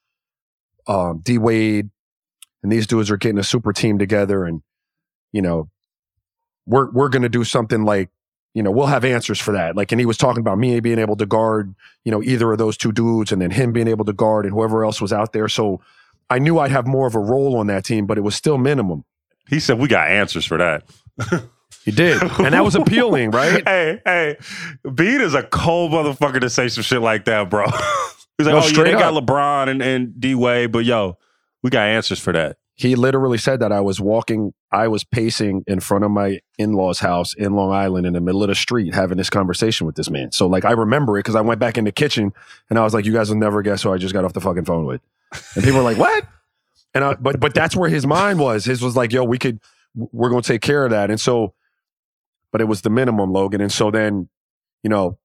um, 0.87 1.21
D 1.23 1.37
Wade, 1.37 1.89
and 2.63 2.71
these 2.71 2.87
dudes 2.87 3.11
are 3.11 3.17
getting 3.17 3.37
a 3.37 3.43
super 3.43 3.73
team 3.73 3.97
together. 3.97 4.45
And, 4.45 4.61
you 5.31 5.41
know, 5.41 5.69
we're, 6.65 6.89
we're 6.91 7.09
going 7.09 7.23
to 7.23 7.29
do 7.29 7.43
something 7.43 7.83
like, 7.83 8.09
you 8.55 8.63
know, 8.63 8.71
we'll 8.71 8.87
have 8.87 9.03
answers 9.03 9.39
for 9.39 9.51
that. 9.51 9.75
Like, 9.75 9.91
and 9.91 9.99
he 9.99 10.05
was 10.05 10.17
talking 10.17 10.39
about 10.39 10.57
me 10.57 10.79
being 10.79 10.97
able 10.97 11.17
to 11.17 11.25
guard, 11.25 11.75
you 12.05 12.11
know, 12.11 12.23
either 12.23 12.53
of 12.53 12.57
those 12.57 12.77
two 12.77 12.93
dudes 12.93 13.33
and 13.33 13.41
then 13.41 13.51
him 13.51 13.73
being 13.73 13.89
able 13.89 14.05
to 14.05 14.13
guard 14.13 14.45
and 14.45 14.53
whoever 14.53 14.85
else 14.85 15.01
was 15.01 15.11
out 15.11 15.33
there. 15.33 15.49
So 15.49 15.81
I 16.29 16.39
knew 16.39 16.57
I'd 16.57 16.71
have 16.71 16.87
more 16.87 17.05
of 17.05 17.15
a 17.15 17.19
role 17.19 17.57
on 17.57 17.67
that 17.67 17.83
team, 17.83 18.05
but 18.05 18.17
it 18.17 18.21
was 18.21 18.33
still 18.33 18.57
minimum. 18.57 19.03
He 19.49 19.59
said, 19.59 19.77
"We 19.77 19.89
got 19.89 20.09
answers 20.09 20.45
for 20.45 20.57
that." 20.57 20.83
He 21.83 21.91
did, 21.91 22.19
and 22.39 22.53
that 22.53 22.63
was 22.63 22.75
appealing, 22.75 23.29
right? 23.29 23.61
hey, 23.67 24.01
hey, 24.05 24.37
Beat 24.91 25.21
is 25.21 25.35
a 25.35 25.43
cold 25.43 25.91
motherfucker 25.91 26.41
to 26.41 26.49
say 26.49 26.67
some 26.67 26.81
shit 26.81 27.01
like 27.01 27.25
that, 27.25 27.49
bro. 27.49 27.65
He's 28.37 28.47
like, 28.47 28.55
no, 28.55 28.61
"Oh, 28.63 28.67
yeah, 28.67 28.83
they 28.83 28.91
got 28.93 29.13
LeBron 29.13 29.67
and, 29.67 29.81
and 29.83 30.19
D 30.19 30.33
Wade, 30.33 30.71
but 30.71 30.83
yo, 30.83 31.17
we 31.61 31.69
got 31.69 31.87
answers 31.87 32.19
for 32.19 32.33
that." 32.33 32.57
He 32.77 32.95
literally 32.95 33.37
said 33.37 33.61
that 33.61 33.71
I 33.71 33.79
was 33.79 34.01
walking, 34.01 34.53
I 34.69 34.89
was 34.89 35.05
pacing 35.05 35.63
in 35.65 35.79
front 35.79 36.03
of 36.03 36.11
my 36.11 36.41
in 36.57 36.73
law's 36.73 36.99
house 36.99 37.33
in 37.33 37.53
Long 37.53 37.71
Island 37.71 38.05
in 38.05 38.13
the 38.13 38.19
middle 38.19 38.43
of 38.43 38.49
the 38.49 38.55
street 38.55 38.93
having 38.93 39.17
this 39.17 39.29
conversation 39.29 39.87
with 39.87 39.95
this 39.95 40.09
man. 40.09 40.33
So, 40.33 40.45
like, 40.45 40.65
I 40.65 40.71
remember 40.71 41.17
it 41.17 41.21
because 41.21 41.35
I 41.35 41.41
went 41.41 41.59
back 41.59 41.77
in 41.77 41.85
the 41.85 41.93
kitchen 41.93 42.33
and 42.69 42.77
I 42.77 42.83
was 42.83 42.93
like, 42.93 43.05
"You 43.05 43.13
guys 43.13 43.29
will 43.29 43.37
never 43.37 43.61
guess 43.61 43.83
who 43.83 43.93
I 43.93 43.97
just 43.97 44.13
got 44.13 44.25
off 44.25 44.33
the 44.33 44.41
fucking 44.41 44.65
phone 44.65 44.85
with." 44.85 45.01
And 45.55 45.63
people 45.63 45.79
were 45.79 45.83
like, 45.83 45.97
"What?" 45.97 46.25
And 46.95 47.03
I, 47.03 47.13
but 47.15 47.39
but 47.39 47.53
that's 47.53 47.75
where 47.75 47.89
his 47.89 48.07
mind 48.07 48.39
was. 48.39 48.65
His 48.65 48.81
was 48.81 48.95
like, 48.95 49.11
yo, 49.11 49.23
we 49.23 49.37
could, 49.37 49.59
we're 49.95 50.29
going 50.29 50.41
to 50.41 50.47
take 50.47 50.61
care 50.61 50.85
of 50.85 50.91
that. 50.91 51.11
And 51.11 51.19
so, 51.19 51.53
but 52.51 52.61
it 52.61 52.65
was 52.65 52.81
the 52.81 52.89
minimum, 52.89 53.33
Logan. 53.33 53.59
And 53.59 53.71
so 53.71 53.91
then, 53.91 54.29
you 54.81 54.89
know, 54.89 55.19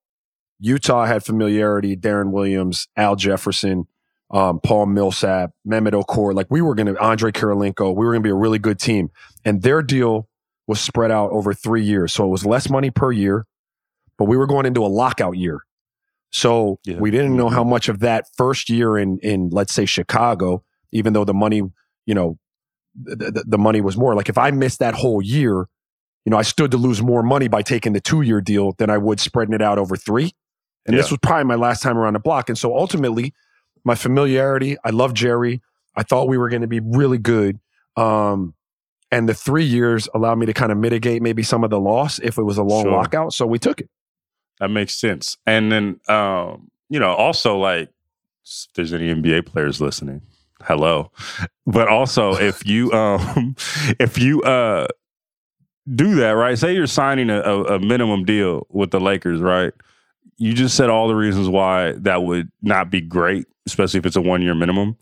Utah 0.59 1.05
had 1.05 1.23
familiarity. 1.23 1.95
Darren 1.95 2.31
Williams, 2.31 2.89
Al 2.97 3.15
Jefferson, 3.15 3.87
um, 4.31 4.59
Paul 4.59 4.87
Millsap, 4.87 5.51
Mehmet 5.67 5.93
Okur. 5.93 6.33
Like 6.33 6.47
we 6.49 6.61
were 6.61 6.75
going 6.75 6.87
to 6.93 6.99
Andre 6.99 7.31
Kirilenko. 7.31 7.95
We 7.95 8.05
were 8.05 8.13
going 8.13 8.23
to 8.23 8.27
be 8.27 8.31
a 8.31 8.35
really 8.35 8.59
good 8.59 8.79
team. 8.79 9.11
And 9.45 9.61
their 9.61 9.81
deal 9.81 10.27
was 10.67 10.79
spread 10.79 11.11
out 11.11 11.31
over 11.31 11.53
three 11.53 11.83
years, 11.83 12.13
so 12.13 12.25
it 12.25 12.29
was 12.29 12.45
less 12.45 12.69
money 12.69 12.91
per 12.91 13.11
year. 13.11 13.45
But 14.17 14.25
we 14.25 14.37
were 14.37 14.47
going 14.47 14.65
into 14.65 14.85
a 14.85 14.87
lockout 14.87 15.37
year. 15.37 15.61
So 16.31 16.79
yeah. 16.85 16.97
we 16.97 17.11
didn't 17.11 17.35
know 17.35 17.49
how 17.49 17.63
much 17.63 17.89
of 17.89 17.99
that 17.99 18.27
first 18.37 18.69
year 18.69 18.97
in 18.97 19.19
in 19.19 19.49
let's 19.49 19.73
say 19.73 19.85
Chicago 19.85 20.63
even 20.91 21.13
though 21.13 21.23
the 21.23 21.33
money, 21.33 21.61
you 22.05 22.13
know, 22.15 22.37
the, 23.01 23.31
the, 23.31 23.43
the 23.47 23.57
money 23.57 23.81
was 23.81 23.95
more. 23.95 24.15
Like 24.15 24.29
if 24.29 24.37
I 24.37 24.51
missed 24.51 24.79
that 24.79 24.93
whole 24.93 25.21
year, 25.21 25.67
you 26.25 26.29
know, 26.29 26.37
I 26.37 26.41
stood 26.41 26.71
to 26.71 26.77
lose 26.77 27.01
more 27.01 27.23
money 27.23 27.47
by 27.47 27.61
taking 27.61 27.93
the 27.93 28.01
two 28.01 28.21
year 28.21 28.41
deal 28.41 28.73
than 28.73 28.89
I 28.89 28.97
would 28.97 29.19
spreading 29.19 29.53
it 29.53 29.61
out 29.61 29.79
over 29.79 29.95
three. 29.95 30.31
And 30.85 30.95
Yeah. 30.95 31.01
this 31.01 31.11
was 31.11 31.19
probably 31.23 31.45
my 31.45 31.55
last 31.55 31.81
time 31.81 31.97
around 31.97 32.13
the 32.13 32.19
block. 32.19 32.49
And 32.49 32.57
so 32.57 32.77
ultimately, 32.77 33.33
my 33.83 33.95
familiarity, 33.95 34.77
I 34.83 34.89
love 34.91 35.13
Jerry. 35.13 35.61
I 35.95 36.03
thought 36.03 36.27
we 36.27 36.37
were 36.37 36.49
going 36.49 36.61
to 36.61 36.67
be 36.67 36.79
really 36.79 37.17
good. 37.17 37.59
Um, 37.97 38.53
and 39.11 39.27
the 39.27 39.33
three 39.33 39.65
years 39.65 40.07
allowed 40.13 40.35
me 40.37 40.45
to 40.45 40.53
kind 40.53 40.71
of 40.71 40.77
mitigate 40.77 41.21
maybe 41.21 41.43
some 41.43 41.63
of 41.63 41.69
the 41.69 41.79
loss 41.79 42.19
if 42.19 42.37
it 42.37 42.43
was 42.43 42.57
a 42.57 42.63
long 42.63 42.83
Sure. 42.83 42.91
lockout. 42.93 43.33
So 43.33 43.45
we 43.45 43.59
took 43.59 43.81
it. 43.81 43.89
That 44.59 44.69
makes 44.69 44.93
sense. 44.93 45.37
And 45.45 45.71
then, 45.71 45.99
um, 46.07 46.69
you 46.89 46.99
know, 46.99 47.13
also 47.13 47.57
like, 47.57 47.89
if 48.43 48.67
there's 48.75 48.93
any 48.93 49.13
NBA 49.13 49.45
players 49.45 49.81
listening, 49.81 50.21
hello. 50.63 51.11
But 51.67 51.87
also, 51.89 52.35
if 52.39 52.65
you, 52.65 52.91
um, 52.93 53.55
if 53.99 54.17
you, 54.17 54.41
uh, 54.43 54.87
do 55.93 56.15
that, 56.15 56.31
right? 56.31 56.57
Say 56.57 56.75
you're 56.75 56.85
signing 56.87 57.29
a, 57.31 57.39
a, 57.41 57.63
a 57.75 57.79
minimum 57.79 58.23
deal 58.23 58.67
with 58.69 58.91
the 58.91 58.99
Lakers, 58.99 59.41
right? 59.41 59.73
You 60.41 60.53
just 60.53 60.75
said 60.75 60.89
all 60.89 61.07
the 61.07 61.13
reasons 61.13 61.47
why 61.47 61.91
that 61.99 62.23
would 62.23 62.51
not 62.63 62.89
be 62.89 62.99
great, 62.99 63.45
especially 63.67 63.99
if 63.99 64.07
it's 64.07 64.15
a 64.15 64.21
one 64.21 64.41
year 64.41 64.55
minimum. 64.55 64.97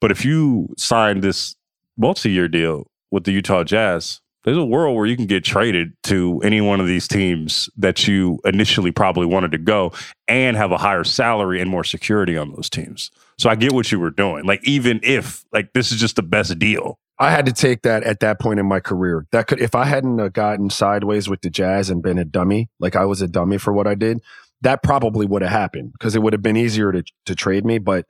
But 0.00 0.10
if 0.10 0.24
you 0.24 0.74
sign 0.76 1.20
this 1.20 1.54
multi 1.96 2.28
year 2.32 2.48
deal 2.48 2.90
with 3.12 3.22
the 3.22 3.30
Utah 3.30 3.62
Jazz, 3.62 4.20
there's 4.42 4.56
a 4.56 4.64
world 4.64 4.96
where 4.96 5.06
you 5.06 5.14
can 5.14 5.26
get 5.26 5.44
traded 5.44 5.92
to 6.04 6.40
any 6.42 6.60
one 6.60 6.80
of 6.80 6.88
these 6.88 7.06
teams 7.06 7.70
that 7.76 8.08
you 8.08 8.40
initially 8.44 8.90
probably 8.90 9.26
wanted 9.26 9.52
to 9.52 9.58
go 9.58 9.92
and 10.26 10.56
have 10.56 10.72
a 10.72 10.78
higher 10.78 11.04
salary 11.04 11.60
and 11.60 11.70
more 11.70 11.84
security 11.84 12.36
on 12.36 12.52
those 12.52 12.68
teams. 12.68 13.12
So 13.38 13.48
I 13.48 13.54
get 13.54 13.70
what 13.70 13.92
you 13.92 14.00
were 14.00 14.10
doing. 14.10 14.44
Like 14.44 14.66
even 14.66 14.98
if 15.04 15.44
like 15.52 15.72
this 15.72 15.92
is 15.92 16.00
just 16.00 16.16
the 16.16 16.22
best 16.24 16.58
deal. 16.58 16.98
I 17.20 17.30
had 17.30 17.46
to 17.46 17.52
take 17.52 17.82
that 17.82 18.02
at 18.02 18.18
that 18.20 18.40
point 18.40 18.58
in 18.58 18.66
my 18.66 18.80
career. 18.80 19.24
That 19.30 19.46
could, 19.46 19.60
if 19.60 19.76
I 19.76 19.84
hadn't 19.84 20.18
uh, 20.18 20.30
gotten 20.30 20.68
sideways 20.68 21.28
with 21.28 21.42
the 21.42 21.50
Jazz 21.50 21.90
and 21.90 22.02
been 22.02 22.18
a 22.18 22.24
dummy, 22.24 22.70
like 22.80 22.96
I 22.96 23.04
was 23.04 23.22
a 23.22 23.28
dummy 23.28 23.58
for 23.58 23.72
what 23.72 23.86
I 23.86 23.94
did, 23.94 24.20
that 24.62 24.82
probably 24.82 25.26
would 25.26 25.42
have 25.42 25.50
happened 25.50 25.92
because 25.92 26.14
it 26.14 26.22
would 26.22 26.32
have 26.32 26.42
been 26.42 26.56
easier 26.56 26.92
to 26.92 27.02
to 27.26 27.34
trade 27.34 27.64
me. 27.64 27.78
But 27.78 28.06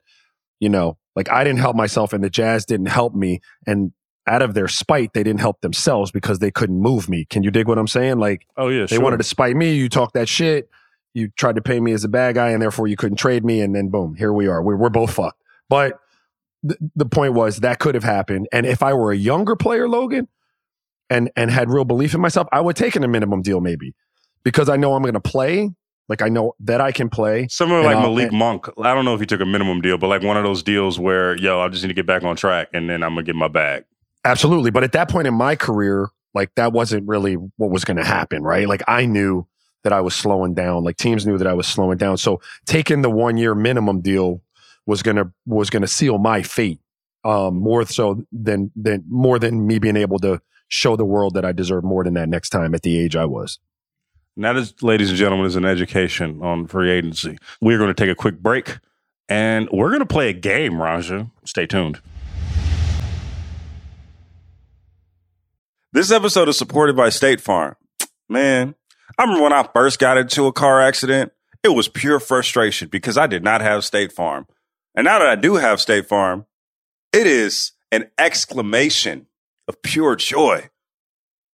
you 0.59 0.69
know, 0.69 0.97
like 1.15 1.29
I 1.29 1.43
didn't 1.43 1.59
help 1.59 1.75
myself, 1.75 2.13
and 2.13 2.23
the 2.23 2.29
Jazz 2.29 2.65
didn't 2.65 2.87
help 2.87 3.13
me, 3.13 3.41
and 3.65 3.93
out 4.27 4.41
of 4.41 4.53
their 4.53 4.67
spite, 4.67 5.13
they 5.13 5.23
didn't 5.23 5.39
help 5.39 5.61
themselves 5.61 6.11
because 6.11 6.39
they 6.39 6.51
couldn't 6.51 6.79
move 6.79 7.09
me. 7.09 7.25
Can 7.25 7.43
you 7.43 7.51
dig 7.51 7.67
what 7.67 7.77
I'm 7.77 7.87
saying? 7.87 8.19
Like 8.19 8.45
Oh 8.57 8.67
yeah, 8.67 8.85
they 8.85 8.99
wanted 8.99 9.17
to 9.17 9.23
spite 9.23 9.55
me. 9.55 9.73
You 9.73 9.89
talk 9.89 10.13
that 10.13 10.29
shit. 10.29 10.69
You 11.13 11.29
tried 11.37 11.55
to 11.55 11.61
pay 11.61 11.79
me 11.79 11.91
as 11.91 12.03
a 12.03 12.09
bad 12.09 12.35
guy, 12.35 12.49
and 12.49 12.61
therefore 12.61 12.87
you 12.87 12.95
couldn't 12.95 13.17
trade 13.17 13.43
me. 13.43 13.61
And 13.61 13.75
then 13.75 13.89
boom, 13.89 14.15
here 14.15 14.31
we 14.31 14.47
are. 14.47 14.61
We're, 14.61 14.77
we're 14.77 14.89
both 14.89 15.13
fucked. 15.13 15.41
But 15.67 15.99
th- 16.67 16.79
the 16.95 17.05
point 17.05 17.33
was 17.33 17.57
that 17.57 17.79
could 17.79 17.95
have 17.95 18.03
happened. 18.03 18.47
And 18.51 18.65
if 18.65 18.83
I 18.83 18.93
were 18.93 19.11
a 19.11 19.17
younger 19.17 19.55
player, 19.55 19.89
Logan, 19.89 20.27
and 21.09 21.29
and 21.35 21.51
had 21.51 21.69
real 21.69 21.85
belief 21.85 22.13
in 22.13 22.21
myself, 22.21 22.47
I 22.51 22.61
would 22.61 22.75
take 22.75 22.95
in 22.95 23.03
a 23.03 23.07
minimum 23.07 23.41
deal 23.41 23.59
maybe 23.59 23.93
because 24.43 24.69
I 24.69 24.77
know 24.77 24.93
I'm 24.93 25.01
going 25.01 25.13
to 25.13 25.19
play. 25.19 25.71
Like 26.11 26.21
I 26.21 26.27
know 26.29 26.53
that 26.59 26.81
I 26.81 26.91
can 26.91 27.09
play. 27.09 27.47
Someone 27.49 27.79
And 27.79 27.87
like 27.87 27.95
I'll- 27.95 28.13
Malik 28.13 28.31
Monk, 28.33 28.67
I 28.77 28.93
don't 28.93 29.05
know 29.05 29.13
if 29.15 29.19
he 29.21 29.25
took 29.25 29.39
a 29.41 29.45
minimum 29.45 29.81
deal, 29.81 29.97
but 29.97 30.07
like 30.07 30.21
one 30.21 30.35
of 30.37 30.43
those 30.43 30.61
deals 30.61 30.99
where, 30.99 31.35
yo, 31.37 31.61
I 31.61 31.69
just 31.69 31.81
need 31.83 31.87
to 31.87 31.93
get 31.93 32.05
back 32.05 32.23
on 32.23 32.35
track 32.35 32.67
and 32.73 32.89
then 32.89 33.01
I'm 33.01 33.11
gonna 33.11 33.23
get 33.23 33.35
my 33.35 33.47
bag. 33.47 33.85
Absolutely. 34.25 34.69
But 34.69 34.83
at 34.83 34.91
that 34.91 35.09
point 35.09 35.27
in 35.27 35.33
my 35.33 35.55
career, 35.55 36.09
like 36.33 36.53
that 36.55 36.73
wasn't 36.73 37.07
really 37.07 37.33
what 37.33 37.71
was 37.71 37.83
going 37.85 37.97
to 37.97 38.03
happen, 38.03 38.43
right? 38.43 38.67
Like 38.67 38.83
I 38.87 39.05
knew 39.05 39.47
that 39.83 39.91
I 39.93 40.01
was 40.01 40.13
slowing 40.15 40.53
down. 40.53 40.83
Like 40.83 40.97
teams 40.97 41.25
knew 41.25 41.37
that 41.37 41.47
I 41.47 41.53
was 41.53 41.67
slowing 41.67 41.97
down. 41.97 42.17
So 42.17 42.39
taking 42.65 43.01
the 43.01 43.09
one 43.09 43.37
year 43.37 43.55
minimum 43.55 44.01
deal 44.01 44.41
was 44.85 45.01
gonna 45.01 45.31
was 45.45 45.69
gonna 45.69 45.87
seal 45.87 46.17
my 46.17 46.43
fate. 46.43 46.79
Um, 47.23 47.57
more 47.57 47.85
so 47.85 48.23
than 48.31 48.71
than 48.75 49.03
more 49.07 49.39
than 49.39 49.65
me 49.67 49.79
being 49.79 49.97
able 49.97 50.19
to 50.19 50.41
show 50.69 50.95
the 50.95 51.05
world 51.05 51.33
that 51.35 51.45
I 51.45 51.51
deserve 51.51 51.83
more 51.83 52.03
than 52.03 52.13
that 52.15 52.29
next 52.29 52.49
time 52.49 52.73
at 52.73 52.81
the 52.81 52.97
age 52.97 53.15
I 53.15 53.25
was. 53.25 53.59
Is, 54.43 54.81
ladies 54.81 55.09
and 55.09 55.17
gentlemen, 55.17 55.45
is 55.45 55.55
an 55.55 55.65
education 55.65 56.41
on 56.41 56.65
free 56.67 56.89
agency. 56.89 57.37
We're 57.61 57.77
going 57.77 57.93
to 57.93 57.93
take 57.93 58.09
a 58.09 58.15
quick 58.15 58.39
break 58.39 58.79
and 59.29 59.69
we're 59.71 59.89
going 59.89 59.99
to 59.99 60.05
play 60.05 60.29
a 60.29 60.33
game, 60.33 60.81
Raja. 60.81 61.29
Stay 61.45 61.67
tuned. 61.67 62.01
This 65.93 66.11
episode 66.11 66.49
is 66.49 66.57
supported 66.57 66.95
by 66.95 67.09
State 67.09 67.39
Farm. 67.39 67.75
Man, 68.27 68.75
I 69.17 69.23
remember 69.23 69.43
when 69.43 69.53
I 69.53 69.67
first 69.73 69.99
got 69.99 70.17
into 70.17 70.47
a 70.47 70.53
car 70.53 70.81
accident, 70.81 71.31
it 71.63 71.69
was 71.69 71.87
pure 71.87 72.19
frustration 72.19 72.87
because 72.87 73.17
I 73.17 73.27
did 73.27 73.43
not 73.43 73.61
have 73.61 73.85
State 73.85 74.11
Farm. 74.11 74.47
And 74.95 75.05
now 75.05 75.19
that 75.19 75.27
I 75.27 75.35
do 75.35 75.55
have 75.55 75.79
State 75.79 76.07
Farm, 76.07 76.45
it 77.13 77.27
is 77.27 77.73
an 77.91 78.09
exclamation 78.17 79.27
of 79.67 79.81
pure 79.81 80.15
joy. 80.15 80.69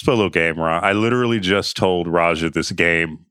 Let's 0.00 0.06
play 0.06 0.14
a 0.14 0.16
little 0.16 0.30
game, 0.30 0.58
Ron. 0.58 0.82
I 0.82 0.92
literally 0.92 1.38
just 1.40 1.76
told 1.76 2.08
Raja 2.08 2.48
this 2.48 2.72
game 2.72 3.26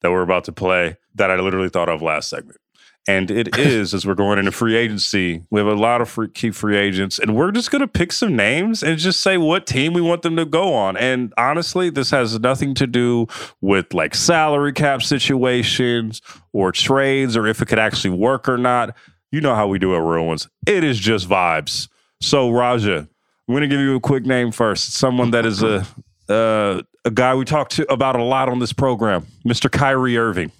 that 0.00 0.10
we're 0.10 0.22
about 0.22 0.42
to 0.46 0.52
play 0.52 0.96
that 1.14 1.30
I 1.30 1.36
literally 1.36 1.68
thought 1.68 1.88
of 1.88 2.02
last 2.02 2.28
segment. 2.28 2.58
And 3.06 3.30
it 3.30 3.56
is, 3.56 3.94
as 3.94 4.04
we're 4.04 4.16
going 4.16 4.40
into 4.40 4.50
free 4.50 4.74
agency, 4.74 5.44
we 5.48 5.60
have 5.60 5.68
a 5.68 5.76
lot 5.76 6.00
of 6.00 6.08
free, 6.08 6.26
key 6.26 6.50
free 6.50 6.76
agents, 6.76 7.20
and 7.20 7.36
we're 7.36 7.52
just 7.52 7.70
going 7.70 7.82
to 7.82 7.86
pick 7.86 8.10
some 8.10 8.34
names 8.34 8.82
and 8.82 8.98
just 8.98 9.20
say 9.20 9.36
what 9.36 9.64
team 9.64 9.92
we 9.92 10.00
want 10.00 10.22
them 10.22 10.34
to 10.34 10.44
go 10.44 10.74
on. 10.74 10.96
And 10.96 11.32
honestly, 11.38 11.88
this 11.88 12.10
has 12.10 12.36
nothing 12.40 12.74
to 12.74 12.88
do 12.88 13.28
with 13.60 13.94
like 13.94 14.16
salary 14.16 14.72
cap 14.72 15.04
situations 15.04 16.20
or 16.52 16.72
trades 16.72 17.36
or 17.36 17.46
if 17.46 17.62
it 17.62 17.68
could 17.68 17.78
actually 17.78 18.18
work 18.18 18.48
or 18.48 18.58
not. 18.58 18.92
You 19.30 19.40
know 19.40 19.54
how 19.54 19.68
we 19.68 19.78
do 19.78 19.94
at 19.94 20.00
Ones. 20.00 20.48
It 20.66 20.82
is 20.82 20.98
just 20.98 21.28
vibes. 21.28 21.86
So, 22.20 22.50
Raja, 22.50 23.06
I'm 23.48 23.54
going 23.54 23.62
to 23.62 23.68
give 23.68 23.78
you 23.78 23.94
a 23.94 24.00
quick 24.00 24.26
name 24.26 24.50
first. 24.50 24.94
Someone 24.94 25.30
that 25.30 25.46
is 25.46 25.62
a 25.62 25.86
uh, 26.28 26.82
a 27.04 27.10
guy 27.10 27.34
we 27.34 27.44
talked 27.44 27.72
to 27.72 27.90
about 27.92 28.16
a 28.16 28.22
lot 28.22 28.48
on 28.48 28.58
this 28.58 28.72
program, 28.72 29.26
Mr. 29.46 29.70
Kyrie 29.70 30.16
Irving. 30.18 30.52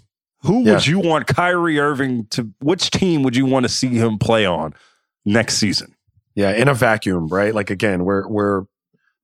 Who 0.42 0.64
Yeah. 0.64 0.74
would 0.74 0.87
you 0.87 1.00
want 1.00 1.26
Kyrie 1.26 1.78
Irving 1.81 2.26
to? 2.31 2.50
Which 2.61 2.90
team 2.90 3.22
would 3.24 3.37
you 3.37 3.44
want 3.46 3.64
to 3.64 3.68
see 3.68 3.88
him 3.88 4.18
play 4.18 4.46
on 4.46 4.72
next 5.24 5.57
season? 5.59 5.94
Yeah, 6.35 6.52
in 6.52 6.68
a 6.68 6.74
vacuum, 6.74 7.26
right? 7.28 7.52
Like 7.54 7.70
again, 7.70 8.04
where 8.04 8.22
where 8.22 8.62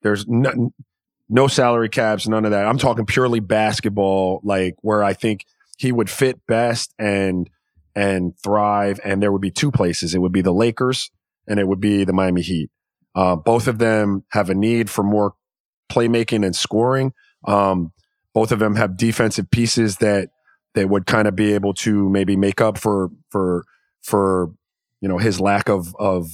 there's 0.02 0.26
no, 0.26 0.72
no 1.28 1.46
salary 1.46 1.88
caps, 1.88 2.26
none 2.26 2.44
of 2.44 2.50
that. 2.50 2.66
I'm 2.66 2.78
talking 2.78 3.06
purely 3.06 3.38
basketball, 3.40 4.40
like 4.42 4.74
where 4.82 5.04
I 5.04 5.12
think 5.14 5.44
he 5.78 5.92
would 5.92 6.10
fit 6.10 6.40
best 6.48 6.92
and 6.98 7.48
and 7.94 8.34
thrive. 8.42 8.98
And 9.04 9.22
there 9.22 9.30
would 9.30 9.40
be 9.40 9.52
two 9.52 9.70
places. 9.70 10.14
It 10.14 10.18
would 10.18 10.32
be 10.32 10.42
the 10.42 10.52
Lakers 10.52 11.10
and 11.46 11.60
it 11.60 11.68
would 11.68 11.80
be 11.80 12.02
the 12.04 12.12
Miami 12.12 12.42
Heat. 12.42 12.70
Uh, 13.14 13.36
both 13.36 13.68
of 13.68 13.78
them 13.78 14.24
have 14.30 14.50
a 14.50 14.54
need 14.54 14.90
for 14.90 15.04
more 15.04 15.34
playmaking 15.90 16.44
and 16.44 16.54
scoring. 16.54 17.12
Um, 17.46 17.92
both 18.32 18.52
of 18.52 18.58
them 18.58 18.76
have 18.76 18.96
defensive 18.96 19.50
pieces 19.50 19.98
that 19.98 20.30
that 20.74 20.88
would 20.88 21.06
kind 21.06 21.28
of 21.28 21.36
be 21.36 21.52
able 21.52 21.72
to 21.72 22.08
maybe 22.10 22.36
make 22.36 22.60
up 22.60 22.78
for 22.78 23.10
for 23.30 23.64
for 24.02 24.50
you 25.00 25.08
know 25.08 25.18
his 25.18 25.40
lack 25.40 25.68
of 25.68 25.94
of 25.96 26.28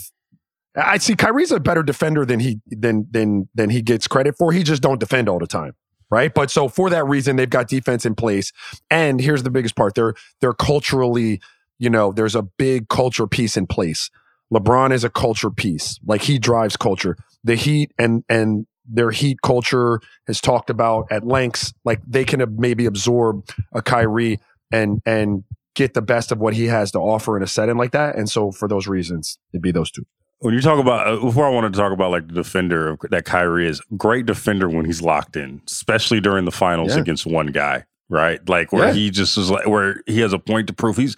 I 0.76 0.98
see 0.98 1.14
Kyrie's 1.14 1.50
a 1.50 1.60
better 1.60 1.82
defender 1.82 2.24
than 2.24 2.40
he 2.40 2.60
than 2.66 3.06
than 3.10 3.48
than 3.54 3.70
he 3.70 3.82
gets 3.82 4.06
credit 4.06 4.36
for. 4.38 4.52
He 4.52 4.62
just 4.62 4.82
don't 4.82 5.00
defend 5.00 5.28
all 5.28 5.38
the 5.38 5.46
time. 5.46 5.74
Right. 6.10 6.34
But 6.34 6.50
so 6.50 6.68
for 6.68 6.90
that 6.90 7.06
reason, 7.06 7.36
they've 7.36 7.48
got 7.48 7.68
defense 7.68 8.04
in 8.04 8.16
place. 8.16 8.52
And 8.90 9.20
here's 9.20 9.44
the 9.44 9.50
biggest 9.50 9.76
part. 9.76 9.94
They're 9.94 10.14
they're 10.40 10.52
culturally, 10.52 11.40
you 11.78 11.88
know, 11.88 12.12
there's 12.12 12.34
a 12.34 12.42
big 12.42 12.88
culture 12.88 13.28
piece 13.28 13.56
in 13.56 13.66
place. 13.68 14.10
LeBron 14.52 14.92
is 14.92 15.04
a 15.04 15.10
culture 15.10 15.50
piece. 15.50 16.00
Like 16.04 16.22
he 16.22 16.38
drives 16.38 16.76
culture. 16.76 17.16
The 17.44 17.54
Heat 17.54 17.92
and 17.98 18.24
and 18.28 18.66
their 18.92 19.10
Heat 19.10 19.38
culture 19.42 20.00
has 20.26 20.40
talked 20.40 20.70
about 20.70 21.06
at 21.10 21.26
lengths. 21.26 21.72
Like 21.84 22.00
they 22.06 22.24
can 22.24 22.44
maybe 22.58 22.86
absorb 22.86 23.48
a 23.72 23.82
Kyrie 23.82 24.38
and 24.72 25.00
and 25.06 25.44
get 25.74 25.94
the 25.94 26.02
best 26.02 26.32
of 26.32 26.38
what 26.38 26.54
he 26.54 26.66
has 26.66 26.90
to 26.92 26.98
offer 26.98 27.36
in 27.36 27.42
a 27.42 27.46
setting 27.46 27.76
like 27.76 27.92
that. 27.92 28.16
And 28.16 28.28
so 28.28 28.50
for 28.52 28.66
those 28.68 28.86
reasons, 28.88 29.38
it'd 29.52 29.62
be 29.62 29.70
those 29.72 29.90
two. 29.90 30.04
When 30.40 30.54
you 30.54 30.60
talk 30.60 30.78
about 30.80 31.06
uh, 31.06 31.20
before, 31.20 31.46
I 31.46 31.50
wanted 31.50 31.72
to 31.74 31.78
talk 31.78 31.92
about 31.92 32.10
like 32.10 32.26
the 32.26 32.32
defender 32.34 32.88
of, 32.88 33.00
that 33.10 33.24
Kyrie 33.24 33.68
is. 33.68 33.80
Great 33.96 34.26
defender 34.26 34.68
when 34.68 34.84
he's 34.86 35.02
locked 35.02 35.36
in, 35.36 35.60
especially 35.66 36.20
during 36.20 36.44
the 36.46 36.50
finals 36.50 36.94
Yeah. 36.94 37.00
against 37.02 37.26
one 37.26 37.48
guy. 37.48 37.84
Right, 38.12 38.40
like 38.48 38.72
where 38.72 38.88
Yeah. 38.88 38.92
he 38.94 39.10
just 39.10 39.38
is 39.38 39.50
like 39.52 39.68
where 39.68 40.02
he 40.06 40.18
has 40.20 40.32
a 40.32 40.38
point 40.40 40.66
to 40.66 40.72
prove. 40.72 40.96
He's 40.96 41.14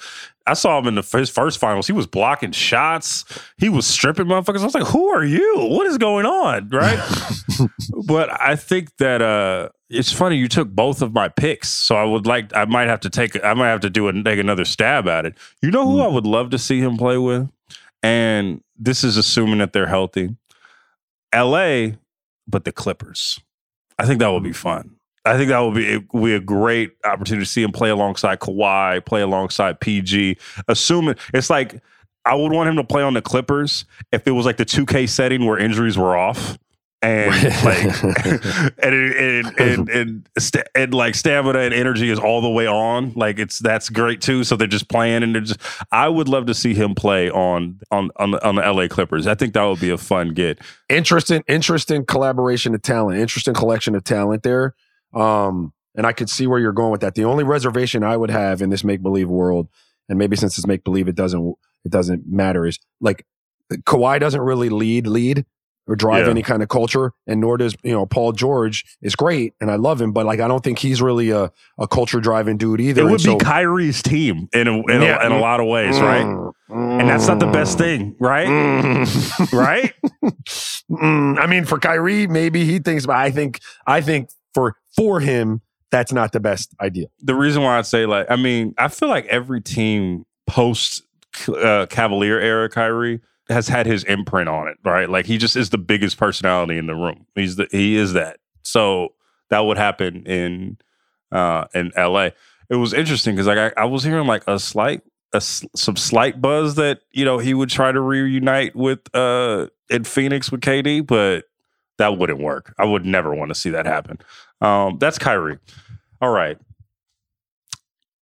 I 0.46 0.54
saw 0.54 0.78
him 0.78 0.86
in 0.86 0.94
the 0.94 1.02
his 1.02 1.30
first 1.30 1.58
finals. 1.58 1.86
He 1.86 1.92
was 1.92 2.06
blocking 2.06 2.52
shots. 2.52 3.24
He 3.58 3.68
was 3.68 3.86
stripping 3.86 4.26
motherfuckers. 4.26 4.60
I 4.60 4.64
was 4.64 4.74
like, 4.74 4.86
"Who 4.88 5.08
are 5.08 5.24
you? 5.24 5.68
What 5.70 5.86
is 5.86 5.98
going 5.98 6.26
on?" 6.26 6.68
Right? 6.68 6.98
but 8.06 8.28
I 8.40 8.56
think 8.56 8.96
that 8.96 9.22
uh, 9.22 9.68
it's 9.90 10.12
funny 10.12 10.36
you 10.36 10.48
took 10.48 10.68
both 10.68 11.02
of 11.02 11.12
my 11.12 11.28
picks, 11.28 11.68
so 11.68 11.96
I 11.96 12.04
would 12.04 12.26
like 12.26 12.54
I 12.56 12.64
might 12.64 12.88
have 12.88 13.00
to 13.00 13.10
take 13.10 13.42
I 13.44 13.54
might 13.54 13.68
have 13.68 13.80
to 13.80 13.90
do 13.90 14.08
a, 14.08 14.22
take 14.22 14.38
another 14.38 14.64
stab 14.64 15.06
at 15.08 15.26
it. 15.26 15.36
You 15.60 15.70
know 15.70 15.86
who 15.86 15.98
Mm. 15.98 16.04
I 16.04 16.08
would 16.08 16.26
love 16.26 16.50
to 16.50 16.58
see 16.58 16.80
him 16.80 16.96
play 16.96 17.18
with, 17.18 17.48
and 18.02 18.62
this 18.78 19.04
is 19.04 19.16
assuming 19.16 19.58
that 19.58 19.72
they're 19.72 19.86
healthy. 19.86 20.36
L.A., 21.32 21.96
but 22.46 22.64
the 22.64 22.72
Clippers. 22.72 23.40
I 23.98 24.06
think 24.06 24.18
that 24.20 24.28
would 24.30 24.42
be 24.42 24.52
fun. 24.52 24.96
I 25.24 25.36
think 25.36 25.50
that 25.50 25.60
would 25.60 25.74
be, 25.74 25.86
it 25.86 26.12
would 26.12 26.24
be 26.24 26.34
a 26.34 26.40
great 26.40 26.96
opportunity 27.04 27.44
to 27.44 27.50
see 27.50 27.62
him 27.62 27.70
play 27.72 27.90
alongside 27.90 28.40
Kawhi, 28.40 29.04
play 29.04 29.20
alongside 29.22 29.80
PG. 29.80 30.36
Assuming 30.66 31.14
it's 31.32 31.48
like 31.48 31.80
I 32.24 32.34
would 32.34 32.52
want 32.52 32.68
him 32.68 32.76
to 32.76 32.84
play 32.84 33.02
on 33.02 33.14
the 33.14 33.22
Clippers 33.22 33.84
if 34.12 34.26
it 34.26 34.32
was 34.32 34.46
like 34.46 34.56
the 34.56 34.64
2K 34.64 35.08
setting 35.08 35.46
where 35.46 35.58
injuries 35.58 35.98
were 35.98 36.16
off. 36.16 36.58
And 37.04 37.32
like, 37.64 37.82
and 38.78 38.94
and 38.94 39.58
and, 39.58 39.88
and, 39.88 40.28
sta- 40.38 40.62
and 40.76 40.94
like 40.94 41.16
stamina 41.16 41.58
and 41.58 41.74
energy 41.74 42.10
is 42.10 42.18
all 42.18 42.40
the 42.40 42.50
way 42.50 42.68
on. 42.68 43.12
Like 43.14 43.40
it's 43.40 43.58
that's 43.58 43.88
great 43.88 44.20
too. 44.20 44.44
So 44.44 44.54
they're 44.54 44.68
just 44.68 44.88
playing 44.88 45.24
and 45.24 45.34
they're 45.34 45.42
just. 45.42 45.58
I 45.90 46.08
would 46.08 46.28
love 46.28 46.46
to 46.46 46.54
see 46.54 46.74
him 46.74 46.94
play 46.94 47.28
on 47.28 47.80
on 47.90 48.10
on 48.16 48.30
the, 48.32 48.46
on 48.46 48.54
the 48.54 48.62
LA 48.62 48.86
Clippers. 48.86 49.26
I 49.26 49.34
think 49.34 49.54
that 49.54 49.64
would 49.64 49.80
be 49.80 49.90
a 49.90 49.98
fun 49.98 50.28
get. 50.28 50.60
interesting, 50.88 51.42
interesting 51.48 52.06
collaboration 52.06 52.72
of 52.72 52.82
talent, 52.82 53.18
interesting 53.18 53.54
collection 53.54 53.96
of 53.96 54.04
talent 54.04 54.44
there. 54.44 54.76
Um, 55.14 55.72
and 55.94 56.06
I 56.06 56.12
could 56.12 56.30
see 56.30 56.46
where 56.46 56.58
you're 56.58 56.72
going 56.72 56.90
with 56.90 57.02
that. 57.02 57.14
The 57.14 57.24
only 57.24 57.44
reservation 57.44 58.02
I 58.02 58.16
would 58.16 58.30
have 58.30 58.62
in 58.62 58.70
this 58.70 58.82
make 58.84 59.02
believe 59.02 59.28
world, 59.28 59.68
and 60.08 60.18
maybe 60.18 60.36
since 60.36 60.56
it's 60.58 60.66
make 60.66 60.84
believe, 60.84 61.08
it 61.08 61.14
doesn't 61.14 61.54
it 61.84 61.90
doesn't 61.92 62.26
matter. 62.26 62.64
Is 62.66 62.78
like 63.00 63.26
Kawhi 63.72 64.18
doesn't 64.20 64.40
really 64.40 64.68
lead 64.70 65.06
lead 65.06 65.44
or 65.88 65.96
drive 65.96 66.26
Yeah. 66.26 66.30
any 66.30 66.42
kind 66.42 66.62
of 66.62 66.68
culture, 66.68 67.12
and 67.26 67.40
nor 67.40 67.56
does 67.58 67.74
you 67.82 67.92
know 67.92 68.06
Paul 68.06 68.32
George 68.32 68.84
is 69.02 69.14
great, 69.16 69.52
and 69.60 69.70
I 69.70 69.76
love 69.76 70.00
him, 70.00 70.12
but 70.12 70.24
like 70.24 70.40
I 70.40 70.48
don't 70.48 70.62
think 70.64 70.78
he's 70.78 71.02
really 71.02 71.30
a 71.30 71.50
a 71.78 71.86
culture 71.88 72.20
driving 72.20 72.56
dude 72.56 72.80
either. 72.80 73.02
It 73.06 73.10
would 73.10 73.20
so- 73.20 73.36
be 73.36 73.44
Kyrie's 73.44 74.00
team 74.02 74.48
in 74.54 74.68
a, 74.68 74.72
in, 74.78 75.02
Yeah. 75.02 75.22
a, 75.22 75.26
in 75.26 75.32
a 75.32 75.40
lot 75.40 75.60
of 75.60 75.66
ways, 75.66 76.00
right? 76.00 76.24
Mm, 76.24 77.00
And 77.00 77.08
that's 77.08 77.26
not 77.26 77.38
the 77.40 77.46
best 77.46 77.76
mm, 77.76 77.80
thing, 77.80 78.16
right? 78.18 78.46
mm. 78.48 79.52
Right? 79.52 79.92
Mm, 80.90 81.38
I 81.38 81.46
mean, 81.46 81.64
for 81.64 81.78
Kyrie, 81.78 82.26
maybe 82.26 82.64
he 82.64 82.78
thinks, 82.78 83.06
but 83.06 83.16
I 83.16 83.30
think, 83.30 83.60
I 83.86 84.00
think 84.02 84.28
for 84.52 84.76
for 84.96 85.20
him, 85.20 85.60
that's 85.90 86.12
not 86.12 86.32
the 86.32 86.40
best 86.40 86.74
idea. 86.80 87.06
the 87.20 87.34
reason 87.34 87.62
why 87.62 87.78
I 87.78 87.82
say 87.82 88.06
like, 88.06 88.30
I 88.30 88.36
mean, 88.36 88.74
I 88.78 88.88
feel 88.88 89.08
like 89.08 89.26
every 89.26 89.60
team 89.60 90.24
post 90.46 91.02
uh, 91.48 91.86
Cavalier 91.88 92.38
era 92.40 92.68
Kyrie 92.68 93.20
has 93.48 93.68
had 93.68 93.86
his 93.86 94.04
imprint 94.04 94.48
on 94.48 94.68
it, 94.68 94.76
right? 94.84 95.08
Like 95.08 95.26
he 95.26 95.38
just 95.38 95.56
is 95.56 95.70
the 95.70 95.78
biggest 95.78 96.16
personality 96.16 96.78
in 96.78 96.86
the 96.86 96.94
room. 96.94 97.26
He's 97.34 97.56
the 97.56 97.68
he 97.70 97.96
is 97.96 98.12
that. 98.14 98.38
So 98.62 99.14
that 99.50 99.60
would 99.60 99.76
happen 99.76 100.24
in 100.26 100.78
uh 101.30 101.66
in 101.74 101.92
LA. 101.96 102.30
It 102.70 102.76
was 102.76 102.94
interesting 102.94 103.34
because 103.34 103.46
like 103.46 103.58
I, 103.76 103.82
I 103.82 103.84
was 103.84 104.04
hearing 104.04 104.26
like 104.26 104.44
a 104.46 104.58
slight 104.58 105.02
a 105.32 105.40
some 105.40 105.96
slight 105.96 106.40
buzz 106.40 106.76
that 106.76 107.00
you 107.12 107.24
know 107.24 107.38
he 107.38 107.54
would 107.54 107.68
try 107.68 107.92
to 107.92 108.00
reunite 108.00 108.74
with 108.76 109.00
uh 109.14 109.66
in 109.90 110.04
Phoenix 110.04 110.50
with 110.50 110.60
KD, 110.60 111.06
but 111.06 111.44
that 112.02 112.18
wouldn't 112.18 112.40
work. 112.40 112.74
I 112.78 112.84
would 112.84 113.06
never 113.06 113.32
want 113.32 113.50
to 113.50 113.54
see 113.54 113.70
that 113.70 113.86
happen. 113.86 114.18
Um, 114.60 114.98
that's 114.98 115.18
Kyrie. 115.18 115.58
All 116.20 116.30
right. 116.30 116.58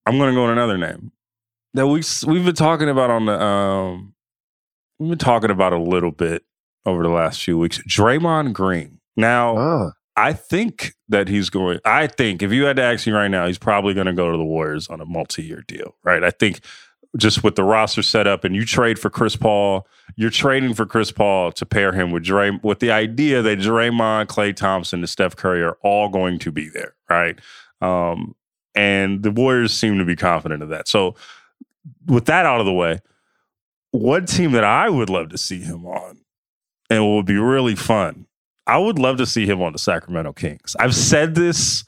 I'm 0.06 0.18
gonna 0.18 0.34
go 0.34 0.44
on 0.44 0.50
another 0.52 0.78
name 0.78 1.12
that 1.76 1.88
we 1.88 2.02
we've 2.28 2.46
been 2.46 2.56
talking 2.56 2.90
about 2.90 3.10
on 3.10 3.26
the 3.26 3.42
um 3.42 4.14
we've 5.00 5.10
been 5.10 5.18
talking 5.18 5.52
about 5.52 5.72
a 5.72 5.78
little 5.78 6.12
bit 6.12 6.44
over 6.86 7.04
the 7.04 7.10
last 7.10 7.42
few 7.44 7.58
weeks. 7.58 7.80
Draymond 7.88 8.54
Green. 8.54 9.00
Now 9.16 9.58
Ah, 9.58 9.92
I 10.16 10.34
think 10.34 10.94
that 11.10 11.28
he's 11.28 11.50
going. 11.50 11.80
I 11.86 12.08
think 12.08 12.42
if 12.42 12.52
you 12.52 12.64
had 12.66 12.76
to 12.78 12.84
ask 12.84 13.06
me 13.08 13.14
right 13.14 13.28
now, 13.30 13.48
he's 13.48 13.58
probably 13.60 13.94
going 13.94 14.08
to 14.08 14.14
go 14.14 14.32
to 14.32 14.38
the 14.38 14.44
Warriors 14.44 14.88
on 14.90 15.00
a 15.00 15.06
multi-year 15.06 15.64
deal, 15.68 15.96
right? 16.04 16.24
I 16.24 16.32
think 16.32 16.60
just 17.18 17.44
with 17.44 17.56
the 17.56 17.64
roster 17.64 18.04
set 18.04 18.28
up, 18.28 18.44
and 18.44 18.56
you 18.56 18.66
trade 18.66 19.00
for 19.00 19.10
Chris 19.10 19.36
Paul, 19.36 19.88
you're 20.16 20.30
trading 20.30 20.74
for 20.74 20.86
Chris 20.86 21.12
Paul 21.12 21.52
to 21.54 21.66
pair 21.66 21.92
him 21.92 22.12
with 22.12 22.24
Dray, 22.24 22.52
with 22.62 22.80
the 22.80 22.92
idea 22.92 23.42
that 23.42 23.60
Draymond, 23.60 24.28
Klay 24.28 24.56
Thompson, 24.56 25.00
and 25.00 25.10
Steph 25.10 25.36
Curry 25.36 25.64
are 25.64 25.78
all 25.82 26.10
going 26.10 26.40
to 26.40 26.52
be 26.52 26.70
there, 26.70 26.94
right? 27.10 27.40
Um, 27.82 28.36
and 28.76 29.24
the 29.24 29.32
Warriors 29.32 29.74
seem 29.74 29.98
to 29.98 30.06
be 30.06 30.16
confident 30.16 30.62
of 30.62 30.70
that. 30.70 30.88
So, 30.88 31.16
with 32.06 32.26
that 32.26 32.46
out 32.46 32.60
of 32.60 32.66
the 32.66 32.74
way, 32.74 33.00
one 33.92 34.26
team 34.26 34.52
that 34.52 34.64
I 34.64 34.90
would 34.90 35.10
love 35.10 35.30
to 35.30 35.38
see 35.38 35.62
him 35.62 35.86
on, 35.86 36.20
and 36.90 37.04
it 37.04 37.08
would 37.08 37.26
be 37.26 37.38
really 37.38 37.76
fun. 37.76 38.28
I 38.68 38.78
would 38.78 39.00
love 39.00 39.18
to 39.18 39.26
see 39.26 39.48
him 39.48 39.62
on 39.64 39.74
the 39.74 39.80
Sacramento 39.80 40.34
Kings. 40.34 40.76
I've 40.80 40.94
said 40.94 41.34
this. 41.34 41.84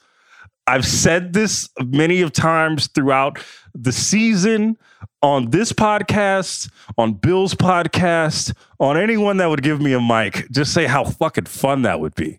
I've 0.66 0.86
said 0.86 1.32
this 1.32 1.68
many 1.84 2.20
of 2.22 2.32
times 2.32 2.86
throughout 2.88 3.38
the 3.74 3.92
season 3.92 4.76
on 5.22 5.50
this 5.50 5.72
podcast, 5.72 6.70
on 6.96 7.14
Bill's 7.14 7.54
podcast, 7.54 8.54
on 8.78 8.96
anyone 8.96 9.38
that 9.38 9.46
would 9.48 9.62
give 9.62 9.80
me 9.80 9.92
a 9.92 10.00
mic. 10.00 10.48
Just 10.50 10.72
say 10.72 10.86
how 10.86 11.04
fucking 11.04 11.46
fun 11.46 11.82
that 11.82 12.00
would 12.00 12.14
be. 12.14 12.38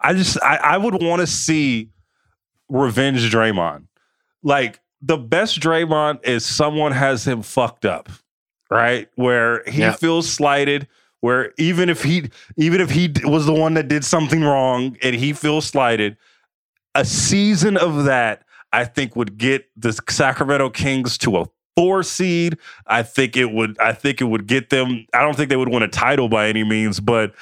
I 0.00 0.14
just 0.14 0.42
I, 0.42 0.56
I 0.56 0.76
would 0.78 1.02
want 1.02 1.20
to 1.20 1.26
see 1.26 1.90
revenge 2.68 3.30
Draymond. 3.30 3.86
Like 4.42 4.80
the 5.02 5.18
best 5.18 5.60
Draymond 5.60 6.24
is 6.26 6.44
someone 6.46 6.92
has 6.92 7.26
him 7.26 7.42
fucked 7.42 7.84
up, 7.84 8.08
right? 8.70 9.08
Where 9.16 9.62
he 9.66 9.80
Yeah. 9.80 9.92
feels 9.92 10.30
slighted. 10.30 10.88
Where 11.20 11.52
even 11.58 11.90
if 11.90 12.02
he 12.02 12.30
even 12.56 12.80
if 12.80 12.90
he 12.90 13.12
was 13.24 13.44
the 13.44 13.52
one 13.52 13.74
that 13.74 13.88
did 13.88 14.04
something 14.06 14.42
wrong 14.42 14.96
and 15.02 15.14
he 15.14 15.34
feels 15.34 15.66
slighted, 15.66 16.16
a 16.94 17.04
season 17.04 17.76
of 17.76 18.04
that 18.04 18.44
I 18.72 18.84
think 18.84 19.16
would 19.16 19.36
get 19.38 19.66
the 19.76 19.92
Sacramento 20.08 20.70
Kings 20.70 21.18
to 21.18 21.38
a 21.38 21.44
four 21.76 22.02
seed. 22.02 22.58
I 22.86 23.02
think 23.02 23.36
it 23.36 23.50
would. 23.52 23.78
I 23.78 23.92
think 23.92 24.20
it 24.20 24.24
would 24.24 24.46
get 24.46 24.70
them. 24.70 25.06
I 25.14 25.22
don't 25.22 25.36
think 25.36 25.48
they 25.50 25.56
would 25.56 25.68
win 25.68 25.82
a 25.82 25.88
title 25.88 26.28
by 26.28 26.48
any 26.48 26.64
means, 26.64 27.00
but 27.00 27.34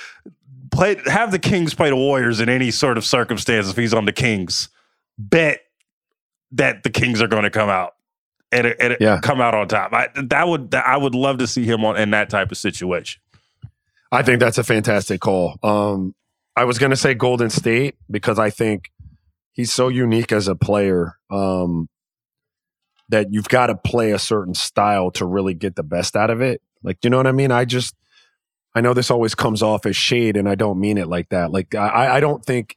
play 0.71 0.97
have 1.07 1.31
the 1.33 1.39
Kings 1.39 1.75
play 1.75 1.89
the 1.91 1.97
Warriors 1.97 2.41
in 2.41 2.49
any 2.49 2.71
sort 2.71 2.99
of 2.99 3.05
circumstance 3.05 3.69
if 3.71 3.77
he's 3.77 3.95
on 3.95 4.05
the 4.05 4.13
Kings. 4.13 4.69
Bet 5.19 5.61
that 6.53 6.83
the 6.83 6.91
Kings 6.91 7.21
are 7.21 7.29
going 7.29 7.43
to 7.43 7.51
come 7.51 7.69
out 7.69 7.95
and, 8.53 8.67
and 8.81 8.97
Yeah. 9.01 9.19
come 9.23 9.41
out 9.41 9.55
on 9.55 9.69
top. 9.69 9.93
I, 9.93 10.09
that 10.17 10.47
would 10.49 10.75
I 10.75 10.97
would 10.97 11.15
love 11.15 11.39
to 11.39 11.47
see 11.47 11.65
him 11.65 11.85
on 11.85 11.97
in 11.97 12.11
that 12.11 12.31
type 12.31 12.51
of 12.53 12.57
situation. 12.59 13.21
I 14.11 14.23
think 14.23 14.41
that's 14.41 14.57
a 14.57 14.65
fantastic 14.65 15.21
call. 15.21 15.59
Um, 15.63 16.15
I 16.57 16.65
was 16.65 16.79
going 16.79 16.91
to 16.91 16.97
say 16.97 17.13
Golden 17.15 17.51
State 17.51 17.97
because 18.11 18.39
I 18.39 18.49
think 18.51 18.91
he's 19.53 19.73
so 19.73 19.89
unique 19.89 20.33
as 20.33 20.49
a 20.49 20.55
player 20.55 21.15
um, 21.31 21.89
that 23.09 23.29
you've 23.33 23.49
got 23.49 23.67
to 23.69 23.75
play 23.75 24.13
a 24.13 24.19
certain 24.19 24.55
style 24.55 25.11
to 25.13 25.25
really 25.27 25.55
get 25.55 25.77
the 25.77 25.83
best 25.83 26.17
out 26.17 26.31
of 26.31 26.41
it. 26.41 26.61
Like, 26.83 26.99
you 27.03 27.11
know 27.11 27.17
what 27.17 27.27
I 27.27 27.33
mean? 27.33 27.51
I 27.51 27.65
just, 27.65 27.95
I 28.75 28.81
know 28.81 28.95
this 28.95 29.11
always 29.11 29.35
comes 29.35 29.63
off 29.63 29.87
as 29.87 29.97
shade, 29.97 30.37
and 30.37 30.49
I 30.49 30.55
don't 30.55 30.79
mean 30.79 30.99
it 30.99 31.09
like 31.09 31.31
that. 31.31 31.51
Like, 31.51 31.75
I, 31.75 32.17
I 32.17 32.21
don't 32.21 32.45
think 32.45 32.77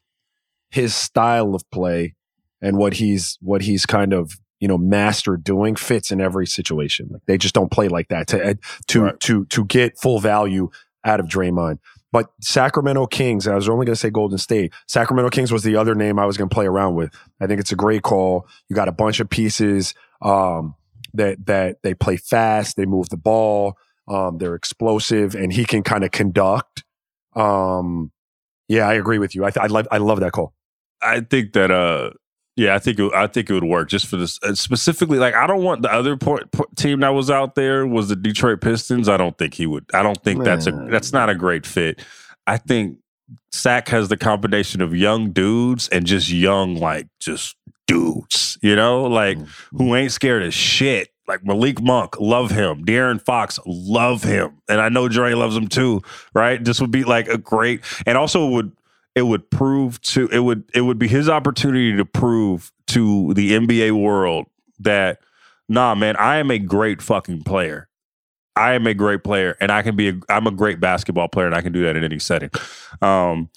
his 0.70 0.96
style 0.96 1.54
of 1.54 1.70
play 1.70 2.16
and 2.62 2.78
what 2.78 2.94
he's 2.94 3.38
what 3.42 3.62
he's 3.62 3.86
kind 3.86 4.14
of 4.14 4.34
you 4.60 4.68
know 4.68 4.78
mastered 4.78 5.44
doing 5.44 5.76
fits 5.76 6.12
in 6.12 6.22
every 6.22 6.48
situation. 6.48 7.10
Like, 7.12 7.24
they 7.28 7.38
just 7.38 7.54
don't 7.54 7.72
play 7.72 7.90
like 7.90 8.08
that 8.08 8.28
to 8.30 8.58
to 8.88 9.02
Right. 9.02 9.20
to 9.20 9.46
to 9.46 9.66
get 9.66 10.00
full 10.00 10.20
value 10.20 10.70
out 11.04 11.20
of 11.20 11.28
Draymond. 11.28 11.80
But 12.12 12.32
Sacramento 12.42 13.08
Kings, 13.08 13.48
I 13.48 13.56
was 13.56 13.70
only 13.70 13.86
going 13.86 13.96
to 13.96 14.00
say 14.00 14.10
Golden 14.10 14.38
State. 14.38 14.74
Sacramento 14.88 15.30
Kings 15.30 15.52
was 15.52 15.64
the 15.64 15.78
other 15.78 15.96
name 15.96 16.20
I 16.20 16.26
was 16.26 16.38
going 16.38 16.50
to 16.50 16.54
play 16.54 16.66
around 16.66 16.96
with. 16.96 17.14
I 17.40 17.48
think 17.48 17.60
it's 17.60 17.72
a 17.72 17.76
great 17.76 18.04
call. 18.04 18.48
You 18.68 18.76
got 18.76 18.90
a 18.90 18.92
bunch 18.92 19.20
of 19.20 19.30
pieces 19.30 19.94
um, 20.22 20.76
that 21.14 21.46
that 21.46 21.78
they 21.84 21.94
play 21.94 22.18
fast, 22.18 22.76
they 22.76 22.86
move 22.86 23.10
the 23.10 23.18
ball, 23.18 23.78
um, 24.08 24.38
they're 24.38 24.56
explosive, 24.56 25.36
and 25.36 25.54
he 25.54 25.66
can 25.66 25.84
kind 25.84 26.04
of 26.04 26.12
conduct. 26.12 26.84
Um, 27.36 28.12
yeah, 28.68 28.88
I 28.88 28.94
agree 28.94 29.20
with 29.20 29.36
you. 29.36 29.46
I 29.46 29.52
th- 29.52 29.64
I 29.64 29.68
love 29.68 29.88
I 29.92 29.98
love 29.98 30.20
that 30.20 30.32
call. 30.34 30.54
I 31.02 31.22
think 31.22 31.54
that 31.54 31.72
uh 31.72 32.12
yeah, 32.56 32.76
I 32.76 32.80
think 32.80 33.00
it, 33.00 33.14
I 33.14 33.28
think 33.28 33.50
it 33.50 33.54
would 33.54 33.64
work 33.64 33.90
just 33.90 34.08
for 34.08 34.18
this 34.18 34.38
uh, 34.44 34.54
specifically. 34.56 35.18
Like, 35.18 35.36
I 35.36 35.48
don't 35.48 35.64
want 35.64 35.84
the 35.84 35.92
other 35.92 36.18
po- 36.18 36.46
po- 36.52 36.68
team 36.76 37.00
that 37.00 37.10
was 37.10 37.30
out 37.30 37.56
there 37.56 37.88
was 37.88 38.10
the 38.10 38.16
Detroit 38.16 38.62
Pistons. 38.62 39.08
I 39.08 39.18
don't 39.18 39.38
think 39.38 39.54
he 39.54 39.66
would. 39.66 39.86
I 39.94 40.04
don't 40.04 40.22
think 40.22 40.44
that's 40.44 40.68
a 40.68 40.72
that's 40.72 41.14
not 41.14 41.30
a 41.30 41.36
great 41.36 41.66
fit. 41.66 42.02
I 42.48 42.58
think 42.58 42.98
Sac 43.54 43.88
has 43.90 44.10
the 44.10 44.18
combination 44.18 44.82
of 44.82 44.96
young 44.96 45.32
dudes 45.32 45.88
and 45.90 46.06
just 46.06 46.30
young 46.30 46.76
like 46.76 47.08
just 47.20 47.56
dudes. 47.88 48.58
You 48.62 48.76
know, 48.76 49.04
like 49.04 49.38
who 49.72 49.96
ain't 49.96 50.12
scared 50.12 50.44
of 50.44 50.54
shit. 50.54 51.10
Like 51.28 51.46
Malik 51.46 51.82
Monk, 51.82 52.20
love 52.20 52.52
him. 52.52 52.84
De'Aaron 52.84 53.22
Fox, 53.22 53.58
love 53.66 54.24
him, 54.24 54.58
and 54.68 54.82
I 54.82 54.90
know 54.90 55.08
Dray 55.08 55.36
loves 55.36 55.56
him 55.56 55.68
too. 55.68 56.02
Right? 56.34 56.62
This 56.62 56.82
would 56.82 56.92
be 56.92 57.06
like 57.06 57.30
a 57.30 57.38
great, 57.38 57.82
and 58.06 58.18
also 58.18 58.46
would 58.48 58.74
it 59.16 59.24
would 59.24 59.50
prove 59.52 60.02
to 60.02 60.28
it 60.28 60.40
would 60.40 60.64
it 60.74 60.82
would 60.82 61.00
be 61.00 61.08
his 61.08 61.30
opportunity 61.30 61.96
to 61.96 62.06
prove 62.06 62.72
to 62.88 63.34
the 63.34 63.52
NBA 63.52 63.92
world 64.02 64.48
that 64.80 65.20
Nah, 65.72 65.96
man, 65.96 66.18
I 66.18 66.36
am 66.36 66.52
a 66.52 66.60
great 66.60 67.02
fucking 67.02 67.44
player. 67.44 67.88
I 68.58 68.74
am 68.74 68.86
a 68.86 68.94
great 68.94 69.24
player, 69.24 69.56
and 69.62 69.72
I 69.72 69.84
can 69.84 69.96
be. 69.96 70.10
A, 70.10 70.20
I'm 70.28 70.46
a 70.46 70.52
great 70.52 70.82
basketball 70.82 71.30
player, 71.30 71.46
and 71.46 71.56
I 71.56 71.62
can 71.62 71.72
do 71.72 71.84
that 71.84 71.96
in 71.96 72.04
any 72.04 72.20
setting. 72.20 72.50
Um, 73.02 73.50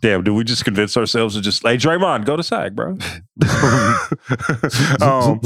damn, 0.00 0.22
did 0.22 0.30
we 0.30 0.44
just 0.44 0.64
convince 0.64 0.96
ourselves 0.96 1.34
to 1.34 1.40
just, 1.40 1.64
hey, 1.64 1.76
Draymond, 1.76 2.26
go 2.26 2.36
to 2.36 2.44
Sac, 2.44 2.74
bro? 2.74 2.90
um, 5.00 5.40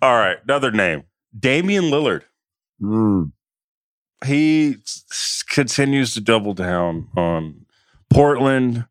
all 0.00 0.18
right, 0.18 0.38
another 0.44 0.70
name, 0.70 1.02
Damian 1.38 1.84
Lillard. 1.84 2.22
Mm. 2.80 3.32
He 4.24 4.76
s- 4.84 5.42
continues 5.48 6.14
to 6.14 6.20
double 6.20 6.54
down 6.54 7.08
on 7.16 7.66
Portland. 8.10 8.86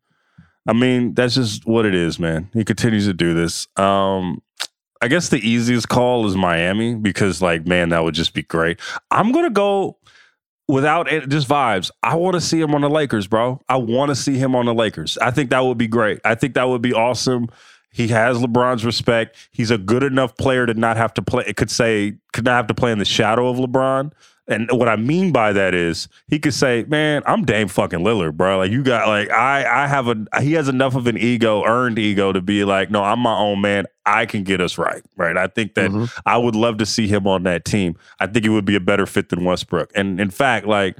I 0.68 0.72
mean, 0.72 1.14
that's 1.14 1.34
just 1.34 1.66
what 1.66 1.86
it 1.86 1.94
is, 1.94 2.18
man. 2.18 2.48
He 2.52 2.64
continues 2.64 3.06
to 3.06 3.12
do 3.12 3.34
this. 3.34 3.66
Um, 3.76 4.42
I 5.00 5.08
guess 5.08 5.28
the 5.28 5.38
easiest 5.38 5.88
call 5.88 6.26
is 6.26 6.36
Miami 6.36 6.94
because, 6.94 7.42
like, 7.42 7.66
man, 7.66 7.88
that 7.88 8.04
would 8.04 8.14
just 8.14 8.34
be 8.34 8.42
great. 8.42 8.78
I'm 9.10 9.32
gonna 9.32 9.50
go 9.50 9.98
without 10.68 11.10
it, 11.12 11.28
just 11.28 11.48
vibes. 11.48 11.90
I 12.04 12.14
want 12.14 12.34
to 12.34 12.40
see 12.40 12.60
him 12.60 12.74
on 12.74 12.82
the 12.82 12.88
Lakers, 12.90 13.26
bro. 13.26 13.60
I 13.68 13.76
want 13.76 14.10
to 14.10 14.14
see 14.14 14.38
him 14.38 14.54
on 14.54 14.66
the 14.66 14.74
Lakers. 14.74 15.18
I 15.18 15.32
think 15.32 15.50
that 15.50 15.64
would 15.64 15.78
be 15.78 15.88
great. 15.88 16.20
I 16.24 16.36
think 16.36 16.54
that 16.54 16.68
would 16.68 16.82
be 16.82 16.92
awesome. 16.92 17.48
He 17.90 18.08
has 18.08 18.38
LeBron's 18.38 18.84
respect. 18.86 19.36
He's 19.50 19.70
a 19.72 19.76
good 19.78 20.02
enough 20.04 20.36
player 20.36 20.64
to 20.66 20.74
not 20.74 20.96
have 20.96 21.12
to 21.14 21.22
play. 21.22 21.44
It 21.46 21.56
could 21.56 21.70
say 21.70 22.14
could 22.32 22.44
not 22.44 22.52
have 22.52 22.66
to 22.68 22.74
play 22.74 22.92
in 22.92 22.98
the 23.00 23.04
shadow 23.04 23.48
of 23.48 23.56
LeBron. 23.58 24.12
And 24.48 24.68
what 24.72 24.88
I 24.88 24.96
mean 24.96 25.30
by 25.30 25.52
that 25.52 25.72
is 25.72 26.08
he 26.26 26.40
could 26.40 26.52
say, 26.52 26.84
"Man, 26.88 27.22
I'm 27.26 27.44
Dame 27.44 27.68
fucking 27.68 28.00
Lillard, 28.00 28.36
bro. 28.36 28.58
Like 28.58 28.72
you 28.72 28.82
got 28.82 29.06
like 29.06 29.30
I 29.30 29.84
I 29.84 29.86
have 29.86 30.08
a 30.08 30.16
he 30.40 30.54
has 30.54 30.68
enough 30.68 30.96
of 30.96 31.06
an 31.06 31.16
ego, 31.16 31.64
earned 31.64 31.96
ego 31.98 32.32
to 32.32 32.40
be 32.40 32.64
like, 32.64 32.90
no, 32.90 33.04
I'm 33.04 33.20
my 33.20 33.36
own 33.38 33.60
man. 33.60 33.84
I 34.04 34.26
can 34.26 34.42
get 34.42 34.60
us 34.60 34.78
right, 34.78 35.02
right. 35.16 35.36
I 35.36 35.46
think 35.46 35.74
that 35.74 35.92
Mhm. 35.92 36.10
I 36.26 36.38
would 36.38 36.56
love 36.56 36.78
to 36.78 36.86
see 36.86 37.06
him 37.06 37.28
on 37.28 37.44
that 37.44 37.64
team. 37.64 37.94
I 38.18 38.26
think 38.26 38.44
it 38.44 38.48
would 38.48 38.64
be 38.64 38.74
a 38.74 38.80
better 38.80 39.06
fit 39.06 39.28
than 39.28 39.44
Westbrook. 39.44 39.92
And 39.94 40.20
in 40.20 40.30
fact, 40.30 40.66
like 40.66 40.96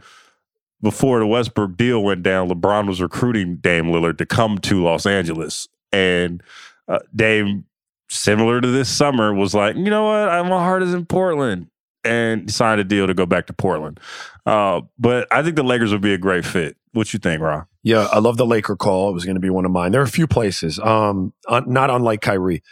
before 0.80 1.18
the 1.18 1.26
Westbrook 1.26 1.76
deal 1.76 2.02
went 2.02 2.22
down, 2.22 2.48
LeBron 2.48 2.86
was 2.86 3.00
recruiting 3.02 3.56
Dame 3.56 3.86
Lillard 3.86 4.18
to 4.18 4.26
come 4.26 4.58
to 4.58 4.82
Los 4.84 5.04
Angeles, 5.04 5.68
and 5.92 6.42
uh, 6.88 7.00
Dame, 7.14 7.64
similar 8.08 8.60
to 8.60 8.68
this 8.68 8.88
summer, 8.88 9.32
was 9.34 9.54
like, 9.54 9.76
you 9.76 9.90
know 9.90 10.04
what, 10.04 10.28
I, 10.28 10.42
my 10.42 10.58
heart 10.62 10.82
is 10.82 10.92
in 10.94 11.06
Portland, 11.06 11.68
and 12.04 12.50
signed 12.50 12.80
a 12.80 12.84
deal 12.84 13.06
to 13.06 13.14
go 13.14 13.26
back 13.26 13.46
to 13.46 13.52
Portland. 13.52 14.00
Uh, 14.46 14.80
but 14.98 15.26
I 15.30 15.42
think 15.42 15.56
the 15.56 15.62
Lakers 15.62 15.92
would 15.92 16.00
be 16.00 16.12
a 16.14 16.18
great 16.18 16.44
fit. 16.44 16.76
What 16.92 17.12
you 17.12 17.18
think, 17.18 17.40
Ron? 17.40 17.66
Yeah, 17.82 18.06
I 18.12 18.18
love 18.18 18.36
the 18.36 18.46
Laker 18.46 18.76
call. 18.76 19.08
It 19.10 19.12
was 19.14 19.24
going 19.24 19.36
to 19.36 19.40
be 19.40 19.50
one 19.50 19.64
of 19.64 19.70
mine. 19.70 19.92
There 19.92 20.00
are 20.00 20.04
a 20.04 20.08
few 20.08 20.26
places, 20.26 20.78
um, 20.78 21.32
not 21.48 21.90
unlike 21.90 22.20
Kyrie, 22.20 22.62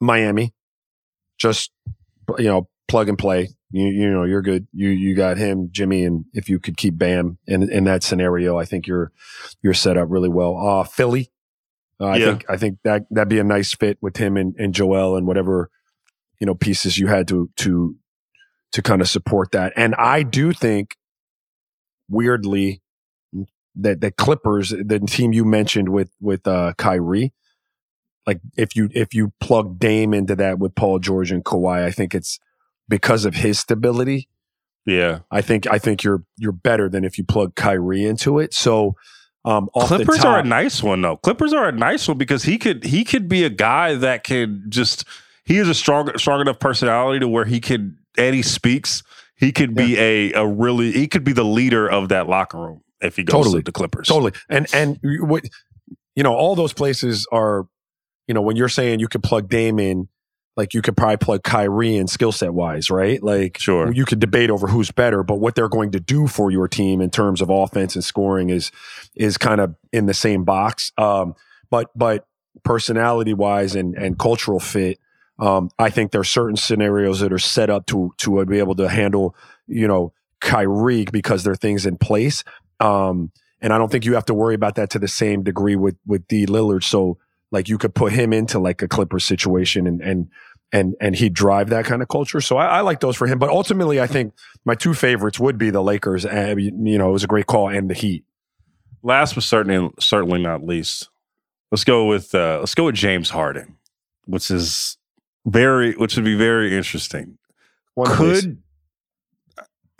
Miami. 0.00 0.52
Just 1.38 1.70
you 2.38 2.44
know, 2.44 2.68
plug 2.88 3.08
and 3.08 3.18
play. 3.18 3.48
You 3.70 3.86
you 3.86 4.10
know, 4.10 4.24
you're 4.24 4.42
good. 4.42 4.66
You 4.72 4.88
you 4.90 5.14
got 5.14 5.36
him, 5.36 5.68
Jimmy, 5.72 6.04
and 6.04 6.24
if 6.32 6.48
you 6.48 6.58
could 6.60 6.76
keep 6.76 6.96
Bam 6.98 7.38
in 7.46 7.70
in 7.70 7.84
that 7.84 8.02
scenario, 8.02 8.58
I 8.58 8.64
think 8.64 8.86
you're 8.86 9.12
you're 9.62 9.74
set 9.74 9.96
up 9.96 10.08
really 10.10 10.28
well. 10.28 10.56
Uh, 10.56 10.84
Philly. 10.84 11.30
Uh, 12.00 12.06
I 12.06 12.16
Yeah. 12.16 12.26
think 12.26 12.44
I 12.48 12.56
think 12.56 12.78
that 12.84 13.06
that'd 13.10 13.28
be 13.28 13.38
a 13.38 13.44
nice 13.44 13.72
fit 13.74 13.98
with 14.00 14.16
him 14.16 14.36
and, 14.36 14.54
and 14.58 14.74
Joel 14.74 15.16
and 15.16 15.26
whatever 15.26 15.70
you 16.40 16.46
know 16.46 16.54
pieces 16.54 16.98
you 16.98 17.06
had 17.06 17.26
to 17.28 17.50
to 17.56 17.96
to 18.74 18.82
kind 18.82 19.00
of 19.00 19.08
support 19.08 19.52
that. 19.52 19.72
And 19.76 19.94
I 19.94 20.24
do 20.24 20.52
think, 20.52 20.96
weirdly, 22.08 22.82
that 23.76 24.00
the 24.00 24.10
Clippers, 24.10 24.70
the 24.70 24.98
team 25.00 25.32
you 25.32 25.44
mentioned 25.44 25.88
with 25.88 26.10
with 26.20 26.46
uh, 26.46 26.74
Kyrie, 26.76 27.32
like 28.26 28.40
if 28.56 28.74
you 28.74 28.88
if 28.92 29.14
you 29.14 29.32
plug 29.40 29.78
Dame 29.78 30.12
into 30.12 30.34
that 30.36 30.58
with 30.58 30.74
Paul 30.74 30.98
George 30.98 31.30
and 31.30 31.44
Kawhi, 31.44 31.84
I 31.84 31.92
think 31.92 32.16
it's 32.16 32.40
because 32.88 33.24
of 33.24 33.36
his 33.36 33.60
stability. 33.60 34.28
Yeah, 34.86 35.20
I 35.30 35.40
think 35.40 35.68
I 35.70 35.78
think 35.78 36.02
you're 36.02 36.24
you're 36.36 36.52
better 36.52 36.88
than 36.88 37.04
if 37.04 37.16
you 37.16 37.22
plug 37.22 37.54
Kyrie 37.54 38.04
into 38.04 38.40
it. 38.40 38.52
So 38.54 38.96
um, 39.44 39.68
Clippers 39.78 40.24
are 40.24 40.40
a 40.40 40.44
nice 40.44 40.82
one 40.82 41.00
though. 41.00 41.16
Clippers 41.16 41.52
are 41.52 41.68
a 41.68 41.72
nice 41.72 42.08
one 42.08 42.18
because 42.18 42.42
he 42.42 42.58
could 42.58 42.82
he 42.82 43.04
could 43.04 43.28
be 43.28 43.44
a 43.44 43.50
guy 43.50 43.94
that 43.94 44.24
can 44.24 44.64
just 44.68 45.04
he 45.44 45.58
is 45.58 45.68
a 45.68 45.74
strong 45.74 46.10
strong 46.18 46.40
enough 46.40 46.58
personality 46.58 47.20
to 47.20 47.28
where 47.28 47.44
he 47.44 47.60
could 47.60 47.96
and 48.18 48.34
he 48.34 48.42
speaks. 48.42 49.02
He 49.36 49.52
could 49.52 49.74
be 49.74 49.98
a 49.98 50.32
a 50.32 50.46
really 50.46 50.92
he 50.92 51.06
could 51.08 51.24
be 51.24 51.32
the 51.32 51.44
leader 51.44 51.88
of 51.90 52.08
that 52.10 52.28
locker 52.28 52.58
room 52.58 52.82
if 53.00 53.16
he 53.16 53.24
goes 53.24 53.44
Totally. 53.44 53.60
to 53.60 53.64
the 53.64 53.72
Clippers. 53.72 54.06
Totally. 54.08 54.32
And 54.48 54.66
and 54.74 54.98
you- 55.02 55.24
what 55.24 55.44
you 56.16 56.22
know, 56.22 56.32
all 56.34 56.54
those 56.54 56.72
places 56.72 57.26
are, 57.32 57.66
you 58.28 58.34
know, 58.34 58.40
when 58.42 58.54
you're 58.56 58.68
saying 58.68 59.00
you 59.00 59.08
could 59.08 59.22
plug 59.24 59.48
Dame 59.48 59.80
in, 59.80 60.08
like 60.56 60.72
you 60.72 60.80
could 60.80 60.96
probably 60.96 61.16
plug 61.16 61.42
Kyrie 61.42 61.96
in 61.96 62.06
skill 62.06 62.30
set 62.30 62.54
wise, 62.54 62.88
right? 62.88 63.20
Like 63.20 63.58
Sure. 63.58 63.92
you 63.92 64.04
could 64.04 64.20
debate 64.20 64.48
over 64.50 64.68
who's 64.68 64.92
better, 64.92 65.24
but 65.24 65.40
what 65.40 65.56
they're 65.56 65.68
going 65.68 65.90
to 65.90 65.98
do 66.00 66.28
for 66.28 66.52
your 66.52 66.68
team 66.68 67.00
in 67.00 67.10
terms 67.10 67.40
of 67.42 67.50
offense 67.50 67.96
and 67.96 68.04
scoring 68.04 68.50
is 68.50 68.70
is 69.16 69.36
kind 69.36 69.60
of 69.60 69.74
in 69.92 70.06
the 70.06 70.14
same 70.14 70.44
box. 70.44 70.92
Um, 70.96 71.34
but 71.70 71.90
but 71.96 72.28
personality 72.62 73.34
wise 73.34 73.74
and 73.74 73.94
and 73.96 74.16
cultural 74.18 74.60
fit, 74.60 74.98
um, 75.38 75.70
I 75.78 75.90
think 75.90 76.12
there 76.12 76.20
are 76.20 76.24
certain 76.24 76.56
scenarios 76.56 77.20
that 77.20 77.32
are 77.32 77.38
set 77.38 77.70
up 77.70 77.86
to 77.86 78.12
to 78.18 78.44
be 78.46 78.58
able 78.58 78.76
to 78.76 78.88
handle, 78.88 79.34
you 79.66 79.88
know, 79.88 80.12
Kyrie 80.40 81.06
because 81.10 81.44
there 81.44 81.52
are 81.52 81.56
things 81.56 81.86
in 81.86 81.96
place. 81.96 82.44
Um, 82.80 83.32
and 83.60 83.72
I 83.72 83.78
don't 83.78 83.90
think 83.90 84.04
you 84.04 84.14
have 84.14 84.26
to 84.26 84.34
worry 84.34 84.54
about 84.54 84.74
that 84.76 84.90
to 84.90 84.98
the 84.98 85.08
same 85.08 85.42
degree 85.42 85.76
with 85.76 85.96
with 86.06 86.28
D 86.28 86.46
Lillard. 86.46 86.84
So 86.84 87.18
like 87.50 87.68
you 87.68 87.78
could 87.78 87.94
put 87.94 88.12
him 88.12 88.32
into 88.32 88.58
like 88.58 88.82
a 88.82 88.88
Clipper 88.88 89.18
situation 89.18 89.86
and 89.86 90.00
and 90.00 90.28
and 90.72 90.94
and 91.00 91.16
he'd 91.16 91.34
drive 91.34 91.70
that 91.70 91.84
kind 91.84 92.02
of 92.02 92.08
culture. 92.08 92.40
So 92.40 92.56
I, 92.56 92.78
I 92.78 92.80
like 92.82 93.00
those 93.00 93.16
for 93.16 93.26
him. 93.26 93.38
But 93.38 93.50
ultimately, 93.50 94.00
I 94.00 94.06
think 94.06 94.34
my 94.64 94.74
two 94.74 94.94
favorites 94.94 95.40
would 95.40 95.56
be 95.56 95.70
the 95.70 95.82
Lakers. 95.82 96.26
And 96.26 96.60
you 96.60 96.98
know, 96.98 97.08
it 97.08 97.12
was 97.12 97.24
a 97.24 97.28
great 97.28 97.46
call 97.46 97.68
and 97.68 97.88
the 97.88 97.94
Heat. 97.94 98.24
Last 99.02 99.34
but 99.34 99.44
certainly 99.44 99.90
certainly 99.98 100.42
not 100.42 100.64
least, 100.64 101.08
let's 101.70 101.84
go 101.84 102.06
with 102.06 102.34
uh, 102.34 102.58
let's 102.60 102.74
go 102.74 102.86
with 102.86 102.94
James 102.94 103.30
Harden, 103.30 103.76
which 104.26 104.50
is 104.50 104.98
very 105.46 105.92
which 105.94 106.16
would 106.16 106.24
be 106.24 106.36
very 106.36 106.76
interesting. 106.76 107.38
One 107.94 108.10
place. 108.14 108.42
Could 108.42 108.58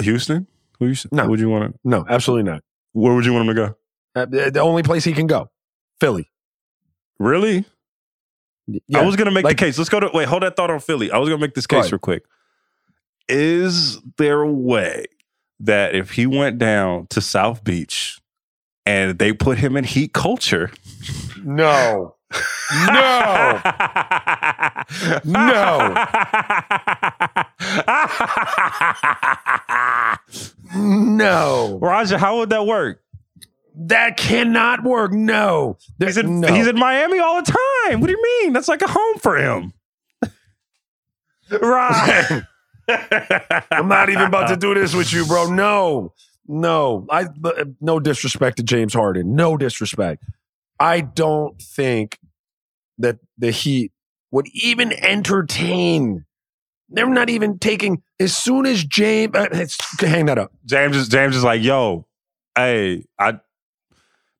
Houston? 0.03 0.47
Who 0.79 0.87
you, 0.87 0.97
No. 1.13 1.29
Would 1.29 1.41
you 1.41 1.49
want 1.49 1.73
to? 1.73 1.79
no, 1.85 2.05
absolutely 2.09 2.51
not. 2.51 2.63
Where 2.93 3.15
would 3.15 3.25
you 3.25 3.33
want 3.33 3.49
him 3.49 3.55
to 3.57 3.63
go? 3.69 3.77
Uh, 4.17 4.27
the 4.51 4.61
only 4.61 4.83
place 4.83 5.05
he 5.05 5.13
can 5.13 5.27
go, 5.27 5.51
Philly. 6.01 6.31
Really? 7.19 7.65
Yeah, 8.67 9.01
I 9.01 9.05
was 9.05 9.17
gonna 9.17 9.31
make 9.31 9.45
like- 9.45 9.57
the 9.59 9.65
case. 9.65 9.79
Let's 9.79 9.91
go 9.91 10.01
to 10.01 10.11
wait. 10.13 10.27
Hold 10.29 10.43
that 10.43 10.57
thought 10.57 10.71
on 10.71 10.81
Philly. 10.81 11.11
I 11.11 11.19
was 11.19 11.29
gonna 11.29 11.41
make 11.41 11.55
this 11.55 11.67
case 11.67 11.91
real 11.93 11.99
quick. 11.99 12.25
Is 13.29 13.99
there 14.17 14.41
a 14.43 14.51
way 14.53 15.07
that 15.61 15.95
if 15.95 16.13
he 16.13 16.27
went 16.27 16.59
down 16.59 17.07
to 17.09 17.21
South 17.21 17.63
Beach 17.65 18.19
and 18.85 19.19
they 19.19 19.33
put 19.33 19.59
him 19.59 19.77
in 19.77 19.85
heat 19.85 20.13
culture, 20.13 20.71
no, 21.43 22.14
no, 22.87 23.61
No. 25.25 25.95
no, 30.77 31.79
Raja, 31.81 32.19
how 32.19 32.39
would 32.39 32.51
that 32.51 32.67
work? 32.67 33.01
that 33.77 34.17
cannot 34.17 34.85
work. 34.85 35.11
No, 35.13 35.79
There- 35.99 36.09
He's 36.09 36.17
in, 36.17 36.39
no. 36.39 36.53
he's 36.55 36.69
in 36.69 36.79
Miami 36.79 37.19
all 37.19 37.43
the 37.43 37.53
time. 37.89 38.01
What 38.01 38.07
do 38.07 38.13
you 38.13 38.23
mean? 38.43 38.53
That's 38.53 38.69
like 38.69 38.83
a 38.83 38.87
home 38.89 39.19
for 39.19 39.37
him. 39.37 39.73
right. 41.61 42.43
I'm 43.73 43.89
not 43.89 44.11
even 44.11 44.23
about 44.27 44.47
to 44.49 44.57
do 44.57 44.75
this 44.75 44.95
with 44.95 45.13
you, 45.13 45.27
bro. 45.27 45.47
No, 45.53 46.13
no. 46.47 47.05
I 47.11 47.27
no 47.81 47.99
disrespect 47.99 48.59
to 48.59 48.63
James 48.63 48.95
Harden. 48.95 49.35
No 49.35 49.57
disrespect. 49.57 50.23
I 50.79 51.01
don't 51.01 51.61
think 51.61 52.19
that 52.99 53.19
the 53.39 53.51
Heat 53.51 53.93
would 54.31 54.47
even 54.53 54.93
entertain. 54.93 56.25
They're 56.89 57.09
not 57.09 57.31
even 57.31 57.59
taking 57.59 58.03
as 58.21 58.37
soon 58.37 58.67
as 58.67 58.85
James. 58.85 59.35
Uh, 59.35 59.49
it's- 59.53 59.79
hang 60.01 60.27
that 60.27 60.39
up. 60.39 60.53
James 60.65 60.97
is 60.97 61.09
James 61.09 61.35
is 61.37 61.43
like, 61.45 61.63
yo, 61.63 62.07
hey, 62.57 63.05
I 63.19 63.41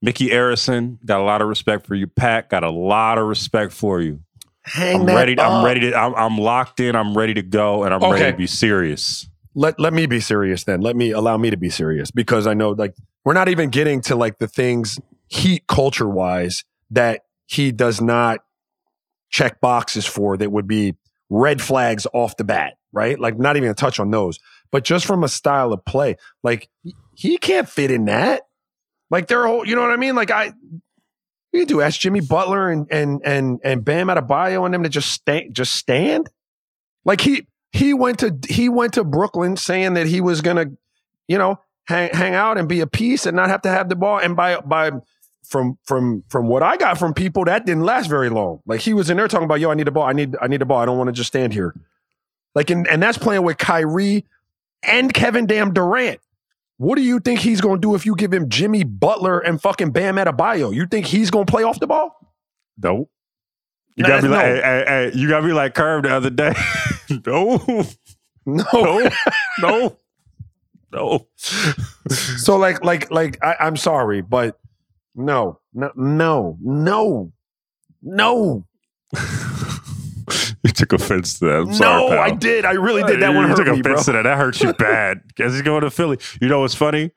Micky 0.03 0.29
Arison, 0.29 0.99
got 1.05 1.21
a 1.21 1.25
lot 1.25 1.41
of 1.41 1.49
respect 1.49 1.87
for 1.87 1.95
you. 1.95 2.07
Pat, 2.07 2.51
got 2.51 2.63
a 2.63 2.71
lot 2.71 3.17
of 3.19 3.27
respect 3.27 3.73
for 3.73 4.01
you. 4.03 4.21
Hang 4.63 5.01
I'm 5.01 5.07
that 5.07 5.15
ready. 5.15 5.39
Up. 5.39 5.51
I'm 5.51 5.65
ready 5.65 5.81
to. 5.81 5.95
I'm, 5.97 6.15
I'm 6.15 6.39
locked 6.39 6.81
in. 6.81 6.95
I'm 6.97 7.17
ready 7.17 7.35
to 7.35 7.43
go, 7.43 7.85
and 7.85 7.95
I'm 7.95 8.03
ready 8.13 8.31
to 8.31 8.37
be 8.37 8.47
serious. 8.47 9.29
let 9.55 9.79
let 9.81 9.93
me 9.93 10.07
be 10.07 10.21
serious 10.21 10.65
then. 10.65 10.81
Let 10.81 10.97
me 10.97 11.11
allow 11.11 11.37
me 11.37 11.51
to 11.51 11.57
be 11.57 11.71
serious 11.71 12.11
because 12.11 12.47
I 12.47 12.55
know 12.55 12.71
like 12.71 12.95
we're 13.25 13.35
not 13.35 13.49
even 13.49 13.71
getting 13.71 14.01
to 14.03 14.17
like 14.17 14.39
the 14.39 14.47
things 14.49 14.99
heat 15.29 15.67
culture 15.67 16.09
wise 16.09 16.65
that 16.91 17.23
he 17.47 17.73
does 17.73 18.01
not 18.01 18.41
check 19.31 19.61
boxes 19.61 20.07
for 20.07 20.37
that 20.37 20.51
would 20.51 20.67
be 20.67 20.95
red 21.31 21.61
flags 21.61 22.07
off 22.13 22.37
the 22.37 22.45
bat, 22.45 22.75
right? 22.93 23.19
Like 23.19 23.39
not 23.39 23.57
even 23.57 23.71
a 23.71 23.75
touch 23.75 23.99
on 23.99 24.11
those. 24.11 24.39
But 24.71 24.85
just 24.85 25.07
from 25.07 25.25
a 25.25 25.29
style 25.29 25.73
of 25.73 25.85
play, 25.85 26.17
like 26.43 26.69
he 27.15 27.39
can't 27.39 27.69
fit 27.69 27.91
in 27.91 28.07
that. 28.07 28.43
Like 29.11 29.29
they're 29.29 29.47
whole, 29.47 29.67
you 29.67 29.77
know 29.77 29.83
what 29.83 29.91
I 29.91 29.97
mean? 29.97 30.15
Like 30.15 30.31
I 30.31 30.53
you 31.55 31.65
do 31.65 31.81
ask 31.81 32.01
Jimmy 32.01 32.21
Butler 32.21 32.69
and 32.69 32.87
and 32.91 33.23
and 33.25 33.61
and 33.63 33.85
Bam 33.85 34.09
Adebayo 34.09 34.65
and 34.65 34.75
them 34.75 34.83
to 34.83 34.89
just 34.89 35.11
stand 35.11 35.55
just 35.55 35.75
stand. 35.75 36.29
Like 37.05 37.21
he 37.21 37.47
he 37.73 37.95
went 37.95 38.19
to 38.21 38.37
he 38.49 38.69
went 38.69 38.95
to 38.95 39.05
Brooklyn 39.05 39.57
saying 39.57 39.95
that 39.95 40.07
he 40.07 40.21
was 40.21 40.41
gonna, 40.41 40.67
you 41.29 41.39
know, 41.39 41.61
hang 41.87 42.11
hang 42.13 42.35
out 42.35 42.59
and 42.59 42.69
be 42.69 42.81
a 42.81 42.87
piece 42.87 43.25
and 43.25 43.37
not 43.37 43.51
have 43.51 43.63
to 43.63 43.69
have 43.69 43.89
the 43.89 43.97
ball. 43.97 44.19
And 44.19 44.35
by 44.35 44.59
by 44.61 44.91
from 45.47 45.79
from 45.85 46.25
from 46.29 46.47
what 46.49 46.63
I 46.63 46.77
got 46.77 46.99
from 46.99 47.15
people, 47.15 47.45
that 47.45 47.67
didn't 47.67 47.85
last 47.85 48.09
very 48.09 48.31
long. 48.31 48.61
Like 48.67 48.81
he 48.81 48.93
was 48.95 49.11
in 49.11 49.17
there 49.17 49.29
talking 49.29 49.45
about, 49.45 49.61
yo, 49.61 49.71
I 49.71 49.75
need 49.75 49.89
a 49.89 49.93
ball. 49.93 50.05
I 50.05 50.13
need 50.13 50.37
I 50.41 50.47
need 50.49 50.61
the 50.61 50.65
ball. 50.67 50.79
I 50.81 50.85
don't 50.87 50.99
want 50.99 51.09
to 51.09 51.13
just 51.13 51.29
stand 51.29 51.53
here. 51.53 51.75
Like 52.55 52.71
and, 52.71 52.87
and 52.89 53.03
that's 53.03 53.19
playing 53.19 53.43
with 53.43 53.59
Kyrie 53.59 54.25
and 54.83 55.13
Kevin 55.13 55.47
Damn 55.47 55.73
Durant. 55.73 56.21
What 56.77 56.97
do 56.97 57.03
you 57.03 57.21
think 57.21 57.41
he's 57.41 57.61
gonna 57.61 57.81
do 57.81 57.95
if 57.95 58.05
you 58.05 58.17
give 58.17 58.33
him 58.33 58.49
Jimmy 58.49 58.83
Butler 58.85 59.39
and 59.39 59.61
fucking 59.61 59.91
Bam 59.93 60.17
Adebayo? 60.17 60.75
You 60.75 60.87
think 60.87 61.07
he's 61.07 61.31
gonna 61.31 61.47
play 61.47 61.63
off 61.63 61.79
the 61.81 61.87
ball? 61.87 62.17
Nope. 62.83 63.11
You 63.97 64.03
Nah, 64.03 64.09
gotta 64.09 64.23
be 64.23 64.29
no. 64.29 64.35
like, 64.35 64.45
hey, 64.47 64.61
hey, 64.65 64.85
hey, 64.87 65.13
you 65.15 65.29
gotta 65.29 65.47
be 65.47 65.53
like 65.53 65.75
Curve 65.75 66.03
the 66.03 66.11
other 66.15 66.31
day. 66.31 66.53
no, 67.27 67.85
No. 68.47 68.65
no, 68.73 69.11
no, 69.61 69.97
no. 70.93 71.27
So 72.11 72.57
like 72.57 72.85
like 72.85 73.11
like 73.11 73.43
I, 73.43 73.57
I'm 73.61 73.77
sorry, 73.77 74.21
but 74.21 74.59
no, 75.15 75.61
no, 75.73 75.91
no, 75.97 76.59
no, 76.61 77.33
no, 78.03 78.67
you 80.65 80.71
took 80.73 80.93
offense 80.93 81.39
to 81.39 81.45
that. 81.47 81.55
I'm 81.67 81.75
sorry, 81.75 82.03
no. 82.03 82.09
pal. 82.11 82.19
I 82.19 82.31
did. 82.31 82.65
I 82.65 82.73
really 82.73 83.03
did. 83.05 83.21
That 83.21 83.31
you 83.31 83.37
one 83.37 83.49
hurt 83.49 83.57
took 83.57 83.67
me, 83.69 83.83
bro. 83.83 83.93
offense 83.93 84.07
to 84.07 84.13
that. 84.13 84.23
That 84.23 84.39
hurt 84.39 84.61
you 84.63 84.73
bad. 84.79 85.21
As 85.39 85.53
he's 85.53 85.63
going 85.63 85.83
to 85.83 85.91
Philly. 85.91 86.19
You 86.41 86.49
know 86.49 86.61
what's 86.61 86.75
funny? 86.75 87.11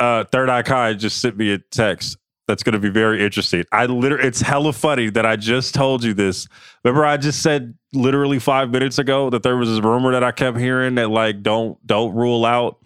Uh, 0.00 0.24
Third 0.24 0.48
Eye 0.48 0.62
Kai 0.62 0.94
just 0.94 1.20
sent 1.20 1.36
me 1.36 1.52
a 1.52 1.58
text. 1.58 2.16
That's 2.48 2.62
going 2.64 2.72
to 2.72 2.80
be 2.80 2.90
very 2.90 3.24
interesting. 3.24 3.64
I 3.70 3.86
literally, 3.86 4.26
it's 4.26 4.40
hella 4.40 4.72
funny 4.72 5.10
that 5.10 5.24
I 5.24 5.36
just 5.36 5.74
told 5.74 6.02
you 6.02 6.12
this. 6.12 6.48
Remember, 6.84 7.04
I 7.06 7.16
just 7.16 7.40
said 7.40 7.74
literally 7.92 8.40
five 8.40 8.70
minutes 8.70 8.98
ago 8.98 9.30
that 9.30 9.42
there 9.44 9.56
was 9.56 9.68
this 9.68 9.80
rumor 9.80 10.12
that 10.12 10.24
I 10.24 10.32
kept 10.32 10.58
hearing 10.58 10.96
that 10.96 11.08
like 11.10 11.42
don't 11.42 11.78
don't 11.86 12.14
rule 12.14 12.44
out 12.44 12.78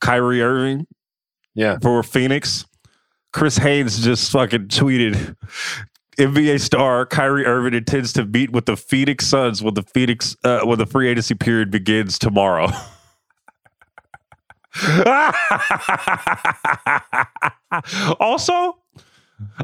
Kyrie 0.00 0.42
Irving 0.42 0.86
Yeah. 1.54 1.78
for 1.80 2.02
Phoenix. 2.02 2.66
Chris 3.32 3.58
Haynes 3.58 4.02
just 4.02 4.32
fucking 4.32 4.68
tweeted 4.68 5.36
NBA 6.18 6.60
star 6.60 7.06
Kyrie 7.06 7.46
Irving 7.46 7.74
intends 7.74 8.12
to 8.14 8.24
meet 8.24 8.50
with 8.50 8.66
the 8.66 8.76
Phoenix 8.76 9.26
Suns 9.26 9.62
when 9.62 9.74
the 9.74 9.82
Phoenix 9.82 10.36
uh, 10.44 10.60
when 10.64 10.78
the 10.78 10.86
free 10.86 11.08
agency 11.08 11.34
period 11.34 11.70
begins 11.70 12.18
tomorrow. 12.18 12.68
also, 18.20 18.78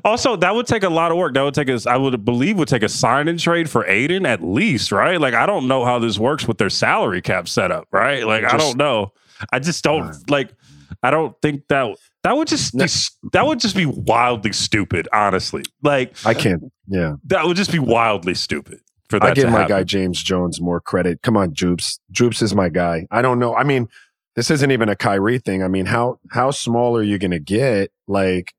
also 0.05 0.37
that 0.37 0.55
would 0.55 0.67
take 0.67 0.85
a 0.85 0.89
lot 0.89 1.11
of 1.11 1.19
work. 1.19 1.35
That 1.35 1.43
would 1.43 1.55
take 1.55 1.69
us, 1.69 1.87
I 1.87 1.97
would 1.97 2.25
believe, 2.25 2.57
would 2.59 2.69
take 2.69 2.85
a 2.85 2.89
sign 2.89 3.27
and 3.27 3.39
trade 3.39 3.69
for 3.69 3.85
Ayton 3.87 4.25
at 4.25 4.43
least, 4.43 4.93
right? 4.93 5.21
Like 5.21 5.35
I 5.35 5.47
don't 5.47 5.67
know 5.67 5.85
how 5.85 5.99
this 5.99 6.19
works 6.19 6.47
with 6.47 6.59
their 6.59 6.71
salary 6.71 7.21
cap 7.21 7.49
setup, 7.49 7.89
right? 7.91 8.25
Like 8.25 8.45
I 8.45 8.57
don't 8.57 8.77
know. 8.77 9.13
I 9.53 9.59
just 9.59 9.83
don't 9.83 10.15
like. 10.31 10.51
I 11.03 11.11
don't 11.11 11.35
think 11.43 11.67
that 11.69 11.97
that 12.25 12.37
would 12.37 12.49
just 12.49 12.75
No. 12.75 12.85
be, 12.85 12.91
that 13.33 13.47
would 13.47 13.61
just 13.61 13.77
be 13.77 13.87
wildly 13.87 14.53
stupid. 14.53 15.07
Honestly, 15.13 15.63
like 15.83 16.15
I 16.27 16.35
can't. 16.35 16.65
Yeah. 16.89 17.15
that 17.27 17.47
would 17.47 17.57
just 17.57 17.71
be 17.73 17.79
wildly 17.79 18.35
stupid 18.35 18.81
for 19.09 19.19
that 19.21 19.31
I 19.31 19.35
give 19.35 19.45
my 19.51 19.61
happen. 19.61 19.69
guy 19.77 19.85
James 19.85 20.23
Jones 20.23 20.61
more 20.61 20.81
credit. 20.81 21.23
Come 21.23 21.37
on, 21.37 21.53
Joops. 21.55 21.99
Joops 22.13 22.43
is 22.43 22.55
my 22.55 22.69
guy. 22.69 23.07
I 23.11 23.23
don't 23.23 23.39
know. 23.39 23.55
I 23.55 23.63
mean, 23.63 23.89
this 24.37 24.51
isn't 24.51 24.71
even 24.73 24.89
a 24.89 24.97
Kyrie 24.97 25.39
thing. 25.39 25.63
I 25.63 25.69
mean, 25.69 25.87
how 25.87 26.19
how 26.33 26.51
small 26.51 26.97
are 26.97 27.03
you 27.03 27.19
going 27.19 27.31
to 27.31 27.39
get? 27.39 27.93
Like, 28.09 28.53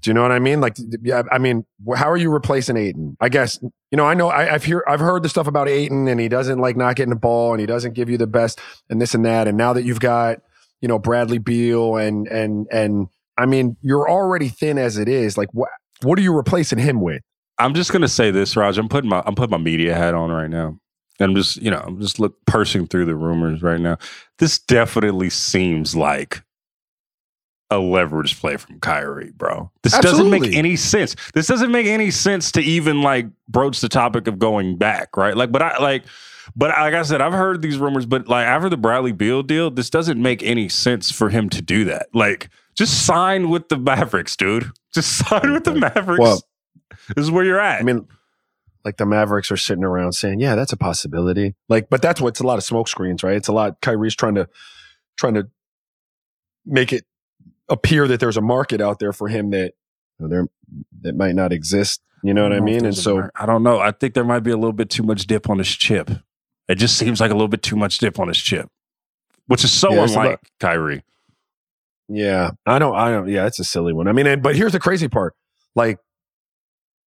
do 0.00 0.10
you 0.10 0.14
know 0.14 0.22
what 0.22 0.32
I 0.32 0.38
mean? 0.38 0.60
Like, 0.60 0.76
yeah. 1.02 1.22
I 1.30 1.38
mean, 1.38 1.66
how 1.96 2.10
are 2.10 2.16
you 2.16 2.30
replacing 2.30 2.76
Ayton? 2.76 3.16
I 3.20 3.28
guess 3.28 3.58
you 3.90 3.96
know. 3.96 4.06
I 4.06 4.14
know. 4.14 4.28
I, 4.30 4.54
I've 4.54 4.64
hear 4.64 4.82
I've 4.88 5.00
heard 5.00 5.22
the 5.22 5.28
stuff 5.28 5.46
about 5.46 5.68
Ayton, 5.68 6.08
and 6.08 6.18
he 6.20 6.28
doesn't 6.28 6.58
like 6.58 6.76
not 6.76 6.96
getting 6.96 7.10
the 7.10 7.16
ball, 7.20 7.52
and 7.52 7.60
he 7.60 7.66
doesn't 7.66 7.92
give 7.94 8.08
you 8.08 8.16
the 8.16 8.26
best, 8.26 8.60
and 8.88 9.00
this 9.00 9.14
and 9.14 9.24
that. 9.26 9.46
And 9.48 9.58
now 9.58 9.72
that 9.74 9.82
you've 9.84 10.00
got 10.00 10.38
you 10.84 10.88
know 10.88 10.98
Bradley 10.98 11.38
Beal, 11.38 11.96
and 11.96 12.28
and 12.28 12.66
and 12.70 13.08
I 13.38 13.46
mean, 13.46 13.78
you're 13.80 14.06
already 14.06 14.50
thin 14.50 14.76
as 14.76 14.98
it 14.98 15.08
is. 15.08 15.38
Like, 15.38 15.48
what 15.52 15.70
what 16.02 16.18
are 16.18 16.22
you 16.22 16.34
replacing 16.34 16.78
him 16.78 17.00
with? 17.00 17.22
I'm 17.56 17.72
just 17.72 17.90
gonna 17.90 18.06
say 18.06 18.30
this, 18.30 18.54
Raj. 18.54 18.76
I'm 18.76 18.90
putting 18.90 19.08
my 19.08 19.22
I'm 19.24 19.34
putting 19.34 19.50
my 19.50 19.56
media 19.56 19.94
hat 19.94 20.12
on 20.12 20.30
right 20.30 20.50
now. 20.50 20.78
And 21.18 21.30
I'm 21.30 21.34
just, 21.36 21.56
you 21.56 21.70
know, 21.70 21.78
I'm 21.78 22.02
just 22.02 22.20
look 22.20 22.36
parsing 22.44 22.86
through 22.86 23.06
the 23.06 23.14
rumors 23.14 23.62
right 23.62 23.80
now. 23.80 23.96
This 24.40 24.58
definitely 24.58 25.30
seems 25.30 25.96
like 25.96 26.42
a 27.70 27.78
leverage 27.78 28.38
play 28.38 28.58
from 28.58 28.78
Kyrie, 28.80 29.32
bro. 29.34 29.70
This 29.84 29.98
doesn't 30.00 30.28
make 30.28 30.52
any 30.54 30.76
sense. 30.76 31.16
This 31.32 31.46
doesn't 31.46 31.70
make 31.70 31.86
any 31.86 32.10
sense 32.10 32.52
to 32.52 32.60
even 32.60 33.00
like 33.00 33.26
broach 33.48 33.80
the 33.80 33.88
topic 33.88 34.26
of 34.26 34.38
going 34.38 34.76
back, 34.76 35.16
right? 35.16 35.34
Like, 35.34 35.50
but 35.50 35.62
I 35.62 35.78
like, 35.78 36.04
but 36.56 36.70
like 36.70 36.94
I 36.94 37.02
said, 37.02 37.20
I've 37.20 37.32
heard 37.32 37.62
these 37.62 37.78
rumors, 37.78 38.06
but 38.06 38.28
like 38.28 38.46
after 38.46 38.68
the 38.68 38.76
Bradley 38.76 39.12
Beal 39.12 39.42
deal, 39.42 39.70
this 39.70 39.90
doesn't 39.90 40.20
make 40.20 40.42
any 40.42 40.68
sense 40.68 41.10
for 41.10 41.30
him 41.30 41.48
to 41.50 41.62
do 41.62 41.84
that. 41.84 42.08
Like, 42.12 42.48
just 42.74 43.06
sign 43.06 43.50
with 43.50 43.68
the 43.68 43.78
Mavericks, 43.78 44.36
dude. 44.36 44.70
Just 44.92 45.16
sign 45.28 45.52
with 45.52 45.64
the 45.64 45.74
Mavericks. 45.74 46.20
Well, 46.20 46.42
this 47.14 47.24
is 47.24 47.30
where 47.30 47.44
you're 47.44 47.60
at. 47.60 47.80
I 47.80 47.84
mean, 47.84 48.06
like 48.84 48.96
the 48.98 49.06
Mavericks 49.06 49.50
are 49.50 49.56
sitting 49.56 49.84
around 49.84 50.12
saying, 50.12 50.40
"Yeah, 50.40 50.54
that's 50.54 50.72
a 50.72 50.76
possibility." 50.76 51.54
Like, 51.68 51.88
but 51.88 52.02
that's 52.02 52.20
what's 52.20 52.40
a 52.40 52.46
lot 52.46 52.58
of 52.58 52.64
smoke 52.64 52.88
screens, 52.88 53.22
right? 53.22 53.36
It's 53.36 53.48
a 53.48 53.52
lot. 53.52 53.80
Kyrie's 53.80 54.14
trying 54.14 54.34
to 54.34 54.48
trying 55.16 55.34
to 55.34 55.48
make 56.66 56.92
it 56.92 57.04
appear 57.68 58.06
that 58.08 58.20
there's 58.20 58.36
a 58.36 58.42
market 58.42 58.80
out 58.80 58.98
there 58.98 59.12
for 59.12 59.28
him 59.28 59.50
that 59.50 59.72
you 60.18 60.26
know, 60.26 60.28
there 60.28 60.46
that 61.02 61.16
might 61.16 61.34
not 61.34 61.52
exist. 61.52 62.02
You 62.22 62.32
know 62.32 62.42
what 62.42 62.52
I 62.52 62.56
if 62.56 62.62
mean? 62.62 62.84
And 62.84 62.96
so, 62.96 63.16
mar- 63.16 63.32
I 63.34 63.46
don't 63.46 63.62
know. 63.62 63.78
I 63.80 63.90
think 63.90 64.14
there 64.14 64.24
might 64.24 64.40
be 64.40 64.50
a 64.50 64.56
little 64.56 64.72
bit 64.72 64.90
too 64.90 65.02
much 65.02 65.26
dip 65.26 65.48
on 65.50 65.58
his 65.58 65.68
chip. 65.68 66.10
It 66.68 66.76
just 66.76 66.96
seems 66.96 67.20
like 67.20 67.30
a 67.30 67.34
little 67.34 67.48
bit 67.48 67.62
too 67.62 67.76
much 67.76 67.98
dip 67.98 68.18
on 68.18 68.28
his 68.28 68.38
chip, 68.38 68.68
which 69.46 69.64
is 69.64 69.72
so 69.72 69.92
Yeah, 69.92 70.04
unlike 70.04 70.30
lot- 70.30 70.40
Kyrie. 70.60 71.02
yeah, 72.08 72.50
I 72.66 72.78
don't, 72.78 72.94
I 72.94 73.10
don't. 73.10 73.28
Yeah, 73.28 73.46
it's 73.46 73.58
a 73.58 73.64
silly 73.64 73.92
one. 73.92 74.08
I 74.08 74.12
mean, 74.12 74.26
and, 74.26 74.42
but 74.42 74.56
here's 74.56 74.72
the 74.72 74.80
crazy 74.80 75.08
part. 75.08 75.34
Like, 75.74 75.98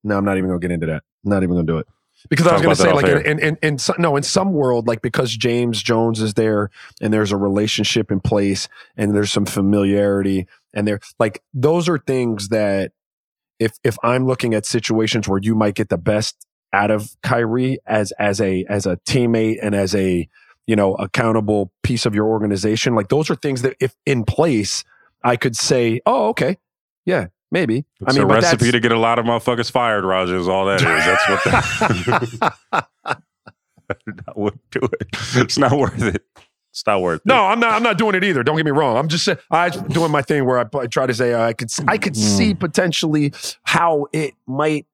no, 0.03 0.17
I'm 0.17 0.25
not 0.25 0.37
even 0.37 0.49
gonna 0.49 0.59
get 0.59 0.71
into 0.71 0.87
that. 0.87 1.03
I'm 1.25 1.31
not 1.31 1.43
even 1.43 1.55
gonna 1.55 1.65
do 1.67 1.77
it 1.79 1.87
because 2.29 2.47
I 2.47 2.53
was 2.53 2.61
gonna 2.61 2.75
say, 2.75 2.91
like, 2.93 3.05
in, 3.07 3.17
in, 3.25 3.39
in, 3.39 3.57
in 3.63 3.77
some, 3.77 3.95
no, 3.99 4.15
in 4.15 4.23
some 4.23 4.53
world, 4.53 4.87
like 4.87 5.01
because 5.01 5.35
James 5.35 5.81
Jones 5.81 6.21
is 6.21 6.33
there 6.35 6.69
and 7.01 7.13
there's 7.13 7.31
a 7.31 7.37
relationship 7.37 8.11
in 8.11 8.19
place 8.19 8.67
and 8.95 9.13
there's 9.15 9.31
some 9.31 9.45
familiarity 9.45 10.47
and 10.73 10.87
there, 10.87 10.99
like, 11.19 11.41
those 11.53 11.87
are 11.89 11.97
things 11.97 12.49
that 12.49 12.91
if 13.59 13.73
if 13.83 13.97
I'm 14.03 14.27
looking 14.27 14.53
at 14.53 14.65
situations 14.65 15.27
where 15.27 15.39
you 15.41 15.55
might 15.55 15.73
get 15.75 15.89
the 15.89 15.97
best 15.97 16.46
out 16.73 16.91
of 16.91 17.15
Kyrie 17.23 17.79
as 17.85 18.11
as 18.13 18.41
a 18.41 18.65
as 18.69 18.85
a 18.85 18.97
teammate 19.07 19.59
and 19.61 19.73
as 19.75 19.95
a 19.95 20.27
you 20.65 20.75
know 20.75 20.95
accountable 20.95 21.71
piece 21.83 22.05
of 22.05 22.13
your 22.13 22.27
organization, 22.27 22.95
like 22.95 23.09
those 23.09 23.29
are 23.29 23.35
things 23.35 23.61
that 23.61 23.75
if 23.79 23.95
in 24.05 24.23
place, 24.23 24.83
I 25.23 25.35
could 25.35 25.55
say, 25.55 26.01
oh, 26.05 26.29
okay, 26.29 26.57
yeah, 27.05 27.27
maybe. 27.51 27.85
It's 28.01 28.15
I 28.15 28.19
mean, 28.19 28.29
a 28.29 28.33
recipe 28.33 28.71
to 28.71 28.79
get 28.79 28.91
a 28.91 28.99
lot 28.99 29.19
of 29.19 29.25
motherfuckers 29.25 29.71
fired, 29.71 30.03
Raja, 30.03 30.37
is 30.37 30.47
all 30.47 30.65
that 30.65 30.81
is. 30.81 30.85
That's 30.85 31.29
what 31.29 31.43
that 32.73 32.87
I 34.27 34.31
wouldn't 34.35 34.69
do 34.71 34.81
it. 34.81 35.07
It's 35.35 35.57
not 35.57 35.77
worth 35.77 36.03
it. 36.03 36.23
It's 36.71 36.85
not 36.85 37.01
worth 37.01 37.21
it. 37.21 37.25
No, 37.25 37.45
I'm 37.45 37.59
not. 37.59 37.73
I'm 37.73 37.83
not 37.83 37.97
doing 37.97 38.13
it 38.15 38.23
either. 38.23 38.43
Don't 38.43 38.55
get 38.55 38.65
me 38.65 38.71
wrong. 38.71 38.97
I'm 38.97 39.07
just 39.07 39.25
saying, 39.25 39.39
I'm 39.49 39.71
doing 39.87 40.11
my 40.11 40.21
thing 40.21 40.45
where 40.45 40.59
I, 40.59 40.65
I 40.77 40.87
try 40.87 41.07
to 41.07 41.13
say 41.13 41.33
uh, 41.33 41.41
I 41.41 41.53
could 41.53 41.71
I 41.87 41.97
could 41.97 42.15
see 42.15 42.53
potentially 42.53 43.33
how 43.63 44.07
it 44.13 44.35
might 44.45 44.85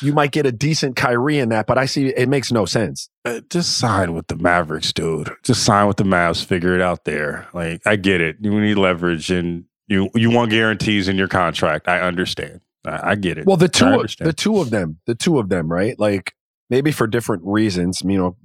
you 0.00 0.12
might 0.12 0.32
get 0.32 0.46
a 0.46 0.52
decent 0.52 0.96
Kyrie 0.96 1.38
in 1.38 1.48
that, 1.50 1.66
but 1.66 1.78
I 1.78 1.86
see 1.86 2.08
it 2.08 2.28
makes 2.28 2.52
no 2.52 2.64
sense. 2.64 3.08
Uh, 3.24 3.40
just 3.50 3.78
sign 3.78 4.14
with 4.14 4.26
the 4.28 4.36
Mavericks, 4.36 4.92
dude. 4.92 5.30
Just 5.42 5.64
sign 5.64 5.86
with 5.86 5.96
the 5.96 6.04
Mavs. 6.04 6.44
Figure 6.44 6.74
it 6.74 6.80
out 6.80 7.04
there. 7.04 7.48
Like 7.52 7.82
I 7.86 7.96
get 7.96 8.20
it. 8.20 8.36
You 8.40 8.60
need 8.60 8.76
leverage 8.76 9.30
and 9.30 9.64
you 9.88 10.10
you 10.14 10.30
want 10.30 10.50
guarantees 10.50 11.08
in 11.08 11.16
your 11.16 11.28
contract. 11.28 11.88
I 11.88 12.00
understand. 12.00 12.60
I, 12.84 13.10
I 13.10 13.14
get 13.14 13.38
it. 13.38 13.46
Well, 13.46 13.56
the 13.56 13.68
two 13.68 14.04
the 14.20 14.32
two 14.32 14.60
of 14.60 14.70
them, 14.70 14.98
the 15.06 15.14
two 15.14 15.38
of 15.38 15.48
them, 15.48 15.70
right? 15.70 15.98
Like 15.98 16.34
maybe 16.70 16.92
for 16.92 17.06
different 17.06 17.42
reasons. 17.44 18.02
You 18.04 18.18
know, 18.18 18.36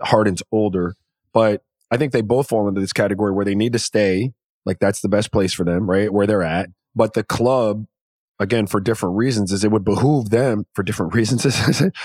Harden's 0.00 0.42
older, 0.52 0.96
but 1.32 1.62
I 1.90 1.96
think 1.96 2.12
they 2.12 2.20
both 2.20 2.48
fall 2.48 2.68
into 2.68 2.80
this 2.80 2.92
category 2.92 3.32
where 3.32 3.44
they 3.44 3.54
need 3.54 3.72
to 3.72 3.78
stay. 3.78 4.32
Like 4.66 4.78
that's 4.78 5.00
the 5.00 5.08
best 5.08 5.32
place 5.32 5.54
for 5.54 5.64
them, 5.64 5.88
right? 5.88 6.12
Where 6.12 6.26
they're 6.26 6.42
at. 6.42 6.70
But 6.94 7.14
the 7.14 7.24
club, 7.24 7.86
again, 8.38 8.66
for 8.66 8.80
different 8.80 9.16
reasons, 9.16 9.52
is 9.52 9.64
it 9.64 9.70
would 9.70 9.84
behoove 9.84 10.30
them 10.30 10.66
for 10.74 10.82
different 10.82 11.14
reasons. 11.14 11.44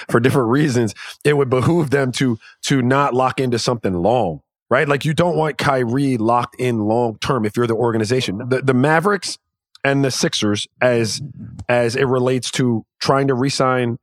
for 0.10 0.20
different 0.20 0.50
reasons, 0.50 0.94
it 1.24 1.38
would 1.38 1.50
behoove 1.50 1.90
them 1.90 2.12
to 2.14 2.38
to 2.64 2.82
not 2.82 3.14
lock 3.14 3.40
into 3.40 3.60
something 3.60 3.94
long, 3.94 4.42
right? 4.70 4.88
Like 4.88 5.06
you 5.06 5.14
don't 5.14 5.36
want 5.36 5.58
Kyrie 5.58 6.18
locked 6.18 6.56
in 6.60 6.80
long 6.80 7.18
term 7.20 7.46
if 7.46 7.56
you're 7.58 7.68
the 7.68 7.76
organization. 7.76 8.50
The 8.50 8.62
the 8.62 8.74
Mavericks 8.74 9.38
and 9.84 10.04
the 10.04 10.12
Sixers, 10.12 10.68
as 10.82 11.22
as 11.70 11.96
it 11.96 12.06
relates 12.06 12.52
to 12.52 12.86
trying 13.00 13.28
to 13.28 13.34
re-sign 13.34 13.98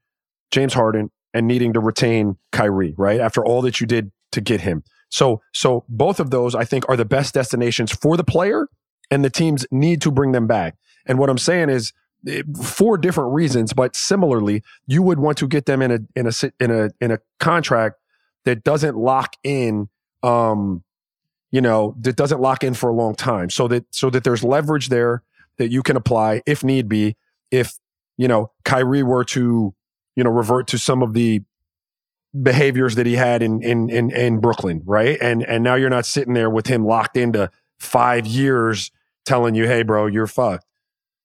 James 0.51 0.74
Harden 0.74 1.11
and 1.33 1.47
needing 1.47 1.72
to 1.74 1.81
retain 1.81 2.37
Kyrie, 2.53 2.95
right? 2.99 3.20
After 3.20 3.45
all 3.45 3.62
that 3.62 3.81
you 3.81 3.87
did 3.87 4.11
to 4.33 4.41
get 4.41 4.61
him. 4.61 4.83
So 5.09 5.43
so 5.53 5.85
both 5.89 6.20
of 6.20 6.31
those 6.31 6.55
I 6.55 6.64
think 6.64 6.89
are 6.89 6.97
the 6.97 7.05
best 7.05 7.35
destinations 7.35 7.93
for 7.93 8.16
the 8.16 8.24
player 8.24 8.68
and 9.11 9.24
the 9.24 9.31
teams 9.31 9.66
need 9.70 10.01
to 10.03 10.11
bring 10.11 10.33
them 10.33 10.47
back. 10.47 10.76
And 11.07 11.18
what 11.18 11.31
I'm 11.31 11.39
saying 11.39 11.70
is 11.70 11.93
for 12.62 12.99
different 12.99 13.33
reasons, 13.33 13.73
but 13.73 13.97
similarly, 13.97 14.62
you 14.87 15.03
would 15.03 15.18
want 15.18 15.39
to 15.39 15.49
get 15.49 15.66
them 15.66 15.83
in 15.83 15.91
a 15.91 15.99
in 16.14 16.27
a 16.27 16.33
in 16.59 16.71
a 16.71 16.91
in 17.01 17.11
a 17.11 17.18
contract 17.39 17.97
that 18.45 18.64
doesn't 18.64 18.97
lock 18.97 19.37
in 19.43 19.89
um 20.23 20.83
you 21.51 21.61
know 21.61 21.97
that 22.01 22.16
doesn't 22.16 22.41
lock 22.41 22.62
in 22.62 22.75
for 22.75 22.91
a 22.91 22.95
long 22.95 23.14
time. 23.14 23.51
So 23.51 23.68
that 23.68 23.87
so 23.91 24.11
that 24.11 24.25
there's 24.25 24.45
leverage 24.45 24.89
there 24.89 25.23
that 25.59 25.71
you 25.71 25.83
can 25.83 25.97
apply 25.97 26.43
if 26.47 26.62
need 26.62 26.89
be. 26.89 27.16
If 27.51 27.79
you 28.16 28.29
know 28.29 28.53
Kyrie 28.64 29.03
were 29.03 29.25
to 29.25 29.75
you 30.16 30.25
know 30.25 30.31
revert 30.31 30.68
to 30.68 30.79
some 30.79 31.03
of 31.03 31.14
the 31.14 31.43
behaviors 32.41 32.95
that 32.95 33.07
he 33.07 33.16
had 33.16 33.43
in 33.43 33.62
in 33.62 33.91
in, 33.91 34.11
in 34.11 34.41
Brooklyn 34.41 34.83
right? 34.85 35.18
And 35.21 35.43
and 35.43 35.64
now 35.64 35.75
you're 35.75 35.91
not 35.91 36.07
sitting 36.07 36.35
there 36.35 36.51
with 36.51 36.66
him 36.66 36.85
locked 36.85 37.16
into 37.16 37.51
5 37.81 38.27
years 38.27 38.91
telling 39.25 39.55
you 39.55 39.66
hey 39.66 39.83
bro 39.83 40.07
you're 40.07 40.27
fucked 40.27 40.64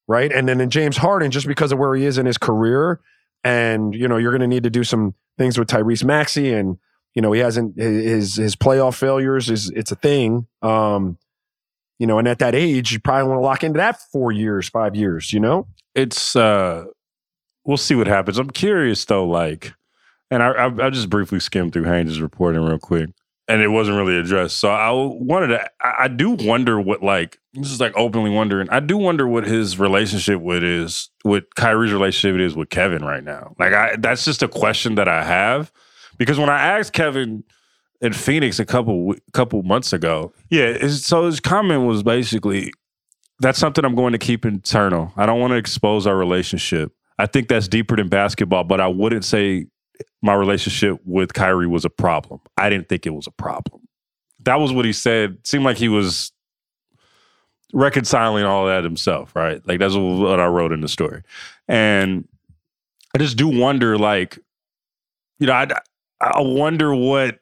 right? 0.08 0.32
And 0.32 0.48
then 0.48 0.62
in 0.62 0.70
James 0.70 0.98
Harden 0.98 1.32
just 1.32 1.48
because 1.48 1.72
of 1.72 1.80
where 1.80 1.96
he 1.96 2.06
is 2.06 2.18
in 2.18 2.26
his 2.26 2.38
career 2.38 3.00
and 3.44 3.94
you 3.94 4.08
know 4.08 4.18
you're 4.18 4.32
going 4.32 4.42
to 4.42 4.48
need 4.48 4.64
to 4.64 4.70
do 4.70 4.84
some 4.84 5.14
things 5.38 5.58
with 5.58 5.68
Tyrese 5.68 6.04
Maxey 6.04 6.54
and 6.54 6.78
you 7.14 7.22
know 7.22 7.32
he 7.32 7.40
hasn't 7.40 7.78
his 7.78 8.36
his 8.36 8.56
playoff 8.56 8.96
failures 8.96 9.50
is 9.50 9.70
it's 9.72 9.92
a 9.92 9.96
thing. 9.96 10.48
Um 10.62 11.18
you 12.00 12.08
know 12.08 12.20
and 12.20 12.28
at 12.28 12.40
that 12.40 12.56
age 12.56 12.92
you 12.92 13.00
probably 13.00 13.30
want 13.30 13.40
to 13.40 13.44
lock 13.44 13.64
into 13.64 13.78
that 13.78 14.00
4 14.12 14.32
years 14.32 14.70
5 14.70 14.96
years 14.96 15.32
you 15.32 15.40
know? 15.40 15.68
It's 15.94 16.36
uh 16.36 16.86
we'll 17.64 17.78
see 17.78 17.96
what 17.96 18.08
happens. 18.08 18.38
I'm 18.38 18.50
curious 18.50 19.06
though 19.06 19.26
like 19.26 19.74
and 20.32 20.44
i 20.44 20.50
i, 20.50 20.88
I 20.88 20.90
just 20.90 21.10
briefly 21.10 21.40
skimmed 21.40 21.74
through 21.74 21.86
haynes' 21.86 22.20
reporting 22.22 22.62
real 22.62 22.80
quick 22.80 23.10
and 23.48 23.62
it 23.62 23.68
wasn't 23.68 23.96
really 23.96 24.18
addressed 24.18 24.58
so 24.58 24.70
i 24.70 24.90
wanted 24.92 25.48
to 25.48 25.70
I, 25.82 26.04
I 26.04 26.08
do 26.08 26.32
wonder 26.32 26.80
what 26.80 27.04
like 27.04 27.40
this 27.54 27.72
is 27.72 27.80
like 27.80 27.96
openly 27.96 28.30
wondering 28.30 28.70
i 28.70 28.80
do 28.80 28.98
wonder 28.98 29.28
what 29.28 29.46
his 29.46 29.80
relationship 29.80 30.42
with 30.42 30.64
is 30.64 31.10
what 31.24 31.56
kyrie's 31.56 31.94
relationship 31.94 32.40
is 32.40 32.56
with 32.56 32.70
kevin 32.70 33.04
right 33.04 33.24
now 33.24 33.56
like 33.60 33.74
i 33.74 33.96
that's 33.98 34.26
just 34.26 34.44
a 34.44 34.48
question 34.48 34.96
that 34.96 35.08
i 35.08 35.24
have 35.24 35.72
because 36.18 36.40
when 36.40 36.50
i 36.50 36.60
asked 36.60 36.94
kevin 36.94 37.44
in 38.02 38.14
phoenix 38.14 38.60
a 38.60 38.66
couple 38.66 39.16
couple 39.34 39.64
months 39.64 39.94
ago 39.94 40.34
yeah 40.50 40.88
so 40.88 41.26
his 41.26 41.40
comment 41.40 41.84
was 41.84 42.04
basically 42.04 42.72
that's 43.40 43.60
something 43.60 43.84
I'm 43.84 43.96
going 43.96 44.14
to 44.14 44.18
keep 44.18 44.46
internal. 44.46 45.12
I 45.18 45.26
don't 45.26 45.40
want 45.40 45.52
to 45.52 45.58
expose 45.58 46.08
our 46.08 46.16
relationship. 46.16 46.92
I 47.18 47.26
think 47.26 47.48
that's 47.48 47.68
deeper 47.68 47.96
than 47.96 48.10
basketball, 48.10 48.64
but 48.64 48.82
I 48.82 48.88
wouldn't 48.88 49.26
say 49.26 49.68
my 50.22 50.34
relationship 50.34 51.00
with 51.06 51.34
Kyrie 51.34 51.68
was 51.68 51.86
a 51.86 51.90
problem. 51.90 52.42
I 52.58 52.70
didn't 52.70 52.90
think 52.90 53.06
it 53.06 53.12
was 53.12 53.28
a 53.28 53.32
problem. 53.32 53.82
That 54.44 54.60
was 54.60 54.72
what 54.72 54.86
he 54.86 54.94
said. 54.94 55.38
Seemed 55.44 55.66
like 55.66 55.78
he 55.78 55.90
was 55.90 56.32
reconciling 57.74 58.46
all 58.46 58.68
that 58.68 58.84
himself, 58.84 59.36
right? 59.36 59.66
Like 59.68 59.80
that's 59.80 59.96
what 59.96 60.40
I 60.40 60.48
wrote 60.48 60.72
in 60.72 60.82
the 60.82 60.88
story. 60.88 61.24
And 61.68 62.28
I 63.14 63.18
just 63.18 63.38
do 63.38 63.48
wonder, 63.48 63.98
like, 63.98 64.40
you 65.40 65.48
know, 65.48 65.54
I 65.54 65.68
I 66.22 66.42
wonder 66.42 66.94
what 66.94 67.40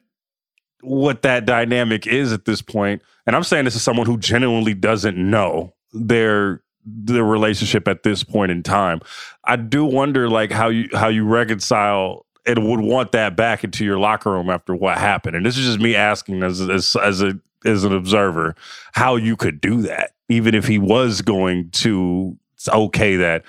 what 0.80 1.22
that 1.22 1.46
dynamic 1.46 2.06
is 2.06 2.32
at 2.32 2.44
this 2.44 2.62
point. 2.62 3.02
And 3.26 3.34
I'm 3.34 3.44
saying 3.44 3.64
this 3.64 3.76
is 3.76 3.82
someone 3.82 4.06
who 4.06 4.18
genuinely 4.18 4.74
doesn't 4.74 5.16
know 5.16 5.74
their 5.92 6.62
the 6.84 7.24
relationship 7.24 7.88
at 7.88 8.02
this 8.02 8.22
point 8.22 8.50
in 8.50 8.62
time. 8.62 9.00
I 9.44 9.56
do 9.56 9.84
wonder 9.84 10.28
like 10.28 10.50
how 10.50 10.68
you 10.68 10.88
how 10.92 11.08
you 11.08 11.24
reconcile 11.24 12.23
and 12.46 12.68
would 12.68 12.80
want 12.80 13.12
that 13.12 13.36
back 13.36 13.64
into 13.64 13.84
your 13.84 13.98
locker 13.98 14.30
room 14.30 14.50
after 14.50 14.74
what 14.74 14.98
happened. 14.98 15.36
And 15.36 15.46
this 15.46 15.56
is 15.56 15.66
just 15.66 15.80
me 15.80 15.94
asking 15.94 16.42
as 16.42 16.60
as 16.60 16.96
as 16.96 17.22
a 17.22 17.38
as 17.64 17.84
an 17.84 17.94
observer 17.94 18.54
how 18.92 19.16
you 19.16 19.36
could 19.36 19.60
do 19.60 19.82
that, 19.82 20.12
even 20.28 20.54
if 20.54 20.66
he 20.66 20.78
was 20.78 21.22
going 21.22 21.70
to 21.70 22.36
okay 22.68 23.16
that. 23.16 23.44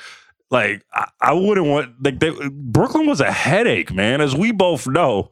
Like 0.52 0.86
I, 0.94 1.10
I 1.22 1.34
wouldn't 1.34 1.68
want 1.68 2.04
like 2.04 2.20
they, 2.20 2.32
Brooklyn 2.52 3.08
was 3.08 3.20
a 3.20 3.32
headache, 3.32 3.94
man. 3.94 4.22
As 4.22 4.36
we 4.36 4.52
both 4.52 4.88
know, 4.88 5.30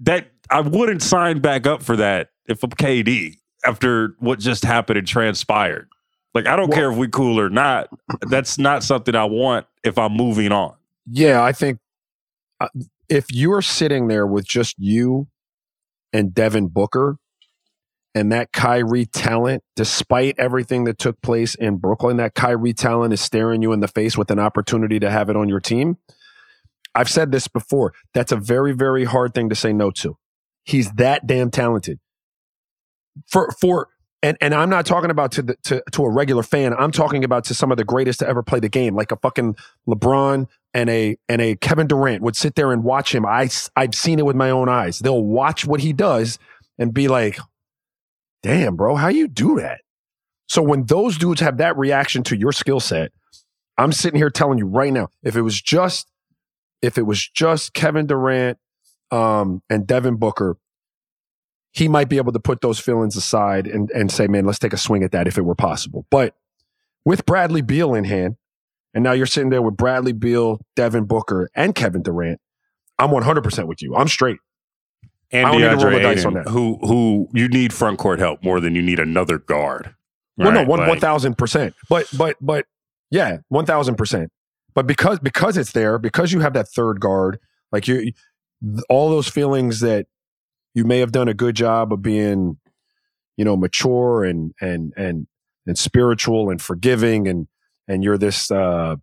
that 0.00 0.30
I 0.50 0.60
wouldn't 0.60 1.02
sign 1.02 1.40
back 1.40 1.66
up 1.66 1.82
for 1.82 1.96
that 1.96 2.30
if 2.46 2.62
I'm 2.62 2.70
KD 2.70 3.36
after 3.64 4.14
what 4.18 4.38
just 4.38 4.64
happened 4.64 4.98
and 4.98 5.06
transpired. 5.06 5.88
Like, 6.34 6.46
I 6.46 6.56
don't 6.56 6.68
well, 6.70 6.78
care 6.78 6.90
if 6.90 6.96
we 6.96 7.08
cool 7.08 7.38
or 7.38 7.50
not. 7.50 7.88
That's 8.28 8.58
not 8.58 8.82
something 8.82 9.14
I 9.14 9.24
want 9.24 9.66
if 9.84 9.98
I'm 9.98 10.12
moving 10.12 10.50
on. 10.50 10.74
Yeah, 11.06 11.42
I 11.42 11.52
think 11.52 11.78
uh, 12.60 12.68
if 13.08 13.26
you 13.30 13.52
are 13.52 13.62
sitting 13.62 14.08
there 14.08 14.26
with 14.26 14.46
just 14.46 14.74
you 14.78 15.28
and 16.12 16.34
Devin 16.34 16.68
Booker 16.68 17.16
and 18.14 18.30
that 18.32 18.52
Kyrie 18.52 19.06
talent, 19.06 19.62
despite 19.74 20.38
everything 20.38 20.84
that 20.84 20.98
took 20.98 21.20
place 21.22 21.54
in 21.54 21.78
Brooklyn, 21.78 22.18
that 22.18 22.34
Kyrie 22.34 22.74
talent 22.74 23.12
is 23.12 23.20
staring 23.20 23.62
you 23.62 23.72
in 23.72 23.80
the 23.80 23.88
face 23.88 24.16
with 24.16 24.30
an 24.30 24.38
opportunity 24.38 25.00
to 25.00 25.10
have 25.10 25.30
it 25.30 25.36
on 25.36 25.48
your 25.48 25.60
team. 25.60 25.96
I've 26.94 27.08
said 27.08 27.32
this 27.32 27.48
before. 27.48 27.94
That's 28.12 28.32
a 28.32 28.36
very, 28.36 28.72
very 28.72 29.04
hard 29.04 29.34
thing 29.34 29.48
to 29.48 29.54
say 29.54 29.72
no 29.72 29.90
to. 29.92 30.16
He's 30.64 30.92
that 30.92 31.26
damn 31.26 31.50
talented. 31.50 31.98
For 33.26 33.50
for 33.60 33.88
and 34.22 34.36
and 34.40 34.54
I'm 34.54 34.70
not 34.70 34.86
talking 34.86 35.10
about 35.10 35.32
to 35.32 35.42
the 35.42 35.56
to 35.64 35.82
to 35.92 36.04
a 36.04 36.10
regular 36.10 36.42
fan. 36.42 36.74
I'm 36.74 36.92
talking 36.92 37.24
about 37.24 37.44
to 37.44 37.54
some 37.54 37.70
of 37.70 37.76
the 37.76 37.84
greatest 37.84 38.20
to 38.20 38.28
ever 38.28 38.42
play 38.42 38.60
the 38.60 38.68
game, 38.68 38.94
like 38.94 39.12
a 39.12 39.16
fucking 39.16 39.56
LeBron 39.88 40.46
and 40.74 40.90
a 40.90 41.16
and 41.28 41.42
a 41.42 41.56
Kevin 41.56 41.86
Durant 41.86 42.22
would 42.22 42.36
sit 42.36 42.54
there 42.54 42.72
and 42.72 42.84
watch 42.84 43.14
him. 43.14 43.26
I 43.26 43.50
I've 43.76 43.94
seen 43.94 44.18
it 44.18 44.26
with 44.26 44.36
my 44.36 44.50
own 44.50 44.68
eyes. 44.68 45.00
They'll 45.00 45.24
watch 45.24 45.66
what 45.66 45.80
he 45.80 45.92
does 45.92 46.38
and 46.78 46.94
be 46.94 47.08
like, 47.08 47.38
"Damn, 48.42 48.76
bro, 48.76 48.94
how 48.96 49.08
you 49.08 49.28
do 49.28 49.58
that?" 49.60 49.80
So 50.48 50.62
when 50.62 50.84
those 50.84 51.18
dudes 51.18 51.40
have 51.40 51.56
that 51.58 51.76
reaction 51.76 52.22
to 52.24 52.36
your 52.36 52.52
skill 52.52 52.80
set, 52.80 53.12
I'm 53.78 53.92
sitting 53.92 54.18
here 54.18 54.30
telling 54.30 54.58
you 54.58 54.66
right 54.66 54.92
now, 54.92 55.08
if 55.22 55.34
it 55.34 55.42
was 55.42 55.60
just 55.60 56.06
if 56.80 56.98
it 56.98 57.02
was 57.02 57.26
just 57.26 57.74
Kevin 57.74 58.06
Durant 58.06 58.58
um, 59.10 59.62
and 59.70 59.86
Devin 59.86 60.16
Booker, 60.16 60.56
he 61.72 61.88
might 61.88 62.08
be 62.08 62.18
able 62.18 62.32
to 62.32 62.40
put 62.40 62.60
those 62.60 62.78
feelings 62.78 63.16
aside 63.16 63.66
and, 63.66 63.90
and 63.90 64.10
say, 64.10 64.26
man, 64.26 64.44
let's 64.44 64.58
take 64.58 64.72
a 64.72 64.78
swing 64.78 65.02
at 65.02 65.12
that 65.12 65.26
if 65.26 65.38
it 65.38 65.42
were 65.42 65.54
possible. 65.54 66.06
But 66.10 66.34
with 67.04 67.26
Bradley 67.26 67.62
Beal 67.62 67.94
in 67.94 68.04
hand, 68.04 68.36
and 68.94 69.02
now 69.02 69.12
you're 69.12 69.26
sitting 69.26 69.48
there 69.48 69.62
with 69.62 69.76
Bradley 69.76 70.12
Beal, 70.12 70.60
Devin 70.76 71.04
Booker, 71.04 71.48
and 71.54 71.74
Kevin 71.74 72.02
Durant, 72.02 72.40
I'm 72.98 73.08
100% 73.08 73.66
with 73.66 73.82
you. 73.82 73.96
I'm 73.96 74.08
straight. 74.08 74.38
And 75.32 75.48
DeAndre 75.48 76.04
Ayton, 76.04 76.44
who 76.46 76.78
who 76.82 77.26
you 77.32 77.48
need 77.48 77.72
front 77.72 77.98
court 77.98 78.18
help 78.18 78.44
more 78.44 78.60
than 78.60 78.74
you 78.74 78.82
need 78.82 78.98
another 78.98 79.38
guard. 79.38 79.94
Right? 80.36 80.44
Well, 80.44 80.52
no, 80.52 80.64
one 80.64 80.86
one 80.86 81.00
thousand 81.00 81.38
percent. 81.38 81.74
But 81.88 82.06
but 82.18 82.36
but 82.38 82.66
yeah, 83.10 83.38
one 83.48 83.64
thousand 83.64 83.94
percent. 83.94 84.30
But 84.74 84.86
because 84.86 85.20
because 85.20 85.56
it's 85.56 85.72
there, 85.72 85.98
because 85.98 86.32
you 86.32 86.40
have 86.40 86.52
that 86.52 86.68
third 86.68 87.00
guard, 87.00 87.38
like 87.70 87.88
you, 87.88 88.12
all 88.90 89.08
those 89.08 89.26
feelings 89.26 89.80
that 89.80 90.06
you 90.74 90.84
may 90.84 90.98
have 91.00 91.12
done 91.12 91.28
a 91.28 91.34
good 91.34 91.56
job 91.56 91.92
of 91.92 92.02
being, 92.02 92.58
you 93.36 93.44
know, 93.44 93.56
mature 93.56 94.24
and 94.24 94.52
and 94.60 94.92
and 94.96 95.26
and 95.66 95.78
spiritual 95.78 96.50
and 96.50 96.60
forgiving 96.60 97.28
and 97.28 97.46
and 97.88 98.02
you're 98.02 98.18
this 98.18 98.50
uh 98.50 98.96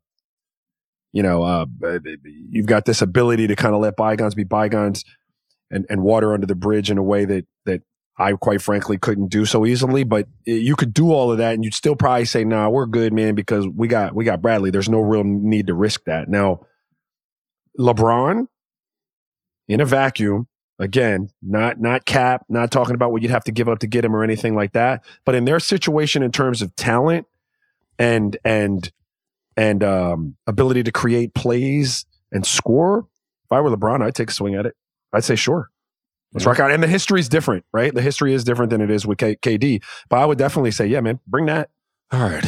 you 1.11 1.23
know 1.23 1.43
uh 1.43 1.65
you've 2.49 2.65
got 2.65 2.85
this 2.85 3.01
ability 3.01 3.47
to 3.47 3.55
kind 3.55 3.73
of 3.73 3.81
let 3.81 3.95
bygones 3.95 4.35
be 4.35 4.43
bygones 4.43 5.03
and 5.71 5.85
and 5.89 6.03
water 6.03 6.33
under 6.33 6.45
the 6.47 6.55
bridge 6.55 6.91
in 6.91 6.97
a 6.97 7.03
way 7.03 7.25
that 7.25 7.45
that 7.65 7.81
I 8.17 8.33
quite 8.33 8.61
frankly 8.61 8.97
couldn't 8.97 9.29
do 9.29 9.45
so 9.45 9.65
easily 9.65 10.03
but 10.03 10.27
you 10.45 10.75
could 10.75 10.93
do 10.93 11.11
all 11.11 11.31
of 11.31 11.37
that 11.37 11.53
and 11.53 11.63
you'd 11.63 11.73
still 11.73 11.95
probably 11.95 12.25
say 12.25 12.43
nah 12.43 12.69
we're 12.69 12.85
good 12.85 13.13
man 13.13 13.35
because 13.35 13.65
we 13.67 13.87
got 13.87 14.13
we 14.13 14.25
got 14.25 14.41
Bradley. 14.41 14.71
There's 14.71 14.89
no 14.89 14.99
real 14.99 15.23
need 15.23 15.67
to 15.67 15.73
risk 15.73 16.03
that. 16.05 16.27
Now 16.27 16.65
LeBron 17.79 18.47
in 19.69 19.79
a 19.79 19.85
vacuum 19.85 20.48
Again, 20.79 21.29
not 21.41 21.79
not 21.81 22.05
cap, 22.05 22.45
not 22.47 22.71
talking 22.71 22.95
about 22.95 23.11
what 23.11 23.21
you'd 23.21 23.31
have 23.31 23.43
to 23.43 23.51
give 23.51 23.67
up 23.67 23.79
to 23.79 23.87
get 23.87 24.05
him 24.05 24.15
or 24.15 24.23
anything 24.23 24.55
like 24.55 24.71
that. 24.73 25.03
But 25.25 25.35
in 25.35 25.43
their 25.43 25.59
situation, 25.59 26.23
in 26.23 26.31
terms 26.31 26.61
of 26.61 26.73
talent 26.75 27.27
and 27.97 28.37
and 28.45 28.89
and 29.57 29.83
um, 29.83 30.37
ability 30.47 30.83
to 30.83 30.91
create 30.91 31.33
plays 31.33 32.05
and 32.31 32.45
score, 32.45 33.07
if 33.43 33.51
I 33.51 33.59
were 33.59 33.69
LeBron, 33.69 34.01
I'd 34.01 34.15
take 34.15 34.29
a 34.29 34.33
swing 34.33 34.55
at 34.55 34.65
it. 34.65 34.75
I'd 35.11 35.25
say 35.25 35.35
sure. 35.35 35.69
Let's 36.33 36.45
yeah. 36.45 36.51
rock 36.51 36.59
out. 36.59 36.71
And 36.71 36.81
the 36.81 36.87
history 36.87 37.19
is 37.19 37.27
different, 37.27 37.65
right? 37.73 37.93
The 37.93 38.01
history 38.01 38.33
is 38.33 38.43
different 38.43 38.69
than 38.69 38.81
it 38.81 38.91
is 38.91 39.05
with 39.05 39.17
K- 39.17 39.35
KD. 39.35 39.83
But 40.09 40.17
I 40.17 40.25
would 40.25 40.37
definitely 40.37 40.71
say, 40.71 40.85
yeah, 40.85 41.01
man, 41.01 41.19
bring 41.27 41.47
that. 41.47 41.71
All 42.11 42.21
right. 42.21 42.45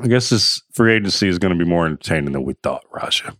I 0.00 0.06
guess 0.08 0.30
this 0.30 0.62
free 0.72 0.94
agency 0.94 1.28
is 1.28 1.38
going 1.38 1.56
to 1.56 1.62
be 1.62 1.68
more 1.68 1.86
entertaining 1.86 2.32
than 2.32 2.44
we 2.44 2.54
thought, 2.62 2.84
Raja. 2.90 3.36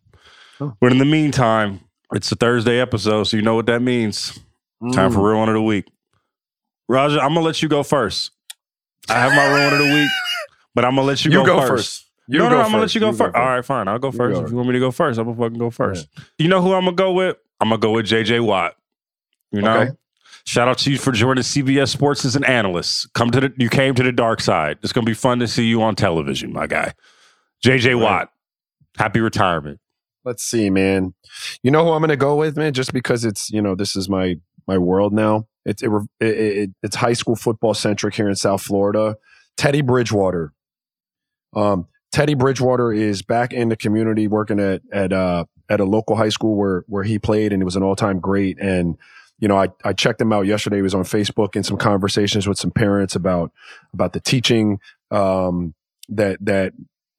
Oh. 0.61 0.77
But 0.81 0.93
in 0.93 0.99
the 0.99 1.05
meantime, 1.05 1.81
it's 2.15 2.31
a 2.33 2.37
Thursday 2.37 2.81
episode, 2.81 3.25
so 3.25 3.37
you 3.37 3.43
know 3.43 3.55
what 3.55 3.67
that 3.67 3.83
means. 3.83 4.39
Mm. 4.83 4.93
Time 4.93 5.11
for 5.11 5.19
mm. 5.19 5.31
real 5.31 5.39
one 5.39 5.49
of 5.49 5.55
the 5.55 5.62
week. 5.62 5.87
Raja, 6.89 7.21
I'm 7.21 7.35
gonna 7.35 7.41
let 7.41 7.62
you 7.62 7.69
go 7.69 7.83
first. 7.83 8.31
I 9.09 9.15
have 9.15 9.33
my 9.33 9.47
real 9.47 9.65
one 9.65 9.73
of 9.73 9.79
the 9.79 9.95
week, 9.95 10.11
but 10.75 10.85
I'm 10.85 10.95
gonna 10.95 11.07
let 11.07 11.25
you, 11.25 11.31
you 11.31 11.39
go, 11.39 11.47
go, 11.47 11.61
first. 11.61 11.71
first. 11.71 12.05
You 12.29 12.39
no, 12.39 12.49
no, 12.49 12.59
I'm 12.59 12.71
gonna 12.71 12.83
let 12.83 12.95
you 12.95 13.01
go, 13.01 13.11
you 13.11 13.17
first. 13.17 13.35
go. 13.35 13.41
All 13.41 13.47
right, 13.47 13.65
fine. 13.65 13.89
I'll 13.89 13.99
go 13.99 14.11
first. 14.11 14.39
Go 14.39 14.45
if 14.45 14.51
you 14.51 14.57
want 14.57 14.69
me 14.69 14.75
to 14.75 14.81
go 14.81 14.91
first, 14.91 15.19
I'm 15.19 15.27
gonna 15.27 15.37
fucking 15.37 15.59
go 15.59 15.71
first. 15.71 16.09
Yeah. 16.17 16.25
You 16.39 16.49
know 16.49 16.62
who 16.62 16.73
I'm 16.73 16.85
gonna 16.85 16.97
go 16.97 17.12
with? 17.12 17.37
I'm 17.61 17.69
gonna 17.69 17.81
go 17.81 17.93
with 17.93 18.07
JJ 18.07 18.45
Watt. 18.45 18.77
You 19.51 19.62
know? 19.62 19.81
Okay. 19.81 19.93
Shout 20.47 20.69
out 20.69 20.79
to 20.79 20.91
you 20.91 20.99
for 20.99 21.12
joining 21.12 21.43
CBS 21.43 21.89
Sports 21.89 22.25
as 22.25 22.37
an 22.37 22.45
analyst. 22.45 23.12
Come 23.15 23.31
to 23.31 23.41
the 23.41 23.55
you 23.57 23.71
came 23.71 23.95
to 23.95 24.03
the 24.03 24.12
dark 24.12 24.41
side. 24.41 24.79
It's 24.83 24.93
gonna 24.93 25.07
be 25.07 25.15
fun 25.15 25.39
to 25.39 25.49
see 25.49 25.65
you 25.65 25.83
on 25.83 25.95
television, 25.95 26.53
my 26.53 26.67
guy. 26.67 26.93
JJ 27.65 27.95
right. 27.95 28.03
Watt. 28.03 28.31
Happy 28.97 29.21
retirement. 29.21 29.81
Let's 30.25 30.43
see, 30.43 30.70
man. 30.70 31.14
You 31.62 31.70
know 31.70 31.85
who 31.85 31.93
I'm 31.93 32.01
going 32.01 32.09
to 32.09 32.16
go 32.16 32.37
with, 32.37 32.57
man? 32.57 32.72
Just 32.72 32.93
because 32.93 33.25
it's, 33.25 33.51
you 33.51 33.61
know, 33.61 33.75
this 33.75 33.95
is 33.95 34.09
my 34.09 34.37
my 34.66 34.79
world 34.79 35.12
now. 35.12 35.47
It's 35.64 35.83
it, 35.83 35.91
it, 36.20 36.27
it, 36.27 36.70
it's 36.83 36.97
high 36.97 37.12
school 37.12 37.37
football 37.37 37.75
centric 37.75 38.14
here 38.14 38.29
in 38.29 38.37
South 38.37 38.62
Florida. 38.62 39.16
Teddy 39.57 39.83
Bridgewater. 39.83 40.53
Um, 41.55 41.87
Teddy 42.12 42.35
Bridgewater 42.35 42.93
is 42.93 43.22
back 43.22 43.53
in 43.53 43.68
the 43.68 43.77
community 43.77 44.29
working 44.29 44.61
at 44.61 44.83
at 44.93 45.12
uh, 45.12 45.45
at 45.68 45.81
a 45.81 45.85
local 45.85 46.16
high 46.16 46.29
school 46.29 46.57
where 46.57 46.85
where 46.87 47.05
he 47.05 47.18
played 47.18 47.53
and 47.53 47.61
it 47.62 47.64
was 47.64 47.77
an 47.77 47.83
all 47.83 47.97
time 47.97 48.20
great. 48.20 48.59
And 48.61 48.97
you 49.39 49.49
know, 49.49 49.59
I 49.59 49.68
I 49.85 49.93
checked 49.93 50.20
him 50.20 50.33
out 50.33 50.47
yesterday. 50.47 50.77
He 50.77 50.83
was 50.83 50.95
on 50.95 51.05
Facebook 51.05 51.57
in 51.57 51.62
some 51.62 51.77
conversations 51.77 52.47
with 52.47 52.59
some 52.59 52.70
parents 52.70 53.14
about 53.16 53.53
about 53.93 54.12
the 54.12 54.20
teaching 54.20 54.81
um, 55.11 55.75
that 56.09 56.39
that 56.45 56.72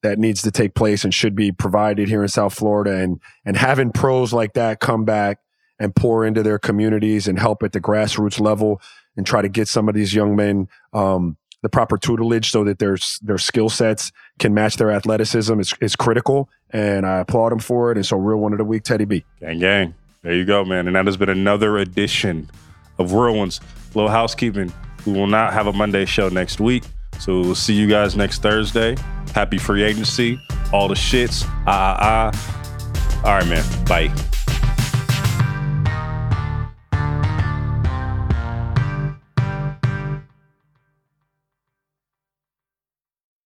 that 0.06 0.20
needs 0.20 0.43
to 0.43 0.51
take 0.51 0.76
place 0.76 1.03
and 1.03 1.12
should 1.12 1.36
be 1.36 1.51
provided 1.51 2.08
here 2.08 2.22
in 2.22 2.28
South 2.28 2.53
Florida 2.53 2.95
and 2.95 3.20
and 3.43 3.58
having 3.58 3.91
pros 3.91 4.32
like 4.32 4.53
that 4.53 4.80
come 4.80 5.03
back 5.03 5.39
and 5.80 5.95
pour 5.95 6.24
into 6.24 6.43
their 6.43 6.60
communities 6.60 7.28
and 7.28 7.39
help 7.39 7.64
at 7.64 7.72
the 7.72 7.82
grassroots 7.82 8.39
level 8.39 8.80
and 9.18 9.26
try 9.26 9.41
to 9.41 9.49
get 9.49 9.68
some 9.68 9.89
of 9.89 9.95
these 9.95 10.14
young 10.14 10.36
men 10.36 10.68
um, 10.93 11.38
the 11.64 11.70
proper 11.70 11.97
tutelage 11.97 12.51
so 12.51 12.64
that 12.64 12.78
their 12.78 12.95
their 13.24 13.39
skill 13.39 13.70
sets 13.70 14.12
can 14.38 14.53
match 14.53 14.78
their 14.78 14.91
athleticism 14.91 15.60
is, 15.60 15.74
is 15.82 15.95
critical. 15.95 16.47
And 16.70 17.08
I 17.08 17.22
applaud 17.22 17.51
them 17.51 17.58
for 17.58 17.91
it. 17.91 17.97
And 17.97 18.06
so, 18.06 18.18
real 18.18 18.38
one 18.38 18.51
of 18.51 18.60
the 18.60 18.64
week, 18.64 18.84
Teddy 18.84 19.06
B. 19.06 19.26
Gang, 19.39 19.58
gang. 19.58 19.95
There 20.22 20.36
you 20.36 20.45
go, 20.45 20.64
man. 20.64 20.86
And 20.86 20.95
that 20.95 21.08
has 21.08 21.18
been 21.18 21.30
another 21.30 21.80
edition 21.80 22.51
of 22.99 23.14
Real 23.14 23.36
Ones. 23.36 23.62
Little 23.95 24.12
housekeeping. 24.12 24.72
We 25.08 25.14
will 25.14 25.26
not 25.26 25.53
have 25.53 25.66
a 25.66 25.74
Monday 25.74 26.06
show 26.06 26.30
next 26.30 26.60
week. 26.60 26.84
So 27.20 27.41
we'll 27.41 27.55
see 27.55 27.74
you 27.74 27.88
guys 27.88 28.16
next 28.16 28.41
Thursday. 28.41 28.95
Happy 29.34 29.57
free 29.57 29.84
agency. 29.84 30.39
All 30.72 30.88
the 30.88 30.95
shits. 30.95 31.43
Ah, 31.68 31.97
ah, 31.99 32.32
ah. 32.34 33.22
All 33.26 33.38
right, 33.38 33.47
man. 33.47 33.86
Bye. 33.86 34.13